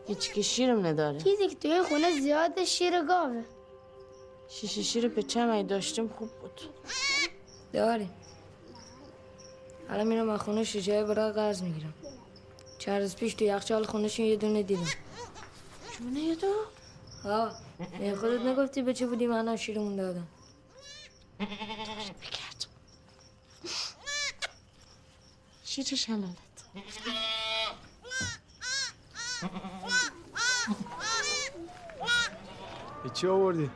هیچ 0.08 0.34
که 0.34 0.42
شیرم 0.42 0.86
نداره. 0.86 1.18
چیزی 1.18 1.48
که 1.48 1.56
توی 1.56 1.84
خونه 1.84 2.20
زیاد 2.20 2.64
شیر 2.64 3.02
گاوه. 3.02 3.44
شیشه 4.50 4.82
شیر 4.82 5.08
به 5.08 5.24
چم 5.24 5.50
ای 5.50 5.64
داشتیم 5.64 6.08
خوب 6.08 6.30
بود. 6.30 6.62
داری. 7.74 8.10
حالا 9.90 10.04
میرم 10.04 10.30
از 10.30 10.40
خونه 10.40 10.64
شیشه 10.64 11.04
برای 11.04 11.32
قرض 11.32 11.62
می‌گیرم. 11.62 11.94
چند 12.80 13.02
روز 13.02 13.16
پیش 13.16 13.34
تو 13.34 13.44
یخچال 13.44 13.84
خونهشون 13.84 14.26
یه 14.26 14.36
دونه 14.36 14.64
دیدم. 14.64 14.88
چونه 15.98 16.20
یه 16.20 16.36
دو؟ 16.36 16.54
ای 17.26 18.16
خودت 18.16 18.42
نگفتی 18.42 18.82
به 18.82 18.94
چه 18.94 19.08
بودی 19.08 19.28
من 19.28 19.56
شیرمون 19.56 19.96
دادم. 19.96 20.28
بگرد 21.40 22.66
شیر 25.64 25.86
شلالت؟ 25.86 26.38
چی 33.14 33.28
آوردی؟ 33.28 33.70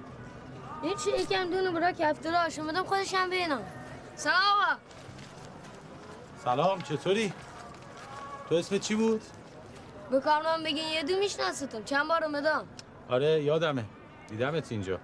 هیچ 0.84 1.08
یکم 1.08 1.50
دونه 1.50 1.72
برای 1.72 1.94
کفتر 1.94 2.36
آشون 2.36 2.68
بدم 2.68 2.84
خودشم 2.84 3.30
بینم. 3.30 3.64
سلام 4.16 4.36
آقا. 4.36 4.80
سلام 6.44 6.82
چطوری؟ 6.82 7.34
تو 8.50 8.56
اسم 8.56 8.78
چی 8.78 8.96
بود؟ 8.96 9.22
به 10.12 10.20
کارمن 10.20 10.64
بگین 10.64 10.88
یه 10.88 11.04
دو 11.04 11.18
میشناستم 11.20 11.84
چند 11.84 12.08
بار 12.08 12.24
اومدم؟ 12.24 12.68
آره 13.10 13.44
یادمه. 13.44 13.86
دیدمت 14.30 14.72
اینجا. 14.72 15.00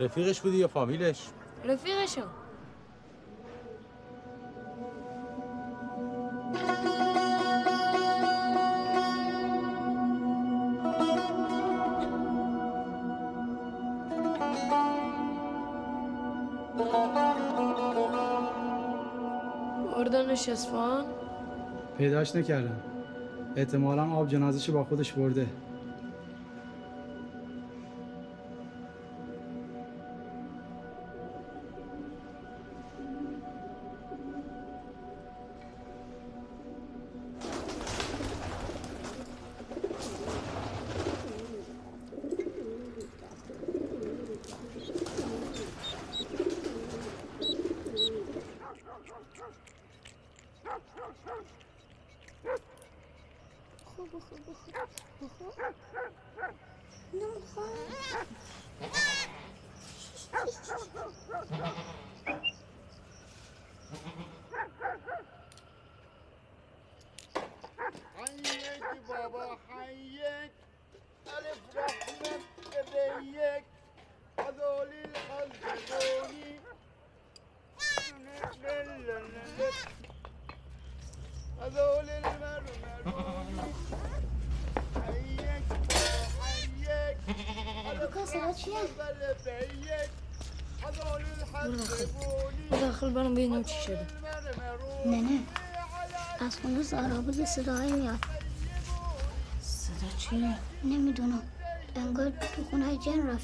رفیقش 0.00 0.40
بودی 0.40 0.56
یا 0.56 0.68
فامیلش؟ 0.68 1.28
رفیقشم 1.64 2.26
اردنش 19.96 20.48
اصفهان 20.48 21.04
پیداش 21.98 22.36
نکردم. 22.36 22.80
احتمالا 23.56 24.10
آب 24.10 24.28
جنازش 24.28 24.70
با 24.70 24.84
خودش 24.84 25.12
برده. 25.12 25.46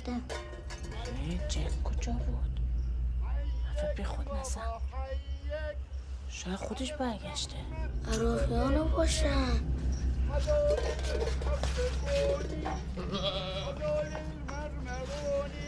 ای 0.08 1.38
جن 1.48 1.82
کجا 1.84 2.12
بود؟ 2.12 2.60
افت 3.76 3.96
بی 3.96 4.04
خود 4.04 4.26
نزن. 4.40 4.60
شاید 6.28 6.56
خودش 6.56 6.92
برگشته. 6.92 7.56
عراقیانو 8.12 8.84
باشن 8.84 9.60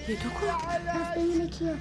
یه 0.08 0.22
دو 0.22 0.28
کو 0.30 0.46
از 0.68 1.16
ببینه 1.16 1.46
کیه. 1.48 1.76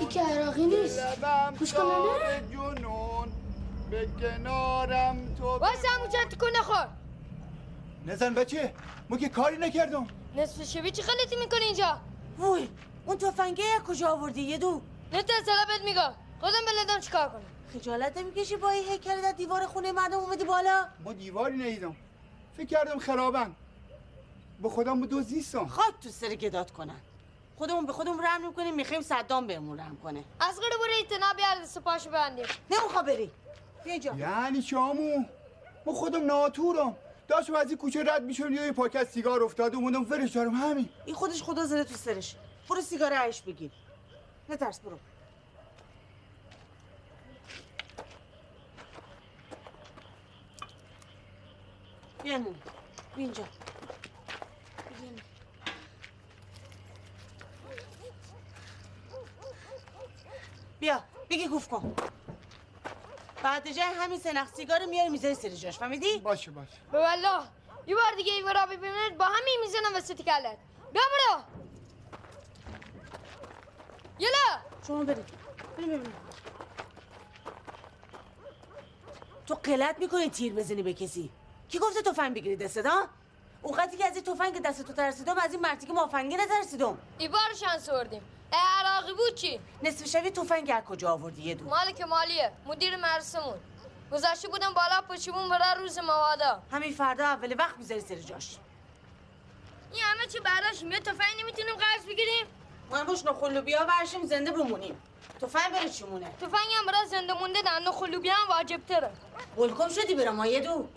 ای 0.00 0.06
که 0.06 0.20
عراقی 0.20 0.66
نیست. 0.66 1.00
گوش 1.58 1.74
کنه 1.74 1.84
نه. 1.84 2.43
به 3.94 4.08
کنارم 4.20 5.34
تو 5.34 5.44
واسه 5.44 5.88
همون 5.88 6.08
چند 6.08 6.38
کنه 6.38 6.62
خور 6.62 6.88
نزن 8.06 8.34
بچه 8.34 8.74
ما 9.08 9.16
که 9.16 9.28
کاری 9.28 9.58
نکردم. 9.58 10.06
نصف 10.36 10.62
شبی 10.62 10.90
چی 10.90 11.02
خلطی 11.02 11.36
می‌کنی 11.36 11.64
اینجا؟ 11.64 12.00
وای 12.38 12.68
اون 13.06 13.18
تفنگه 13.18 13.64
کجا 13.88 14.08
آوردی 14.08 14.42
یه 14.42 14.58
دو؟ 14.58 14.82
نه 15.12 15.22
تا 15.22 15.34
بهت 15.68 15.84
میگم. 15.84 16.12
خودم 16.40 16.58
بلدم 16.66 17.00
چیکار 17.00 17.28
کنم؟ 17.28 17.42
خجالت 17.74 18.16
نمی‌کشی 18.18 18.56
با 18.56 18.70
این 18.70 18.88
هیکل 18.88 19.20
در 19.22 19.32
دیوار 19.32 19.66
خونه 19.66 19.92
مردم 19.92 20.18
اومدی 20.18 20.44
بالا؟ 20.44 20.86
ما 21.04 21.12
دیواری 21.12 21.56
ندیدم 21.56 21.96
فکر 22.56 22.66
کردم 22.66 22.98
خرابن. 22.98 23.54
با 24.60 24.68
خودم 24.68 25.00
با 25.00 25.06
دوز 25.06 25.32
نیستم. 25.32 25.66
خاک 25.66 25.94
تو 26.02 26.08
سر 26.08 26.34
گدات 26.34 26.70
کنن. 26.70 27.00
خودمون 27.58 27.86
به 27.86 27.92
خودمون 27.92 28.24
رحم 28.24 28.46
می‌کنیم 28.46 28.74
می‌خوایم 28.74 29.02
صدام 29.02 29.46
بهمون 29.46 29.80
رحم 29.80 29.96
کنه. 29.96 30.24
از 30.40 30.60
غیر 30.60 30.70
بره 30.80 30.96
ایتنا 30.96 31.32
بیار 31.36 31.66
سپاش 31.66 32.08
بندیم 32.08 32.46
نمیخوا 32.70 33.02
بری. 33.02 33.30
اینجا. 33.84 34.14
یعنی 34.14 34.62
چامو 34.62 35.24
ما 35.86 35.92
خودم 35.92 36.26
ناتورم. 36.26 36.96
داشت 37.28 37.50
از 37.50 37.68
این 37.68 37.78
کوچه 37.78 38.04
رد 38.04 38.22
میشم 38.22 38.52
یه 38.52 38.72
پاکت 38.72 39.08
سیگار 39.08 39.42
افتاده 39.42 39.76
اومدم 39.76 40.04
فرش 40.04 40.30
دارم 40.30 40.54
همین. 40.54 40.88
این 41.06 41.14
خودش 41.14 41.42
خدا 41.42 41.66
زده 41.66 41.84
تو 41.84 41.94
سرش. 41.94 42.36
برو 42.70 42.80
سیگار 42.80 43.12
عیش 43.12 43.42
بگیر. 43.42 43.70
نه 44.48 44.56
ترس 44.56 44.80
برو. 44.80 44.98
یعنی؟ 52.24 52.54
اینجا. 53.16 53.44
بیا 60.80 61.02
بگی 61.30 61.48
گفت 61.48 61.70
کن. 61.70 61.94
بعد 63.44 63.72
جای 63.72 63.84
همین 63.84 64.18
سنخ 64.18 64.54
سیگار 64.54 64.86
میاری 64.86 65.08
می‌ذاری 65.08 65.34
سر 65.34 65.48
جاش 65.48 65.78
فهمیدی؟ 65.78 66.18
باشه 66.18 66.50
باشه. 66.50 66.72
به 66.92 66.98
والله 66.98 67.42
یه 67.86 67.94
بار 67.94 68.14
دیگه 68.16 68.32
این 68.32 68.44
ورا 68.44 68.66
ببینید 68.66 69.18
با 69.18 69.24
همین 69.24 69.58
می‌زنم 69.60 69.94
وسط 69.96 70.22
کلت. 70.22 70.58
بیا 70.92 71.02
برو. 71.12 71.42
یلا. 74.18 74.60
شما 74.86 75.04
برید. 75.04 75.24
بریم 75.76 75.88
ببینیم 75.88 76.14
تو 79.46 79.54
قلت 79.54 79.98
می‌کنی 79.98 80.30
تیر 80.30 80.52
بزنی 80.52 80.82
به 80.82 80.94
کسی؟ 80.94 81.30
کی 81.68 81.78
گفته 81.78 82.02
تفنگ 82.02 82.34
بگیری 82.34 82.56
دستت 82.56 82.86
ها؟ 82.86 83.08
اوقاتی 83.62 83.96
که 83.96 84.06
از 84.06 84.16
این 84.16 84.24
تفنگ 84.24 84.62
دست 84.62 84.82
تو 84.82 84.92
ترسیدم 84.92 85.38
از 85.38 85.52
این 85.52 85.60
مرتی 85.60 85.86
که 85.86 85.92
مافنگی 85.92 86.36
نترسیدم. 86.36 86.98
ای 87.18 87.28
بار 87.28 87.54
شانس 87.60 87.88
آوردیم. 87.88 88.22
عراقی 89.04 89.12
بود 89.12 89.34
چی؟ 89.34 89.60
نصف 89.82 90.06
شبی 90.08 90.30
تفنگ 90.30 90.72
از 90.76 90.84
کجا 90.84 91.12
آوردی 91.12 91.42
یه 91.42 91.54
دو 91.54 91.64
مالک 91.64 92.00
مالیه. 92.00 92.52
مدیر 92.66 92.96
مرسمون. 92.96 93.58
گذاشته 94.12 94.48
بودم 94.48 94.74
بالا 94.74 95.00
پشیمون 95.00 95.48
برای 95.48 95.78
روز 95.78 95.98
موادا. 95.98 96.62
همین 96.70 96.92
فردا 96.92 97.24
اول 97.24 97.54
وقت 97.58 97.78
می‌ذاری 97.78 98.00
سر 98.00 98.14
جاش. 98.14 98.56
این 99.92 100.02
همه 100.02 100.26
چی 100.26 100.40
برداشتیم 100.40 100.92
یه 100.92 101.00
تفنگ 101.00 101.40
نمی‌تونیم 101.40 101.74
قرض 101.74 102.04
بگیریم. 102.04 102.46
ما 102.90 103.02
نخلو 103.02 103.62
بیا 103.62 103.86
ورشیم 103.88 104.26
زنده 104.26 104.50
بمونیم. 104.50 105.02
تفنگ 105.40 105.72
برای 105.72 105.90
چیمونه 105.90 106.30
تفنگ 106.40 106.68
هم 106.78 106.86
برای 106.86 107.06
زنده 107.06 107.32
مونده 107.32 107.62
در 107.62 107.78
نخلوبی 107.78 108.28
هم 108.28 108.48
واجب 108.48 108.80
تره. 108.88 109.10
گلکم 109.56 109.88
شدی 109.88 110.14
برام 110.14 110.34
ما 110.34 110.46
یه 110.46 110.60
دو. 110.60 110.88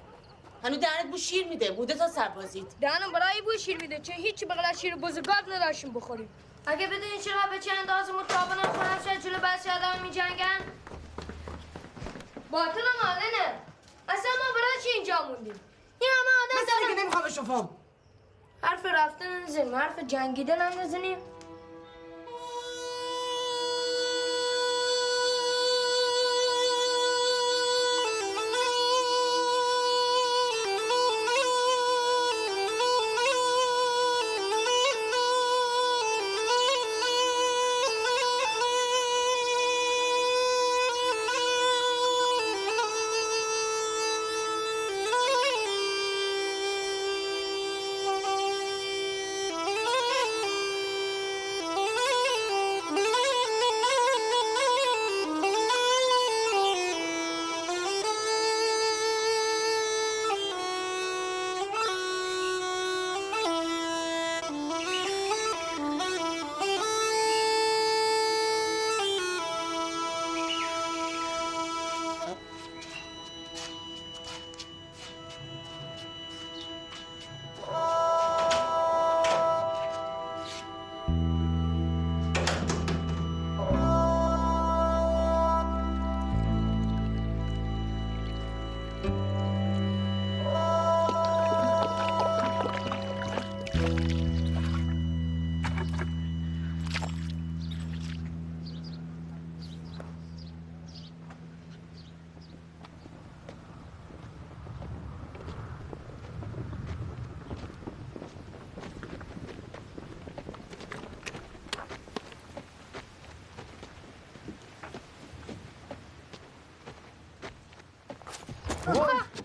هنو 0.63 0.77
درت 0.77 1.07
بو 1.11 1.17
شیر 1.17 1.47
میده. 1.47 1.71
بوده 1.71 1.93
تا 1.93 2.07
سربازید 2.07 2.67
دهنم 2.81 3.11
برای 3.11 3.41
بو 3.41 3.57
شیر 3.57 3.77
میده. 3.81 3.99
چه 3.99 4.13
هیچی 4.13 4.45
بغل 4.45 4.73
شیر 4.73 4.95
بزرگات 4.95 5.43
نداشتیم 5.51 5.93
بخوریم. 5.93 6.29
اگه 6.69 6.87
بدونی 6.87 7.19
چرا 7.23 7.49
به 7.51 7.59
چه 7.59 7.71
اندازه 7.79 8.11
مطابق 8.13 8.65
خونم 8.65 8.99
شد 9.03 9.21
جلو 9.29 9.37
بسی 9.39 9.69
آدم 9.69 10.01
می 10.03 10.09
جنگن 10.11 10.59
باطل 12.51 12.81
مالنه 13.03 13.61
اصلا 14.09 14.31
ما 14.31 14.53
برای 14.55 14.83
چی 14.83 14.89
اینجا 14.89 15.15
موندیم؟ 15.27 15.59
این 15.99 16.09
همه 16.17 16.29
آدم 16.43 16.63
مثلا 16.63 16.87
دیگه 16.87 17.03
نمی‌خوام 17.03 17.69
حرف 18.63 18.85
رفتن 18.85 19.43
نزنیم 19.43 19.75
حرف 19.75 19.99
جنگیدن 19.99 20.61
هم 20.61 20.79
نزنیم 20.79 21.17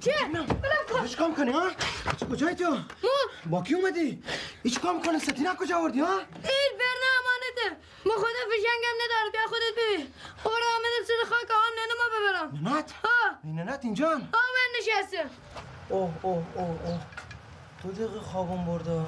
چه؟ 0.04 0.12
بلم 0.32 0.46
کن. 0.92 1.02
هیچ 1.02 1.16
کام 1.16 1.34
کنی 1.34 1.50
ها؟ 1.52 1.70
کجای 2.32 2.54
تو؟ 2.54 2.78
با 3.46 3.62
کی 3.62 3.74
اومدی؟ 3.74 4.22
هیچ 4.62 4.80
کام 4.80 5.02
کنه 5.02 5.18
ستینه 5.18 5.54
کجا 5.54 5.78
آوردی 5.78 6.00
ها؟ 6.00 6.18
این 6.18 6.72
برنه 6.80 7.08
امانته 7.18 7.76
ما 8.06 8.12
خدا 8.14 8.42
فشنگم 8.50 8.96
نداره. 9.04 9.30
بیا 9.32 9.40
خودت 9.48 9.74
ببین. 9.78 10.06
خورا 10.42 10.66
آمده 10.76 11.06
سر 11.08 11.28
خاک. 11.30 11.50
آن 11.50 11.72
ننه 11.78 11.94
ما 12.00 12.06
ببرم. 12.14 12.74
ننت؟ 12.74 12.92
ها. 13.04 13.38
ننت 13.44 13.80
اینجان؟ 13.84 14.28
آه 14.34 14.40
من 14.54 14.68
نشسته 14.78 15.30
اوه 15.88 16.10
اوه 16.22 16.44
اوه 16.54 16.86
اوه. 16.86 17.00
دو 17.82 17.92
دقیقه 17.92 18.20
خوابم 18.20 18.64
برده. 18.64 19.06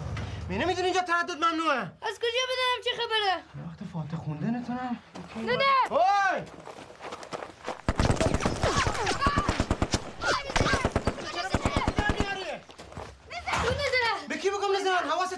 می 0.48 0.58
نمی‌دونی 0.58 0.86
اینجا 0.88 1.00
تردد 1.02 1.44
ممنوعه؟ 1.44 1.78
از 1.78 2.18
کجا 2.18 2.42
بدونم 2.50 2.80
چه 2.84 2.90
خبره؟ 3.02 3.42
وقت 3.66 3.78
فاتح 3.92 4.16
خوندنتونم. 4.24 4.98
نه 5.36 5.56
نه 5.56 5.92
اوی 5.92 6.42
به 14.28 14.36
کی 14.38 14.50
بگم 14.50 14.76
نزن 14.80 15.08
حواست 15.10 15.34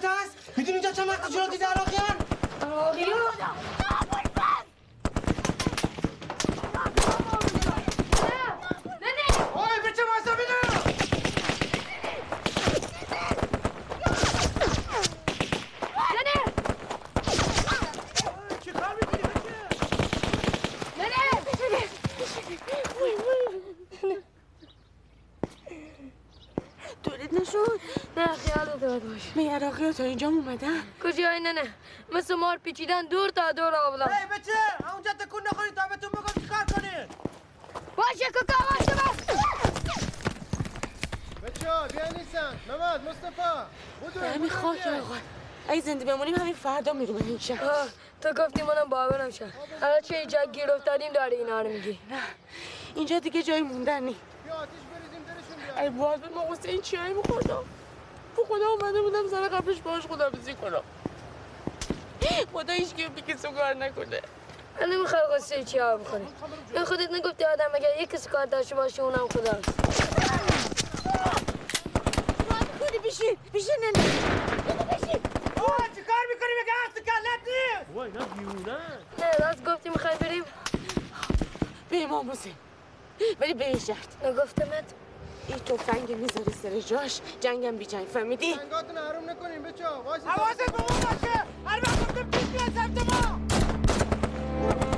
هست 0.86 0.98
می‌دونی 0.98 1.02
اینجا 1.02 1.02
چند 1.02 1.08
وقت 1.08 1.32
جلو 1.32 1.46
دیده 1.50 1.66
عراقیان 1.66 2.16
عراقیان 2.62 3.10
اوی 9.54 9.80
بچه 9.84 10.02
واسه 10.04 10.32
بینم 10.36 10.82
دورت 27.04 27.32
نشد؟ 27.32 27.80
نه 28.16 28.26
خیال 28.26 28.78
داد 28.80 29.02
باش 29.02 29.36
می 29.36 29.44
عراقی 29.56 29.84
ها 29.84 29.92
تا 29.92 30.02
اینجا 30.04 30.28
اومدن؟ 30.28 30.82
کجای 31.04 31.40
نه 31.40 31.52
نه. 31.52 31.62
مثل 32.12 32.34
مار 32.34 32.56
پیچیدن 32.58 33.06
دور 33.06 33.28
تا 33.30 33.52
دور 33.52 33.74
آبلم 33.74 34.08
ای 34.08 34.38
بچه 34.38 34.52
اونجا 34.94 35.10
تکون 35.12 35.42
نخوری 35.52 35.70
تا 35.70 35.82
بهتون 35.88 36.10
بگم 36.10 36.42
چیکار 36.42 36.64
کنید 36.64 37.08
باشه 37.96 38.24
ککا 38.24 38.64
باشه 38.70 38.92
بس 38.94 39.26
بچه 41.44 41.70
ها 41.70 41.86
بیا 41.88 42.08
نیستن. 42.18 42.56
ممد 42.68 43.08
مصطفی. 43.08 44.26
همین 44.34 44.50
خاک 44.50 44.86
آقا. 44.86 45.14
اگه 45.68 45.80
زنده 45.80 46.04
بمونیم 46.04 46.34
همین 46.34 46.54
فردا 46.54 46.92
میریم 46.92 47.16
این 47.16 47.38
شهر 47.38 47.60
تو 48.20 48.32
گفتی 48.32 48.62
منم 48.62 48.88
باورم 48.90 49.30
شد. 49.30 49.52
حالا 49.80 50.00
چه 50.00 50.16
اینجا 50.16 50.38
گیر 50.52 50.70
افتادیم 50.70 51.12
داری 51.12 51.36
اینا 51.36 51.60
رو 51.62 51.68
میگی. 51.68 51.98
نه 52.10 52.18
اینجا 52.94 53.18
دیگه 53.18 53.42
جای 53.42 53.62
موندن 53.62 54.02
نی. 54.02 54.16
بیا 54.44 54.54
آتیش 54.54 54.80
بریزیم 54.94 55.24
درشون 55.24 55.64
بیاد 55.64 55.78
ای 55.78 55.90
باز 55.90 56.20
به 56.20 56.28
ما 56.28 56.46
حسین 56.52 56.80
چیایی 56.82 57.14
میخوردم 57.14 57.64
تو 58.36 58.44
خدا 58.44 58.66
اومده 58.66 59.02
بودم 59.02 59.28
سر 59.28 59.48
قبلش 59.48 59.80
باش 59.80 60.06
خدا 60.06 60.30
بزی 60.30 60.54
کنم. 60.54 60.82
خدا 62.52 62.72
هیچ 62.72 62.94
که 62.94 63.08
بی 63.08 63.22
کسی 63.22 63.48
کار 63.52 63.74
نکنه. 63.74 64.20
من 64.80 64.88
نمی‌خوای 64.88 65.22
قصه 65.34 65.64
چی 65.64 65.78
ها 65.78 65.96
بخوری 65.96 66.26
تو 66.74 66.84
خودت 66.84 67.10
نگفتی 67.12 67.44
آدم 67.44 67.70
اگر 67.74 67.88
یک 68.02 68.10
کسی 68.10 68.28
کار 68.28 68.46
داشته 68.46 68.74
باشه 68.74 69.02
اونم 69.02 69.28
خداست 69.28 69.70
خودی 72.78 72.98
بشین 72.98 73.36
بشین 73.54 73.74
نه 73.82 73.92
بشین. 74.84 75.20
اوه 75.56 75.88
چی 75.94 76.02
کار 76.02 76.24
می‌کنی؟ 76.32 76.52
بگه 76.62 76.72
هست 76.86 76.96
کلت 76.96 77.40
نیست. 77.46 77.86
وای 77.94 78.10
دیونن 78.10 78.78
نه 79.18 79.46
راست 79.46 79.64
گفتی 79.64 79.88
می‌خوای 79.88 80.16
بریم. 80.16 80.44
به 81.90 82.02
امام 82.02 82.30
حسین. 82.30 82.54
ولی 83.40 83.54
به 83.54 83.66
این 83.66 83.78
شرط 83.78 84.24
نگفتمت 84.24 84.84
این 85.48 85.58
تفنگ 85.58 86.12
می‌ذاری 86.12 86.52
سر 86.62 86.80
جاش؟ 86.80 87.20
جنگم 87.40 87.76
بی 87.76 87.86
جنگ 87.86 88.06
فهمیدی؟ 88.06 88.54
جنگاتون 88.54 88.98
حروم 88.98 89.30
نکنین 89.30 89.62
بچه 89.62 89.84
حواست 89.84 90.24
به 90.72 90.80
اون 90.80 91.00
باشه. 91.00 91.44
هر 91.66 91.78
وقت 91.78 92.30
پیش 92.30 92.48
میاد 92.48 92.72
سمت 92.74 93.12
ما. 93.12 94.95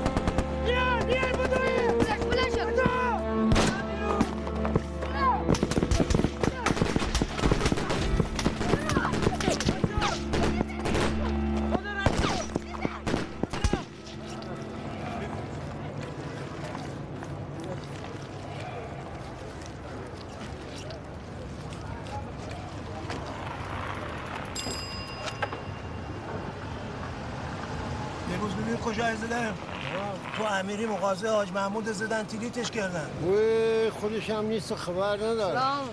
امیری 30.49 30.87
مغازه 30.87 31.31
حاج 31.31 31.53
محمود 31.53 31.93
زدن 31.93 32.27
تیلیتش 32.27 32.71
کردن. 32.71 33.11
وی 33.27 33.91
خودش 33.91 34.31
هم 34.31 34.47
نیست 34.47 34.73
و 34.73 34.77
خبر 34.77 35.17
نداره. 35.17 35.61
سلام. 35.61 35.89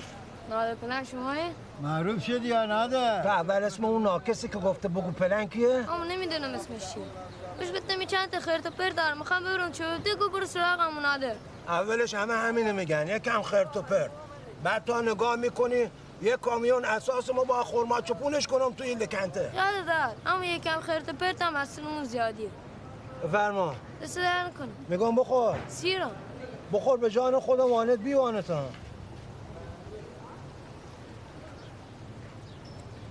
ناده 0.50 0.76
پلنگ 0.76 1.06
شمایی؟ 1.06 1.42
معروف 1.82 2.24
شدی 2.24 2.48
یا 2.48 2.66
نده؟ 2.66 3.22
تو 3.24 3.30
اول 3.30 3.64
اسم 3.64 3.86
اون 3.86 4.04
ناکسی 4.04 4.48
که 4.48 4.58
گفته 4.58 4.88
بگو 4.88 5.12
پلنگ 5.12 5.50
کیه؟ 5.50 5.86
اما 5.90 6.06
نمی‌دونم 6.06 6.54
اسمش 6.54 6.94
چیه. 6.94 7.04
بهش 7.60 7.70
گفتم 7.70 8.06
چند 8.06 8.30
تا 8.30 8.40
خرت 8.40 8.66
و 8.66 8.70
پر 8.70 8.90
دارم 8.90 9.18
می‌خوام 9.18 9.44
ببرم 9.44 9.72
چه 9.72 9.86
گو 10.20 10.30
برو 10.30 10.46
سراغ 10.46 10.80
همون 10.80 11.04
نادر. 11.04 11.36
اولش 11.68 12.14
همه 12.14 12.34
همینه 12.34 12.72
میگن 12.72 13.08
یکم 13.08 13.42
خرت 13.42 13.78
و 13.78 13.82
پرت 13.82 14.12
بعد 14.64 14.86
تا 14.86 15.02
نگاه 15.02 15.36
می‌کنی 15.36 15.92
یه 16.22 16.38
کامیون 16.38 16.86
اساس 16.86 17.30
ما 17.30 17.44
با 17.44 17.64
خورما 17.64 18.02
چپونش 18.02 18.48
کنم 18.48 18.74
تو 18.74 18.84
این 18.84 19.00
لکنته. 19.00 19.42
یاد 19.42 19.86
داد 19.88 20.16
اما 20.26 20.46
یکم 20.46 20.80
خرت 20.80 21.10
و 21.10 21.14
پرت 21.14 21.42
هم 21.42 21.56
اصلا 21.56 21.88
اون 21.88 22.04
زیادیه. 22.04 22.50
بفرما 23.26 23.76
دست 24.04 24.18
در 24.18 24.44
نکنه. 24.44 24.68
میگم 24.90 25.16
بخور. 25.16 25.56
سیرم 25.68 26.12
بخور 26.74 26.98
به 26.98 27.10
جان 27.10 27.40
خودم 27.40 27.72
وانت 27.72 28.00
بی 28.00 28.14
وانتا 28.14 28.64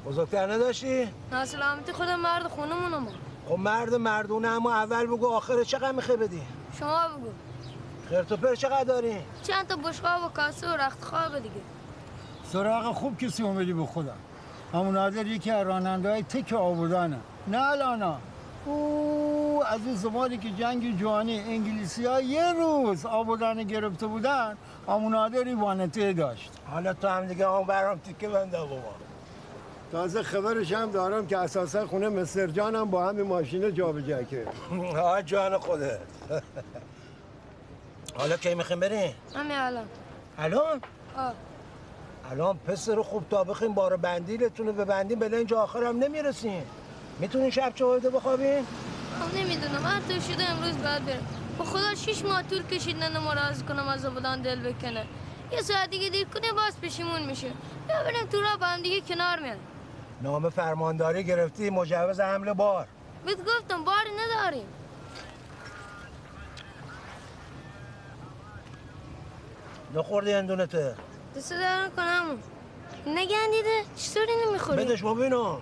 بزرگتر 0.07 0.53
نداشتی؟ 0.53 1.09
ناسلامتی 1.33 1.93
خودم 1.93 2.21
مرد 2.21 2.49
خونمونم 2.49 3.07
خب 3.49 3.59
مرد 3.59 3.95
مردونه 3.95 4.49
اما 4.49 4.75
اول 4.75 5.07
بگو 5.07 5.27
آخر 5.29 5.65
چقدر 5.65 5.93
می‌خوای 5.93 6.17
بدی؟ 6.17 6.43
شما 6.79 7.09
بگو. 7.09 7.29
خرت 8.11 8.33
و 8.33 8.37
پر 8.37 8.55
چقدر 8.55 8.85
داری؟ 8.85 9.17
چند 9.43 9.67
تا 9.67 9.77
بشقاب 9.77 10.25
و 10.25 10.29
کاسه 10.29 10.69
و 10.69 10.77
رخت 10.77 11.05
خواب 11.05 11.39
دیگه. 11.39 11.55
سراغ 12.45 12.95
خوب 12.95 13.19
کسی 13.19 13.43
اومدی 13.43 13.73
به 13.73 13.87
خودم. 13.87 14.17
همون 14.73 14.95
نادر 14.95 15.27
یکی 15.27 15.51
از 15.51 15.67
راننده 15.67 16.11
های 16.11 16.23
تک 16.23 16.53
آبودانه. 16.53 17.19
نه 17.47 17.59
الانا. 17.59 18.19
او 18.67 19.63
از 19.67 19.81
این 19.87 19.95
زمانی 19.95 20.39
که 20.39 20.51
جنگ 20.51 20.99
جوانی 20.99 21.41
انگلیسی 21.41 22.05
ها 22.07 22.21
یه 22.21 22.53
روز 22.53 23.07
آبودانه 23.07 23.65
گرفته 23.65 24.07
بودن 24.07 24.57
همون 24.89 25.13
نادری 25.13 25.55
وانته 25.55 26.13
داشت. 26.13 26.51
حالا 26.67 26.93
تو 26.95 27.09
هم 27.09 27.27
دیگه 27.27 27.47
آن 27.47 27.65
برام 27.65 27.99
تیکه 27.99 28.29
بنده 28.29 28.59
بابا. 28.59 28.77
تازه 29.93 30.23
خبرش 30.23 30.73
هم 30.73 30.91
دارم 30.91 31.27
که 31.27 31.39
اساسا 31.39 31.87
خونه 31.87 32.09
مستر 32.09 32.47
جان 32.47 32.75
هم 32.75 32.91
با 32.91 33.09
همین 33.09 33.27
ماشین 33.27 33.75
جابجا 33.75 34.23
کرد. 34.23 34.55
ها 34.97 35.23
جان 35.23 35.59
خودت 35.59 35.99
حالا 38.19 38.37
کی 38.37 38.55
می‌خوایم 38.55 38.81
بریم؟ 38.81 39.15
همین 39.35 39.57
الان. 39.57 39.85
الان؟ 40.39 40.81
آه. 41.17 41.33
الان 42.31 42.59
پسر 42.59 43.03
خوب 43.03 43.29
تا 43.31 43.45
بخیم 43.45 43.73
بار 43.75 43.97
بندیلتون 43.97 44.67
رو 44.67 44.73
ببندیم 44.73 45.19
به 45.19 45.29
لنج 45.29 45.55
آخر 45.55 45.85
هم 45.85 45.99
نمی‌رسیم. 45.99 46.63
می‌تونین 47.19 47.51
شب 47.51 47.73
چه 47.75 47.85
وایده 47.85 48.11
بخوابین؟ 48.11 48.67
خب 49.21 49.39
نمی‌دونم. 49.39 49.87
هر 49.87 50.01
طور 50.01 50.21
شده 50.21 50.51
امروز 50.51 50.79
باید 50.83 51.05
برم. 51.05 51.27
با 51.59 51.65
خدا 51.65 51.95
شیش 51.95 52.25
ماه 52.25 52.43
طول 52.43 52.63
کشید 52.63 53.05
نه 53.05 53.19
ما 53.19 53.33
راضی 53.33 53.65
کنم 53.65 53.89
از 53.89 54.07
آبادان 54.07 54.43
دل 54.43 54.73
بکنه. 54.73 55.07
یه 55.53 55.63
ساعت 55.63 55.91
دیگه 55.91 56.09
دیر 56.09 56.27
کنه 56.27 56.53
باز 56.53 56.81
پشیمون 56.81 57.23
میشه. 57.23 57.51
بیا 57.89 58.03
بریم 58.03 58.27
تو 58.27 58.41
راه 58.41 58.57
با 58.57 58.67
هم 58.67 58.83
دیگه 58.83 59.01
کنار 59.01 59.41
میاد 59.41 59.59
نام 60.23 60.51
فرمانداری 60.51 61.25
گرفتی 61.25 61.71
مجوز 61.71 62.21
حمل 62.21 62.53
بار. 62.53 62.87
بهت 63.27 63.39
گفتم 63.39 63.85
باری 63.85 64.11
نداریم 64.19 64.67
نخوردی 69.95 70.33
اندونته؟ 70.33 70.95
دست 71.37 71.53
در 71.53 71.89
کنم. 71.97 72.25
نگندیده؟ 73.07 73.85
چطوری 73.97 74.33
نمی‌خوری؟ 74.49 74.85
بدش 74.85 75.03
ببینم 75.03 75.61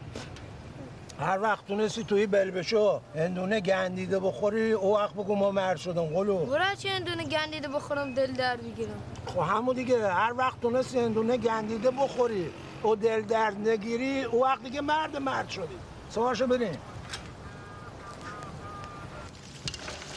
هر 1.22 1.40
وقت 1.42 1.66
تونستی 1.66 2.04
توی 2.04 2.26
بلبشو 2.26 3.00
اندونه 3.14 3.60
گندیده 3.60 4.20
بخوری 4.20 4.72
او 4.72 4.96
وقت 4.96 5.12
بگو 5.12 5.34
ما 5.34 5.50
مرد 5.50 5.76
شدم 5.76 6.06
قلو. 6.06 6.46
برای 6.46 6.76
چه 6.76 6.90
اندونه 6.90 7.24
گندیده 7.24 7.68
بخورم 7.68 8.14
دل 8.14 8.32
در 8.32 8.56
بگیرم. 8.56 9.02
خب 9.26 9.40
همون 9.40 9.76
دیگه 9.76 10.08
هر 10.08 10.34
وقت 10.36 10.60
تونستی 10.60 10.98
اندونه 10.98 11.36
گندیده 11.36 11.90
بخوری 11.90 12.50
او 12.82 12.96
دل 12.96 13.22
درد 13.22 13.68
نگیری 13.68 14.24
او 14.24 14.42
وقت 14.44 14.62
دیگه 14.62 14.80
مرد 14.80 15.16
مرد 15.16 15.48
شدی. 15.48 15.78
سواشو 16.10 16.46
بریم 16.46 16.78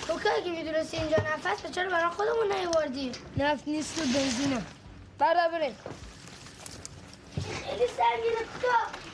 تو 0.08 0.20
که 0.20 0.30
اگه 0.38 0.52
می‌دونستی 0.52 0.98
اینجا 0.98 1.18
نفس 1.18 1.62
به 1.62 1.70
چرا 1.70 1.90
برای 1.90 2.10
خودمون 2.10 2.52
نیوردی؟ 2.60 3.12
نفت 3.38 3.68
نیست 3.68 3.98
و 3.98 4.02
بنزینه. 4.02 4.62
برا 5.20 5.50
بریم. 5.52 5.76
خیلی 7.36 7.88
سرگیره 7.88 8.46
تو. 8.62 9.05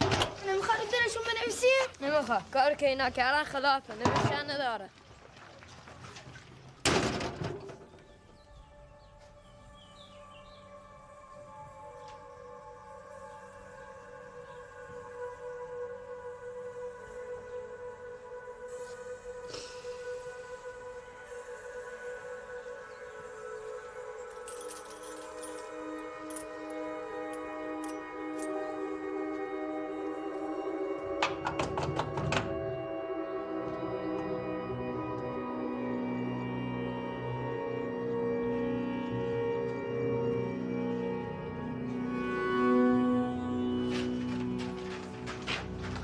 نمی‌خواد 0.48 0.78
دلشون 0.78 1.23
بنویسی؟ 1.23 1.68
نمی‌خواد. 2.02 2.41
کار 2.53 2.73
که 2.73 2.88
اینا 2.90 3.10
کردن 3.10 3.44
خلافه. 3.44 3.94
نمیشن 3.94 4.49
نداره. 4.52 4.90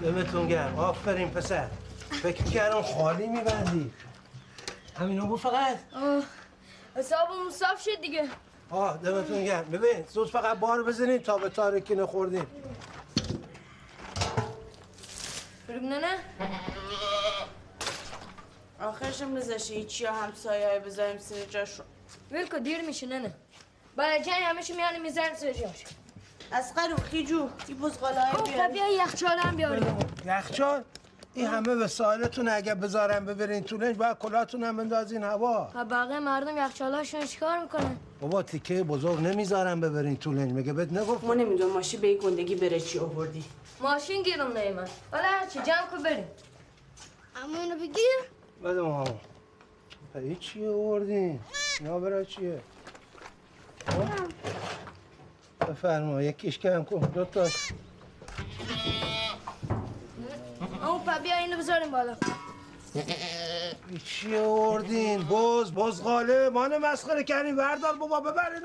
دمتون 0.07 0.47
گرم. 0.47 0.79
آفرین 0.79 1.29
پسر. 1.29 1.67
فکر 2.11 2.43
کردم 2.43 2.81
خالی 2.81 3.27
میبندی. 3.27 3.93
همینو 4.99 5.27
بود 5.27 5.39
فقط. 5.39 5.77
آه 5.95 6.23
حسابمون 6.95 7.51
صاف 7.51 7.81
شد 7.84 8.01
دیگه. 8.01 8.29
آه 8.69 8.97
دمتون 8.97 9.45
گرم. 9.45 9.63
ببین 9.63 10.05
زود 10.09 10.29
فقط 10.29 10.57
بار 10.57 10.84
بزنیم 10.84 11.17
تا 11.17 11.38
به 11.38 11.49
تاریکی 11.49 11.95
نخوردیم. 11.95 12.47
بریم 15.67 15.89
نه 15.89 15.99
نه. 15.99 16.17
آخرش 18.79 19.21
هم 19.21 19.38
نزشه 19.38 19.84
چی 19.84 20.05
همسایه 20.05 20.67
های 20.67 20.79
بذاریم 20.79 21.17
سر 21.17 21.45
جاشو 21.49 21.84
ول 22.31 22.47
کن 22.47 22.59
دیر 22.59 22.81
میشه 22.81 23.07
نه 23.07 23.19
نه. 23.19 23.34
بعد 23.95 24.23
جنگ 24.23 24.43
همیشه 24.43 24.75
میانه 24.75 24.99
میزن 24.99 25.34
سر 25.35 25.53
جاش 25.53 25.84
از 26.52 26.74
قرو 26.74 26.98
خیجو 26.98 27.48
ای 27.68 27.74
بزغاله 27.74 28.19
های 28.22 28.53
خب 28.57 28.74
بیا 28.74 28.88
یخچال 28.90 29.38
هم 29.38 29.56
بیاریم. 29.56 29.98
یخچال؟ 30.26 30.84
این 31.34 31.48
همه 31.48 31.76
وسایلتون 31.76 32.48
اگه 32.48 32.76
بذارم 32.76 33.26
ببرین 33.26 33.64
تو 33.64 33.78
لنج 33.78 33.95
باید 33.98 34.18
کلاتون 34.18 34.64
هم 34.64 34.78
بندازین 34.78 35.24
هوا. 35.24 35.68
خب 35.74 35.90
بقیه 35.90 36.19
مردم 36.19 36.57
یخچالاشون 36.57 37.26
چیکار 37.26 37.60
می‌کنن؟ 37.60 37.98
بابا 38.22 38.44
تیکه 38.44 38.84
بزرگ 38.84 39.19
نمی‌ذارم 39.19 39.82
ببرین 39.82 40.18
تو 40.18 40.32
لنج 40.32 40.53
مگه 40.53 40.74
بهت 40.74 40.94
نگفت؟ 40.94 41.24
ما 41.24 41.34
نمی‌دونم 41.34 41.74
ماشی 41.74 41.98
به 41.98 42.07
این 42.07 42.18
گندگی 42.18 42.56
بره 42.56 42.80
چی 42.80 42.99
آوردی؟ 42.99 43.44
ماشین 43.82 44.24
گیرم 44.24 44.57
نیمن 44.57 44.88
حالا 45.11 45.24
هرچی 45.24 45.60
جمع 45.60 45.88
کن 45.91 46.03
بریم. 46.03 46.28
اما 47.44 47.61
اینو 47.61 47.76
بگیر. 47.76 48.19
بده 48.64 48.82
ما 48.82 49.03
ای 50.15 50.36
چیه 50.36 50.69
آوردین؟ 50.69 51.40
اینا 51.80 51.99
برای 51.99 52.26
چیه؟ 52.26 52.61
بفرما 55.68 56.22
یکیش 56.22 56.60
کم 56.60 56.84
کن. 56.84 56.99
دو 56.99 57.26
تاش 57.26 57.73
اما 60.84 60.99
پا 60.99 61.19
بیا 61.23 61.38
اینو 61.38 61.57
بذاریم 61.57 61.91
بالا. 61.91 62.15
چی 64.06 64.38
آوردین؟ 64.38 65.24
باز 65.24 65.74
باز 65.74 66.03
غاله 66.03 66.49
مانه 66.49 66.78
مسخره 66.78 67.24
کردین. 67.24 67.56
بردار 67.56 67.95
بابا 67.95 68.19
ببرین 68.19 68.61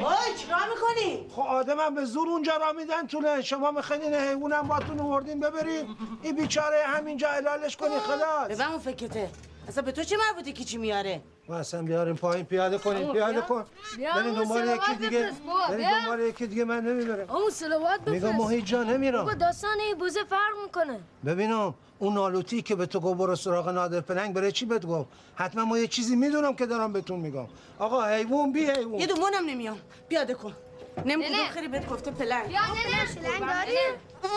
وای 0.00 0.14
چیکار 0.38 0.58
می‌کنی؟ 0.74 1.26
خب 1.30 1.40
آدمم 1.40 1.94
به 1.94 2.04
زور 2.04 2.28
اونجا 2.28 2.56
را 2.56 2.72
میدن 2.72 3.06
طوله 3.06 3.42
شما 3.42 3.70
می‌خواین 3.70 4.14
حیوانم 4.14 4.68
باتون 4.68 5.00
آوردین. 5.00 5.40
ببرین. 5.40 5.96
این 6.22 6.36
بیچاره 6.36 6.82
همینجا 6.86 7.28
علالش 7.28 7.76
کنی 7.76 7.98
خلاص. 7.98 8.48
ببن 8.48 8.64
اون 8.64 8.78
فکرته. 8.78 9.30
اصلا 9.68 9.82
به 9.82 9.92
تو 9.92 10.04
چه 10.04 10.16
مربوطه 10.16 10.52
کی 10.52 10.64
چی 10.64 10.76
میاره؟ 10.78 11.20
ما 11.48 11.56
اصلا 11.56 11.82
بیاریم 11.82 12.16
پایین. 12.16 12.44
پیاده 12.46 12.78
کنین 12.78 13.12
پیاده 13.12 13.40
کن. 13.40 13.64
برین 13.98 14.26
اون 14.26 14.34
دنبال 14.34 14.68
یکی 14.68 14.94
دیگه. 14.94 15.32
برین. 15.68 15.90
دنبال 15.90 16.20
یکی 16.20 16.46
دیگه 16.46 16.64
من 16.64 16.80
نمی‌برم. 16.80 17.30
اون 17.30 17.50
سلوات 17.50 18.00
بفرست 18.00 18.24
میگم 18.24 18.36
ما 18.36 18.48
هیچ 18.48 18.64
جا 18.64 18.82
نمیرم. 18.82 19.18
بابا 19.18 19.34
داستان 19.34 19.80
این 19.80 19.98
بوزه 19.98 20.24
فرق 20.24 20.52
می‌کنه. 20.64 21.00
ببینم. 21.26 21.74
اون 22.00 22.14
نالوتی 22.14 22.62
که 22.62 22.74
به 22.74 22.86
تو 22.86 23.00
گفت 23.00 23.18
برو 23.18 23.36
سراغ 23.36 23.68
نادر 23.68 24.00
پلنگ 24.00 24.34
بره 24.34 24.52
چی 24.52 24.66
بهت 24.66 24.86
گفت؟ 24.86 25.08
حتما 25.34 25.64
ما 25.64 25.78
یه 25.78 25.86
چیزی 25.86 26.16
می‌دونم 26.16 26.56
که 26.56 26.66
دارم 26.66 26.92
بهتون 26.92 27.20
میگم. 27.20 27.46
آقا 27.78 28.04
حیوان 28.04 28.52
بی 28.52 28.70
حیوان. 28.70 29.00
یه 29.00 29.06
دومونم 29.06 29.44
نمیام. 29.46 29.78
پیاده 30.08 30.34
کن 30.34 30.56
نمی‌دونم. 31.04 31.44
خیلی 31.44 31.68
بهت 31.68 31.88
گفته 31.88 32.10
پلنگ. 32.10 32.48
بیا 32.48 32.60
ننه. 32.60 33.06
شلنگ 33.14 33.40
داری؟ 33.40 33.78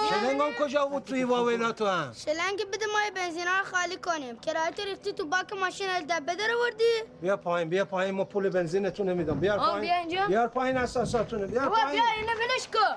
شلنگم 0.10 0.52
کجا 0.60 0.86
بود 0.86 1.04
توی 1.04 1.24
واویلا 1.24 1.72
تو 1.72 1.86
هم؟ 1.86 2.14
شلنگ 2.14 2.60
بده 2.74 2.86
ما 2.94 3.02
یه 3.06 3.12
بنزینا 3.12 3.58
رو 3.60 3.66
خالی 3.66 3.98
کنیم. 3.98 4.40
کرایت 4.40 4.80
ریختی 4.80 5.14
تو 5.14 5.26
باک 5.26 5.54
ماشین 5.54 5.88
دبه 6.10 6.36
داره 6.36 6.54
وردی 6.56 6.94
بیا 7.22 7.38
پایین 7.38 7.70
بیا 7.70 7.86
پایین. 7.86 8.16
ما 8.16 8.24
پول 8.26 8.50
بنزینتون 8.50 9.10
نمیدم 9.10 9.40
بیار 9.40 9.60
آه، 9.60 9.66
پایین. 9.66 9.82
بیا 9.82 9.96
اینجا. 9.96 10.28
بیار 10.28 10.48
پایین 10.48 10.78
اساساتونو 10.78 11.48
بیار 11.48 11.70
پایین. 11.70 11.92
بیا 11.92 12.04
اینو 12.18 12.32
ولش 12.32 12.68
کن. 12.74 12.96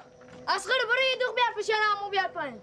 اصغر 0.49 0.73
برو 0.89 1.03
یه 1.13 1.19
دوغ 1.27 1.35
بیار 1.35 1.49
پیش 1.57 1.71
همو 1.71 2.11
بیار 2.11 2.29
پایین. 2.29 2.63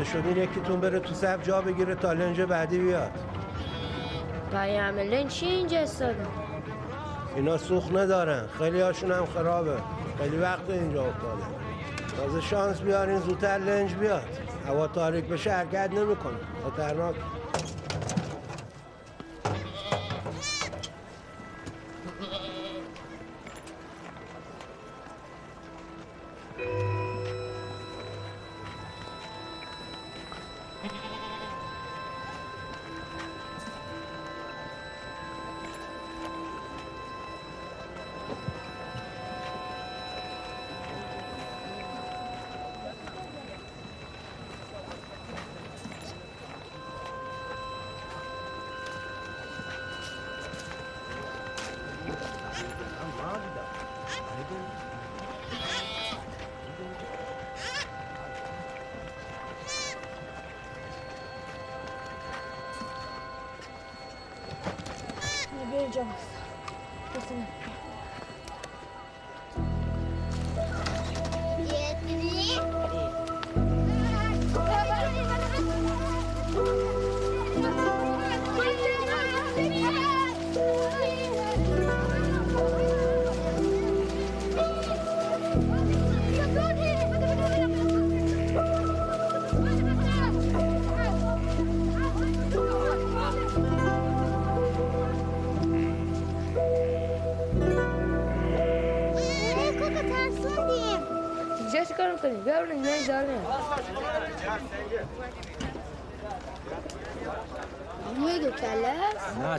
پیاده 0.00 0.04
شدین 0.04 0.36
یکیتون 0.36 0.80
بره 0.80 1.00
تو 1.00 1.14
صف 1.14 1.42
جا 1.42 1.60
بگیره 1.60 1.94
تا 1.94 2.12
لنج 2.12 2.40
بعدی 2.40 2.78
بیاد. 2.78 3.10
همه 4.52 5.04
لنج 5.04 5.30
چی 5.30 5.46
اینجا 5.46 5.78
استاده 5.78 6.26
اینا 7.36 7.58
سوخت 7.58 7.92
ندارن. 7.92 8.46
خیلی 8.58 8.80
هاشون 8.80 9.12
هم 9.12 9.26
خرابه. 9.26 9.76
خیلی 10.18 10.36
وقت 10.36 10.70
اینجا 10.70 11.04
افتاده. 11.04 11.42
تازه 12.16 12.40
شانس 12.40 12.80
بیارین 12.80 13.18
زودتر 13.18 13.58
لنج 13.58 13.94
بیاد. 13.94 14.22
هوا 14.68 14.86
تاریک 14.86 15.24
بشه 15.24 15.52
حرکت 15.52 15.90
نمی‌کنه. 15.92 16.36
خطرناک. 16.64 17.14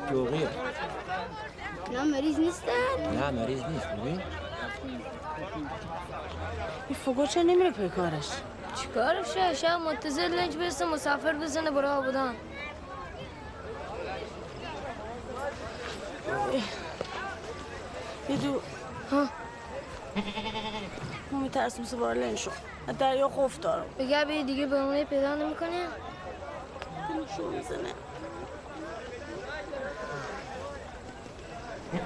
نه 0.01 0.09
توقیه 0.09 0.49
نه 1.93 2.03
مریض 2.03 2.39
نیستن؟ 2.39 2.69
نه 3.13 3.31
مریض 3.31 3.63
نیست. 3.63 3.87
ببین 3.87 4.21
این 6.87 6.97
فوگو 7.05 7.25
چه 7.25 7.43
نمیره 7.43 7.71
پی 7.71 7.89
کارش؟ 7.89 8.29
چی 8.75 8.87
کارشه؟ 8.87 9.53
شب 9.53 9.79
منتظر 9.79 10.27
لنج 10.27 10.57
برسه 10.57 10.85
مسافر 10.85 11.33
بزنه 11.33 11.71
برای 11.71 11.91
آبادان 11.91 12.35
یه 18.29 18.37
دو 18.37 18.61
ها. 19.11 19.27
امید 21.31 21.43
میترسیم 21.43 21.85
سوار 21.85 22.15
لنج 22.15 22.49
از 22.87 22.97
دریا 22.97 23.29
خوف 23.29 23.59
دارم. 23.59 23.85
بگه 23.99 24.23
دیگه 24.23 24.65
به 24.65 24.79
اونه 24.79 25.05
پیدا 25.05 25.35
نمی‌کنه؟ 25.35 25.87
شو 27.37 27.49
می‌زنه. 27.49 27.93
یه 31.93 31.99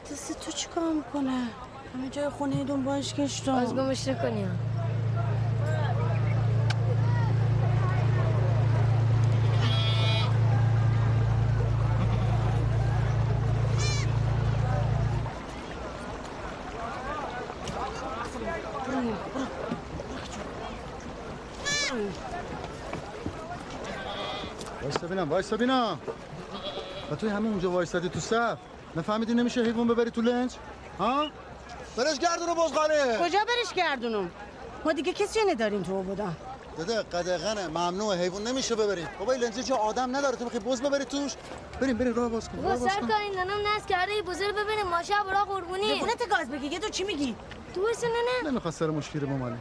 تسی 0.00 0.34
تو 0.34 0.52
چی 0.52 0.68
کار 0.68 0.92
می‌کنه؟ 0.92 1.30
همه 1.94 2.08
جای 2.10 2.28
خونه 2.28 2.64
دنبالش 2.64 3.14
کشتم 3.14 3.54
از 3.54 3.74
گمش 3.74 4.08
نکنیم 4.08 4.67
وایستا 25.28 25.56
بینم 25.56 25.74
وایستا 25.76 25.96
بینم 25.96 25.98
و 27.12 27.16
توی 27.16 27.28
همه 27.30 27.48
اونجا 27.48 27.70
وایستادی 27.70 28.08
تو 28.08 28.20
صف. 28.20 28.58
نفهمیدی 28.96 29.34
نمیشه 29.34 29.62
حیوان 29.62 29.88
ببری 29.88 30.10
تو 30.10 30.20
لنج 30.22 30.52
ها؟ 30.98 31.30
برش 31.96 32.18
گردونو 32.18 32.54
بزغاله. 32.54 33.18
کجا 33.20 33.38
برش 33.38 33.74
گردونم؟ 33.76 34.30
ما 34.84 34.92
دیگه 34.92 35.12
کسی 35.12 35.40
نداریم 35.50 35.82
تو 35.82 36.02
بودم 36.02 36.36
داده 36.78 37.02
قدغنه 37.02 37.66
ممنوع 37.66 38.16
حیوان 38.16 38.42
نمیشه 38.42 38.74
ببریم 38.74 39.08
بابا 39.18 39.32
این 39.32 39.42
لنجه 39.42 39.62
جا 39.62 39.76
آدم 39.76 40.16
نداره 40.16 40.36
تو 40.36 40.44
می‌خوای 40.44 40.62
بز 40.62 40.82
ببری 40.82 41.04
توش؟ 41.04 41.32
بریم 41.80 41.96
بریم 41.98 42.14
راه 42.14 42.28
باز 42.28 42.48
کن 42.48 42.56
بابا 42.56 42.68
راه 42.68 42.78
باز 42.78 42.92
سر 42.92 43.00
کن. 43.00 43.06
کاری 43.08 43.30
ننم 43.30 43.76
نست 43.76 43.88
کرده 43.88 44.22
بزرگ 44.22 44.54
ببینیم 44.54 44.86
ماشه 44.86 45.14
برا 45.26 45.44
قربونی. 45.44 45.96
نبونت 45.96 46.28
گاز 46.30 46.50
بگی 46.50 46.66
یه 46.66 46.78
تو 46.78 46.88
چی 46.88 47.04
میگی؟ 47.04 47.36
تو 47.78 47.84
بسه 47.90 48.06
ننه 48.06 48.50
نمی‌خواد 48.50 48.74
سر 48.74 48.86
مشکلی 48.86 49.26
بمانی 49.26 49.56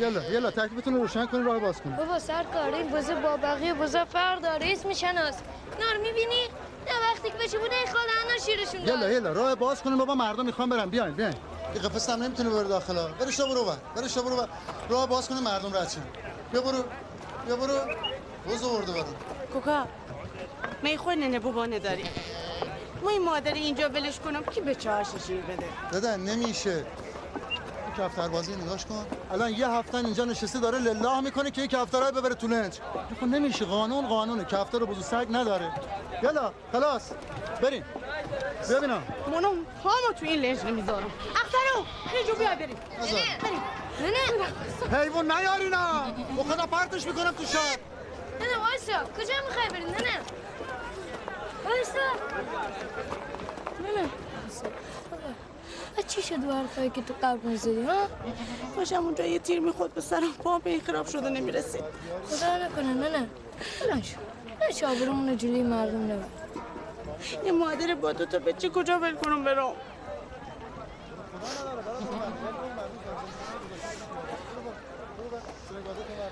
یلا 0.00 0.30
یلا 0.30 0.50
تکلیفتون 0.50 0.94
رو 0.94 1.02
روشن 1.02 1.26
کنین 1.26 1.44
راه 1.44 1.58
باز 1.58 1.80
کنین. 1.80 1.96
بابا 1.96 2.18
سر 2.18 2.44
کاری 2.44 2.74
این 2.74 2.90
بزه 2.92 3.14
با 3.14 3.36
بقیه 3.36 3.74
بزه 3.74 4.04
فرق 4.04 4.40
داره 4.40 4.72
اسم 4.72 4.92
شناس 4.92 5.34
نار 5.80 5.96
می‌بینی؟ 6.02 6.42
نه 6.86 6.92
وقتی 7.12 7.28
که 7.30 7.34
بشه 7.44 7.58
بوده 7.58 7.74
خاله 7.92 8.12
انا 8.24 8.38
شیرشون 8.46 8.80
یلا 8.88 9.10
یلا 9.10 9.32
راه 9.32 9.54
باز 9.54 9.82
کنین 9.82 9.98
بابا 9.98 10.14
مردم 10.14 10.46
می‌خوان 10.46 10.68
برن. 10.68 10.90
بیاین 10.90 11.14
بیاین. 11.14 11.34
این 11.74 11.82
قفس 11.82 12.10
هم 12.10 12.22
نمی‌تونه 12.22 12.50
بره 12.50 12.68
داخل 12.68 13.12
برش 13.20 13.36
تا 13.36 13.46
برو 13.46 13.64
بر 13.64 13.76
برش 13.96 14.12
تا 14.14 14.22
برو 14.22 14.36
بر. 14.36 14.48
راه 14.88 15.06
باز 15.06 15.28
کنین 15.28 15.42
مردم 15.42 15.76
رد 15.76 15.88
شن. 15.88 16.02
بیا 16.52 16.60
برو 16.62 16.84
بیا 17.46 17.56
برو. 17.56 17.78
بز 18.48 18.64
آورده 18.64 18.92
برو. 18.92 19.04
کوکا 19.52 19.86
می 20.82 20.96
خود 20.96 21.18
ننه 21.18 21.38
بابا 21.38 21.66
نداری. 21.66 22.04
ما 23.02 23.10
این 23.10 23.24
مادر 23.24 23.52
اینجا 23.52 23.88
ولش 23.88 24.20
کنم 24.20 24.44
کی 24.44 24.60
به 24.60 24.74
چهار 24.74 25.06
شیر 25.26 25.40
بده؟ 25.40 25.66
داده 25.92 26.16
نمیشه. 26.16 26.86
این 27.98 28.08
کفتر 28.08 28.28
بازی 28.28 28.56
نگاش 28.56 28.84
کن. 28.86 29.06
الان 29.30 29.50
یه 29.50 29.68
هفته 29.68 29.96
اینجا 29.96 30.24
نشسته 30.24 30.60
داره 30.60 30.78
لله 30.78 31.20
می‌کنه 31.20 31.50
که 31.50 31.62
یک 31.62 31.70
کفترای 31.70 32.12
ببره 32.12 32.34
تو 32.34 32.46
لنج. 32.46 32.80
خب 33.20 33.26
نمیشه 33.26 33.64
قانون 33.64 34.08
قانونه. 34.08 34.44
کفتر 34.44 34.78
بزو 34.78 35.02
سگ 35.02 35.26
نداره. 35.30 35.72
یلا 36.22 36.52
خلاص. 36.72 37.10
بریم. 37.62 37.84
بیا 38.68 38.80
بینم 38.80 39.02
منو 39.26 39.48
هامو 39.84 40.12
تو 40.20 40.26
این 40.26 40.40
لنج 40.40 40.64
نمی‌ذارم. 40.64 41.10
اخترو 41.34 41.84
خیجو 42.10 42.34
بیا 42.38 42.54
بریم. 42.54 42.76
بریم. 43.42 43.62
ننه. 44.00 44.98
حیوان 45.00 45.32
نیارینا 45.32 46.04
با 46.36 46.42
خدا 46.42 46.66
پرتش 46.66 47.06
می‌کنم 47.06 47.32
تو 47.32 47.44
شهر. 47.44 47.78
ننه 48.40 48.58
وایسا. 48.58 49.04
کجا 49.18 49.34
می‌خوای 49.48 49.68
بریم؟ 49.68 49.88
ننه. 49.88 50.20
وایسا. 51.64 52.08
ننه. 53.80 54.08
از 55.98 56.06
چی 56.06 56.22
شد 56.22 56.44
و 56.44 56.52
حرفایی 56.52 56.90
که 56.90 57.02
تو 57.02 57.14
قلب 57.22 57.44
می‌زدی 57.44 57.82
ها؟ 57.82 58.06
باشم 58.76 58.96
اونجا 58.96 59.26
یه 59.26 59.38
تیر 59.38 59.60
می‌خورد 59.60 59.94
به 59.94 60.00
سرم 60.00 60.32
پا 60.32 60.58
به 60.58 60.70
این 60.70 60.80
خراب 60.80 61.06
شده 61.06 61.28
نمی‌رسید. 61.28 61.84
خدا 62.30 62.56
نکنه 62.56 62.94
ننه 62.94 63.26
بلنش 63.80 64.14
بلنش 64.60 64.82
آبرومون 64.82 65.28
رو 65.28 65.34
جلوی 65.34 65.62
مردم 65.62 66.04
نبر 66.04 66.24
یه 67.44 67.52
مادر 67.52 67.94
با 67.94 68.12
دو 68.12 68.26
تا 68.26 68.38
بچه 68.38 68.68
کجا 68.68 68.98
ول 68.98 69.14
کنم 69.14 69.44
برام 69.44 69.74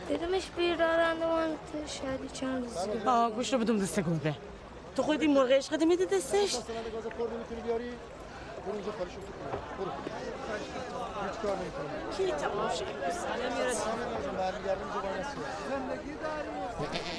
دیدمش 0.09 0.51
بیرارند 0.57 1.23
من 1.23 1.49
شاید 1.87 2.33
چند 2.33 2.65
روز 2.65 2.89
دیگه. 2.93 3.11
آه 3.11 3.31
گوش 3.31 3.53
رو 3.53 3.59
بدون 3.59 3.79
دسته 3.79 4.03
گربه. 4.03 4.35
تو 4.97 5.03
خود 5.03 5.21
این 5.21 5.35
مرغ 5.35 5.51
عشقته 5.51 5.85
میده 5.85 6.05
دستش؟ 6.05 6.57
کی 12.17 12.33
تماشا 12.33 12.85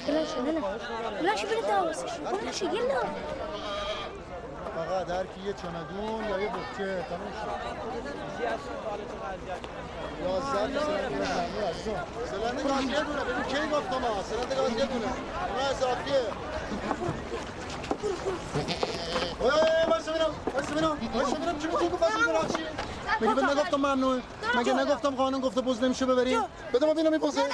بلنش 0.06 0.30
ننه 0.38 0.60
بلنش 1.20 1.44
برید 1.44 1.66
داوسش 1.66 2.12
بلنش 2.12 2.62
یلا 2.62 3.02
فقط 4.76 5.10
هر 5.10 5.26
کی 5.26 5.40
یه 5.46 5.52
چمدون 5.52 6.24
یا 6.30 6.40
یه 6.40 6.48
بکچه 6.48 7.04
تموم 7.08 7.32
شد 7.32 7.48
یازده 10.24 10.80
سلنده 12.30 12.62
گاز 12.62 12.84
یه 12.84 13.00
دونه 13.00 13.24
ببین 13.24 13.44
کی 13.44 13.68
گفتم 13.72 14.02
ها 14.02 14.22
سلنده 14.22 14.54
گاز 14.54 14.70
یه 14.70 14.86
دونه 14.86 15.06
اون 15.48 15.60
اضافیه 15.70 16.22
ای 18.68 18.74
وایسا 19.40 19.77
ببینم 20.46 20.54
وایسا 20.54 20.72
ببینم 20.72 20.98
وایسا 21.14 21.36
ببینم 21.36 21.58
چی 21.58 21.66
میگی 21.66 21.88
گفت 21.88 22.02
اصلا 22.02 22.32
براشی 22.32 22.64
مگه 23.20 23.34
بهت 23.34 23.44
نگفتم 23.50 23.76
ممنوعه 23.76 24.22
مگه 24.54 24.72
نگفتم 24.72 25.10
قانون 25.14 25.40
گفته 25.40 25.60
بز 25.60 25.82
نمیشه 25.82 26.06
ببری 26.06 26.38
بده 26.72 26.86
ما 26.86 26.94
ببینم 26.94 27.12
این 27.12 27.20
بده 27.20 27.40
ما 27.40 27.46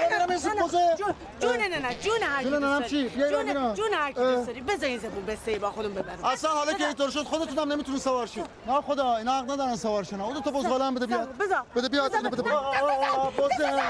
ببینم 0.00 0.30
این 0.30 0.38
جون 1.40 1.56
نه 1.56 1.68
نه 1.68 1.94
جون 1.94 2.22
هر 2.22 2.42
جون 2.44 2.78
دوست 2.78 2.90
چی؟ 2.90 3.10
جون 3.10 3.42
ببینم. 3.42 3.74
جون 3.74 3.92
هر 3.92 4.12
کی. 4.12 4.20
دوست 4.20 4.46
داری. 4.46 4.60
بذار 4.60 4.88
این 4.88 4.98
زبون 4.98 5.26
بسته 5.26 5.58
با 5.58 5.70
خودم 5.70 5.94
ببرم. 5.94 6.24
اصلا 6.24 6.50
حالا 6.50 6.72
که 6.72 6.86
اینطور 6.86 7.10
شد 7.10 7.24
خودتون 7.24 7.58
هم 7.58 7.72
نمی‌تونی 7.72 7.98
سوار 7.98 8.26
شید 8.26 8.46
نه 8.66 8.80
خدا 8.80 9.16
اینا 9.16 9.32
حق 9.32 9.50
ندارن 9.50 9.76
سوار 9.76 10.04
شن. 10.04 10.20
اون 10.20 10.40
بزغاله 10.40 10.84
هم 10.84 10.94
بده 10.94 11.06
بیاد 11.06 11.36
بذار 11.36 11.62
بده 11.76 11.88
بیاد 11.88 12.12
بده 12.26 12.52
آه، 12.52 13.32
بزه 13.32 13.70
من 13.72 13.80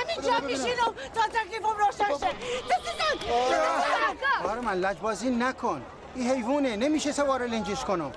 همین 0.00 0.26
جا 0.26 0.46
میشینم 0.46 0.94
تا 1.14 1.20
تکلیفم 1.22 1.68
روشن 1.78 2.26
شه. 2.26 2.32
آره 4.48 4.60
من 4.60 4.74
لجبازی 4.74 5.30
نکن. 5.30 5.82
این 6.18 6.30
حیوانه 6.30 6.76
نمیشه 6.76 7.12
سوار 7.12 7.46
لنجش 7.46 7.84
کنم. 7.84 8.12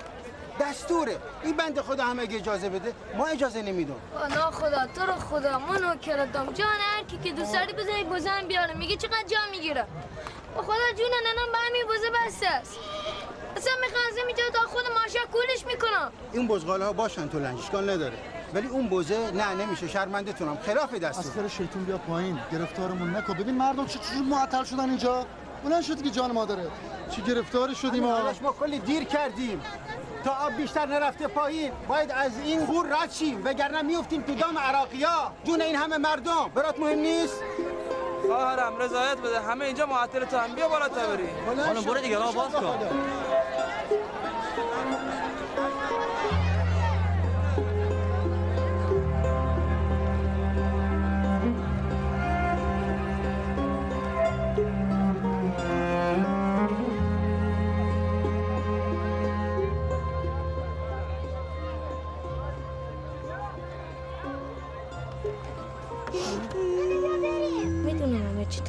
دستوره. 0.60 1.16
این 1.42 1.56
بند 1.56 1.80
خدا 1.80 2.04
هم 2.04 2.20
اگه 2.20 2.36
اجازه 2.36 2.68
بده 2.68 2.92
ما 3.16 3.26
اجازه 3.26 3.62
نمیدم. 3.62 3.94
نه 4.30 4.36
خدا 4.36 4.86
تو 4.94 5.06
رو 5.06 5.12
خدا. 5.12 5.58
ما 5.58 5.76
نوکرتم 5.76 6.52
جان 6.52 6.66
هر 6.80 7.02
کی 7.02 7.18
که 7.24 7.32
دوست 7.32 7.52
داری 7.54 7.72
بزنی 7.72 8.04
بزن 8.04 8.46
بیاره. 8.48 8.74
میگه 8.74 8.96
چقدر 8.96 9.24
جا 9.26 9.36
می‌گیره. 9.50 9.86
با 10.56 10.62
خدا 10.62 10.92
جون 10.98 11.10
ننم 11.26 11.52
به 11.52 11.58
همین 11.58 11.84
بزه 11.84 12.10
بسته 12.10 12.46
است. 12.46 12.76
اصلا 13.56 13.72
می‌خوام 13.80 14.26
اینجا 14.26 14.42
تا 14.54 14.60
خود 14.60 14.84
ماشا 14.94 15.20
کولش 15.32 15.66
می‌کنم. 15.66 16.12
این 16.32 16.48
بزغاله 16.48 16.84
ها 16.84 16.92
باشن 16.92 17.28
تو 17.28 17.38
لنج 17.38 17.58
اشکال 17.58 17.90
نداره. 17.90 18.16
ولی 18.54 18.68
اون 18.68 18.88
بزه 18.88 19.30
نه 19.30 19.54
نمیشه. 19.54 19.88
شرمنده 19.88 20.32
تونم 20.32 20.58
خلاف 20.66 20.94
دستور. 20.94 21.44
اسکر 21.44 21.48
شیطون 21.48 21.84
بیا 21.84 21.98
پایین. 21.98 22.40
گرفتارمون 22.52 23.16
نکن. 23.16 23.34
ببین 23.34 23.54
مردم 23.54 23.86
چه 23.86 23.98
چجوری 23.98 24.20
معطل 24.20 24.64
شدن 24.64 24.88
اینجا؟ 24.88 25.26
بلند 25.64 25.82
شد 25.82 26.02
که 26.02 26.10
جان 26.10 26.32
مادره 26.32 26.66
چی 27.10 27.22
گرفتاری 27.22 27.74
شدیم 27.74 28.04
ما 28.42 28.52
کلی 28.60 28.78
دیر 28.78 29.04
کردیم. 29.04 29.62
تا 30.24 30.30
آب 30.30 30.52
بیشتر 30.52 30.86
نرفته 30.86 31.26
پایین 31.26 31.72
باید 31.88 32.10
از 32.10 32.38
این 32.44 32.64
گور 32.64 32.86
رد 32.86 33.12
شیم. 33.12 33.44
وگرنه 33.44 33.82
میفتیم 33.82 34.22
تو 34.22 34.34
دام 34.34 34.58
عراقیا. 34.58 35.32
جون 35.44 35.60
این 35.60 35.76
همه 35.76 35.96
مردم. 35.98 36.50
برات 36.54 36.78
مهم 36.80 36.98
نیست؟ 36.98 37.42
خواهرم 38.26 38.78
رضایت 38.78 39.18
بده. 39.18 39.40
همه 39.40 39.64
اینجا 39.64 39.86
معطل 39.86 40.24
تو 40.24 40.36
هم. 40.36 40.54
بیا 40.54 40.68
بالا 40.68 40.88
تا 40.88 41.06
بری 41.06 41.28
برو 41.84 42.00
دیگه 42.00 42.18
راه 42.18 42.34
باز 42.34 42.52
کن. 42.52 42.78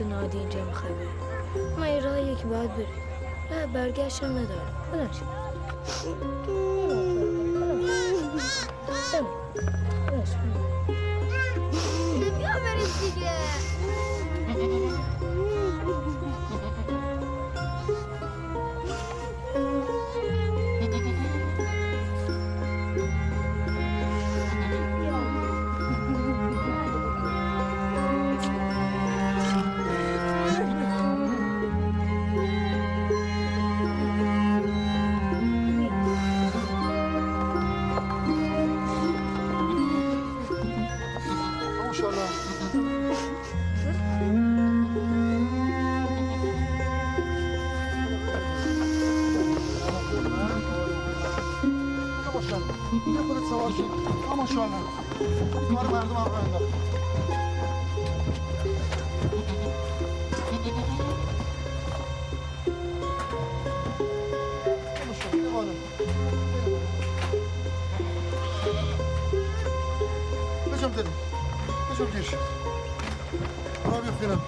نادی 0.04 0.38
اینجا 0.38 0.66
می‌خوای 0.66 0.94
بری؟ 0.94 1.08
ما 1.78 1.84
این 1.84 2.04
راهیه 2.04 2.36
که 2.36 2.46
باید 2.46 2.76
بری 2.76 2.88
راه 3.52 3.66
برگشت 3.66 4.24
هم 4.24 4.32
نداره 4.32 4.62
بلند 4.92 5.14
شو. 5.14 5.26
بلند 10.08 10.26
شو. 10.26 10.38
بیا 12.40 12.54
بریم 12.64 12.92
دیگه. 13.02 13.32
یه 53.64 53.70
خودت 53.70 53.78
سوار 53.78 53.78
شد 53.78 54.28
آه 54.30 54.36
ماشاءالله 54.36 54.78
این 55.70 55.76
کار 55.76 55.88
مردم 55.88 56.16
هم 56.16 56.26
رو 56.26 56.34
انداخت 56.34 56.64
ماشاءالله، 65.08 65.44
یه 65.44 65.50
بالا. 65.50 65.72
بجم 70.74 70.92
داریم 70.92 71.14
بجم 71.92 72.06
گیرش 72.06 72.34
را 73.92 74.02
بیفتینم 74.02 74.42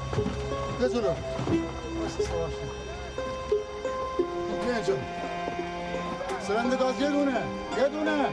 یه 4.68 5.25
سرنده 6.48 6.76
گاز 6.78 7.02
یه 7.02 7.10
دونه 7.10 7.44
یه 7.78 7.90
دونه. 7.90 8.30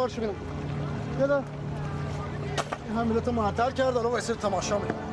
سوار 0.00 0.08
شو 0.08 0.20
بینم 0.20 0.34
بله 1.20 1.34
این 1.34 2.98
هم 2.98 3.06
ملت 3.06 3.28
معطل 3.28 3.70
کرد 3.70 3.94
حالا 3.94 4.10
وایسه 4.10 4.34
تماشا 4.34 4.78
می‌کنم 4.78 5.09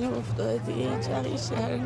دلم 0.00 0.14
افتاده 0.14 0.58
دیگه 0.58 0.78
این 0.80 1.36
شهر 1.36 1.76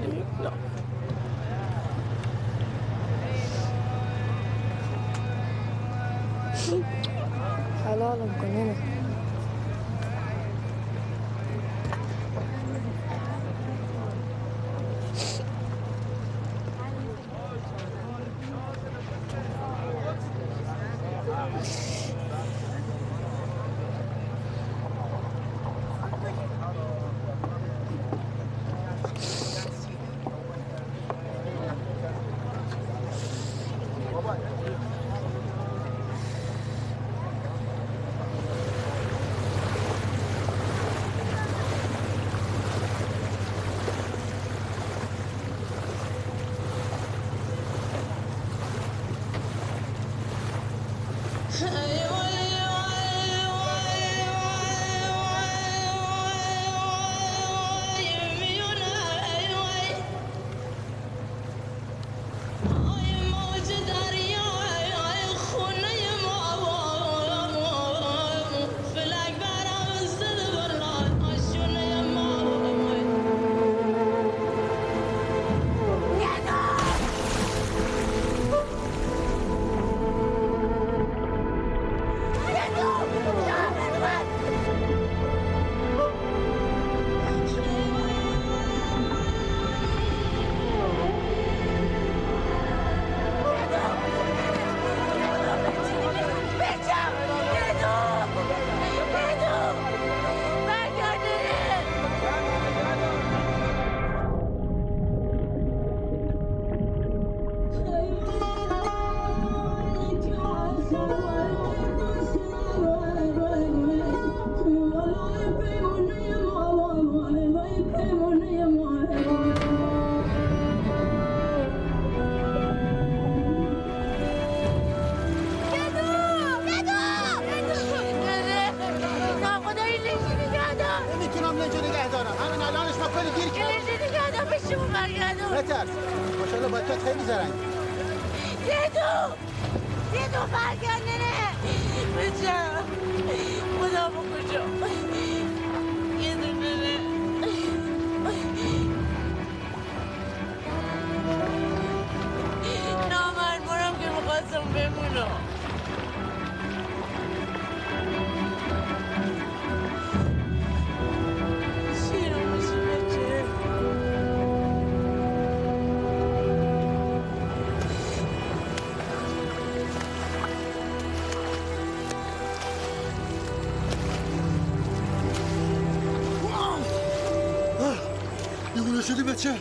شدی 179.11 179.23
بچه 179.23 179.55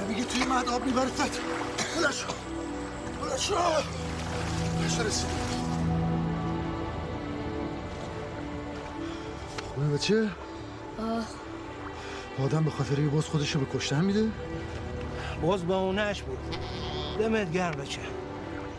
نمیگی 0.00 0.24
توی 0.24 0.44
مهد 0.44 0.68
آب 0.68 0.88
شو 2.12 2.26
بلند 3.20 3.38
شو 3.38 3.54
کجا 3.54 5.02
رسیدی 5.02 5.32
خوبه 9.74 9.88
بچه 9.88 10.28
آه. 10.98 11.26
آدم 12.44 12.64
به 12.64 12.70
خاطر 12.70 12.98
یه 12.98 13.08
باز 13.08 13.24
خودشو 13.24 13.60
به 13.60 13.66
کشتن 13.78 14.04
میده؟ 14.04 14.28
باز 15.42 15.66
با 15.66 15.78
اونش 15.78 16.22
بود. 16.22 16.38
دمت 17.18 17.52
گرم 17.52 17.70
بچه 17.70 18.00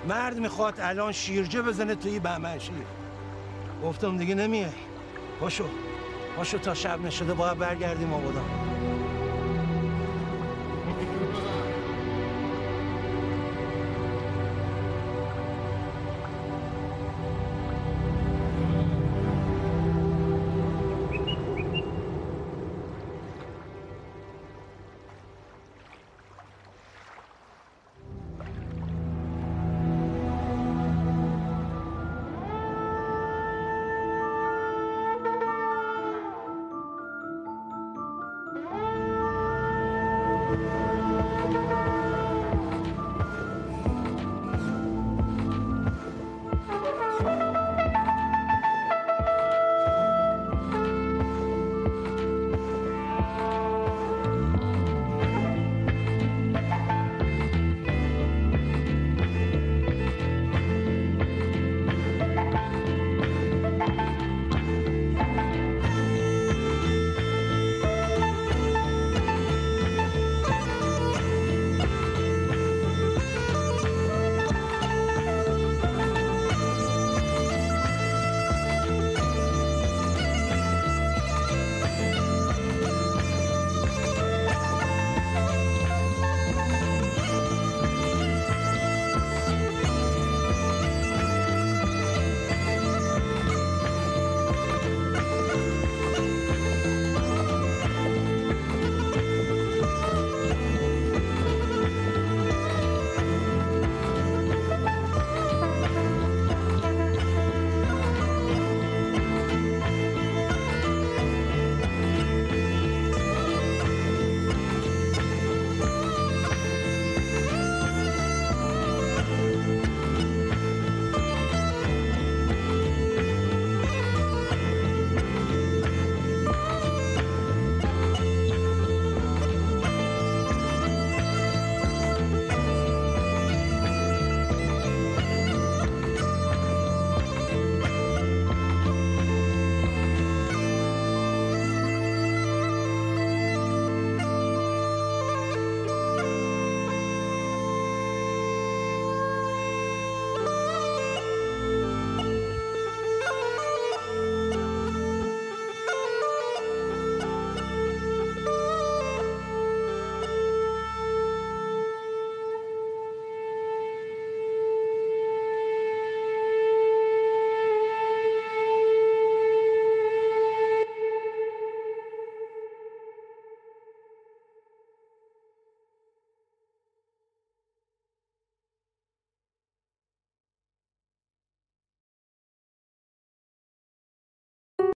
مرد 0.08 0.38
می‌خواد 0.40 0.74
الان 0.80 1.12
شیرجه 1.12 1.62
بزنه 1.62 1.96
توی 1.96 2.20
بهمن 2.20 2.60
شیر 2.60 2.74
گفتم 3.84 4.18
دیگه 4.18 4.36
نمیای. 4.36 4.72
پاشو. 5.40 5.66
پاشو 6.36 6.58
تا 6.58 6.74
شب 6.74 7.02
نشده 7.02 7.34
باید 7.34 7.58
برگردیم 7.58 8.14
آبادان. 8.14 8.59